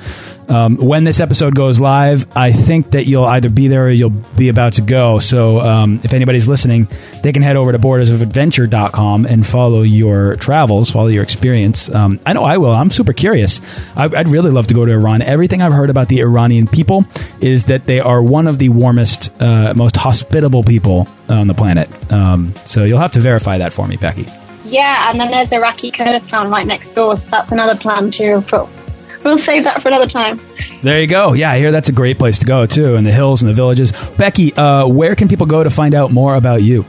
Um, 0.48 0.76
when 0.76 1.04
this 1.04 1.20
episode 1.20 1.54
goes 1.54 1.80
live, 1.80 2.26
I 2.36 2.52
think 2.52 2.92
that 2.92 3.06
you'll 3.06 3.24
either 3.24 3.48
be 3.48 3.68
there 3.68 3.86
or 3.86 3.90
you'll 3.90 4.10
be 4.10 4.48
about 4.48 4.74
to 4.74 4.82
go. 4.82 5.18
So 5.18 5.60
um, 5.60 6.00
if 6.02 6.12
anybody's 6.12 6.48
listening, 6.48 6.88
they 7.22 7.32
can 7.32 7.42
head 7.42 7.56
over 7.56 7.72
to 7.72 7.78
bordersofadventure.com 7.78 9.26
and 9.26 9.46
follow 9.46 9.82
your 9.82 10.36
travels, 10.36 10.90
follow 10.90 11.08
your 11.08 11.22
experience. 11.22 11.90
Um, 11.90 12.20
I 12.26 12.32
know 12.32 12.44
I 12.44 12.58
will. 12.58 12.72
I'm 12.72 12.90
super 12.90 13.12
curious. 13.12 13.60
I, 13.96 14.06
would 14.06 14.28
really 14.28 14.50
love 14.50 14.66
to 14.68 14.74
go 14.74 14.84
to 14.84 14.92
Iran. 14.92 15.22
Everything 15.22 15.62
I've 15.62 15.72
heard 15.72 15.90
about 15.90 16.08
the 16.08 16.20
Iranian 16.20 16.66
people 16.66 17.04
is 17.40 17.66
that 17.66 17.84
they 17.84 18.00
are 18.00 18.22
one 18.22 18.46
of 18.46 18.58
the 18.58 18.68
warmest, 18.68 19.32
uh, 19.40 19.74
most 19.74 19.96
hospitable 19.96 20.62
people 20.62 21.08
on 21.28 21.46
the 21.46 21.54
planet. 21.54 21.88
Um, 22.12 22.54
so 22.66 22.84
you'll 22.84 22.98
have 22.98 23.12
to 23.12 23.20
verify 23.20 23.58
that 23.58 23.72
for 23.72 23.86
me, 23.86 23.96
Becky. 23.96 24.26
Yeah, 24.64 25.10
and 25.10 25.20
then 25.20 25.30
there's 25.30 25.52
Iraqi 25.52 25.90
Kurdistan 25.90 26.50
right 26.50 26.66
next 26.66 26.94
door, 26.94 27.18
so 27.18 27.26
that's 27.28 27.52
another 27.52 27.78
plan 27.78 28.10
too. 28.10 28.42
But 28.50 28.68
we'll 29.24 29.38
save 29.38 29.64
that 29.64 29.82
for 29.82 29.88
another 29.88 30.06
time. 30.06 30.38
There 30.82 31.00
you 31.00 31.06
go. 31.06 31.32
Yeah, 31.32 31.50
I 31.50 31.58
hear 31.58 31.72
that's 31.72 31.88
a 31.88 31.92
great 31.92 32.18
place 32.18 32.38
to 32.38 32.46
go 32.46 32.66
too, 32.66 32.94
in 32.94 33.04
the 33.04 33.12
hills 33.12 33.42
and 33.42 33.48
the 33.48 33.54
villages. 33.54 33.92
Becky, 34.16 34.52
uh, 34.54 34.86
where 34.86 35.14
can 35.14 35.28
people 35.28 35.46
go 35.46 35.62
to 35.62 35.70
find 35.70 35.94
out 35.94 36.12
more 36.12 36.34
about 36.34 36.62
you? 36.62 36.84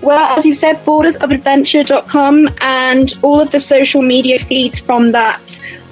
Well, 0.00 0.38
as 0.38 0.44
you 0.44 0.54
said, 0.54 0.76
bordersofadventure.com 0.84 2.50
and 2.60 3.12
all 3.22 3.40
of 3.40 3.50
the 3.50 3.60
social 3.60 4.00
media 4.00 4.38
feeds 4.38 4.78
from 4.78 5.12
that 5.12 5.42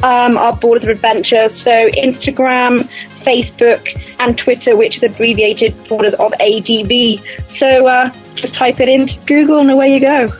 um, 0.02 0.36
are 0.36 0.56
Borders 0.56 0.84
of 0.84 0.90
Adventure. 0.90 1.48
So 1.48 1.90
Instagram, 1.90 2.88
Facebook, 3.24 3.88
and 4.20 4.38
Twitter, 4.38 4.76
which 4.76 4.96
is 4.96 5.02
abbreviated 5.02 5.74
Borders 5.88 6.14
of 6.14 6.32
ADV. 6.40 7.20
So 7.46 7.86
uh, 7.86 8.12
just 8.36 8.54
type 8.54 8.80
it 8.80 8.88
into 8.88 9.18
Google 9.26 9.58
and 9.58 9.70
away 9.70 9.94
you 9.94 10.00
go. 10.00 10.32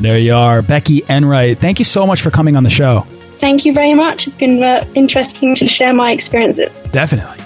There 0.00 0.18
you 0.18 0.34
are. 0.34 0.60
Becky 0.60 1.02
Enright, 1.08 1.58
thank 1.58 1.78
you 1.78 1.84
so 1.84 2.06
much 2.06 2.20
for 2.20 2.30
coming 2.30 2.56
on 2.56 2.62
the 2.62 2.70
show. 2.70 3.06
Thank 3.44 3.66
you 3.66 3.74
very 3.74 3.92
much. 3.92 4.26
It's 4.26 4.36
been 4.36 4.62
uh, 4.62 4.86
interesting 4.94 5.54
to 5.56 5.66
share 5.66 5.92
my 5.92 6.12
experiences. 6.12 6.70
Definitely. 6.92 7.36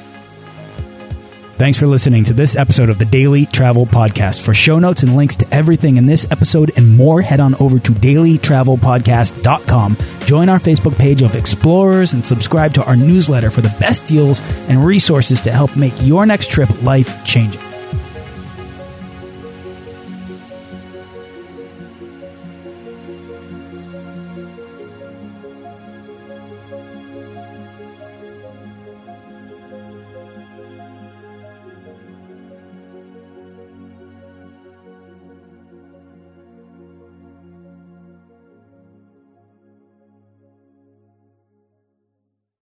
Thanks 1.57 1.76
for 1.76 1.88
listening 1.88 2.22
to 2.22 2.32
this 2.32 2.55
episode 2.55 2.88
of 2.88 2.99
the 2.99 3.05
Daily 3.05 3.46
Travel 3.46 3.84
Podcast. 3.84 4.44
For 4.44 4.55
show 4.55 4.78
notes 4.78 5.03
and 5.03 5.16
links 5.16 5.34
to 5.34 5.53
everything 5.53 5.96
in 5.96 6.07
this 6.07 6.24
episode 6.30 6.70
and 6.76 6.96
more, 6.96 7.20
head 7.20 7.40
on 7.40 7.57
over 7.57 7.80
to 7.80 7.90
dailytravelpodcast.com. 7.90 9.96
Join 10.20 10.49
our 10.49 10.61
Facebook 10.61 10.96
page 10.96 11.22
of 11.22 11.34
explorers 11.34 12.12
and 12.12 12.24
subscribe 12.24 12.74
to 12.74 12.84
our 12.84 12.94
newsletter 12.94 13.51
for 13.51 13.62
the 13.62 13.76
best 13.80 14.07
deals 14.07 14.40
and 14.68 14.86
resources 14.86 15.40
to 15.40 15.51
help 15.51 15.76
make 15.76 15.94
your 16.01 16.26
next 16.26 16.49
trip 16.49 16.70
life 16.84 17.24
changing. 17.24 17.67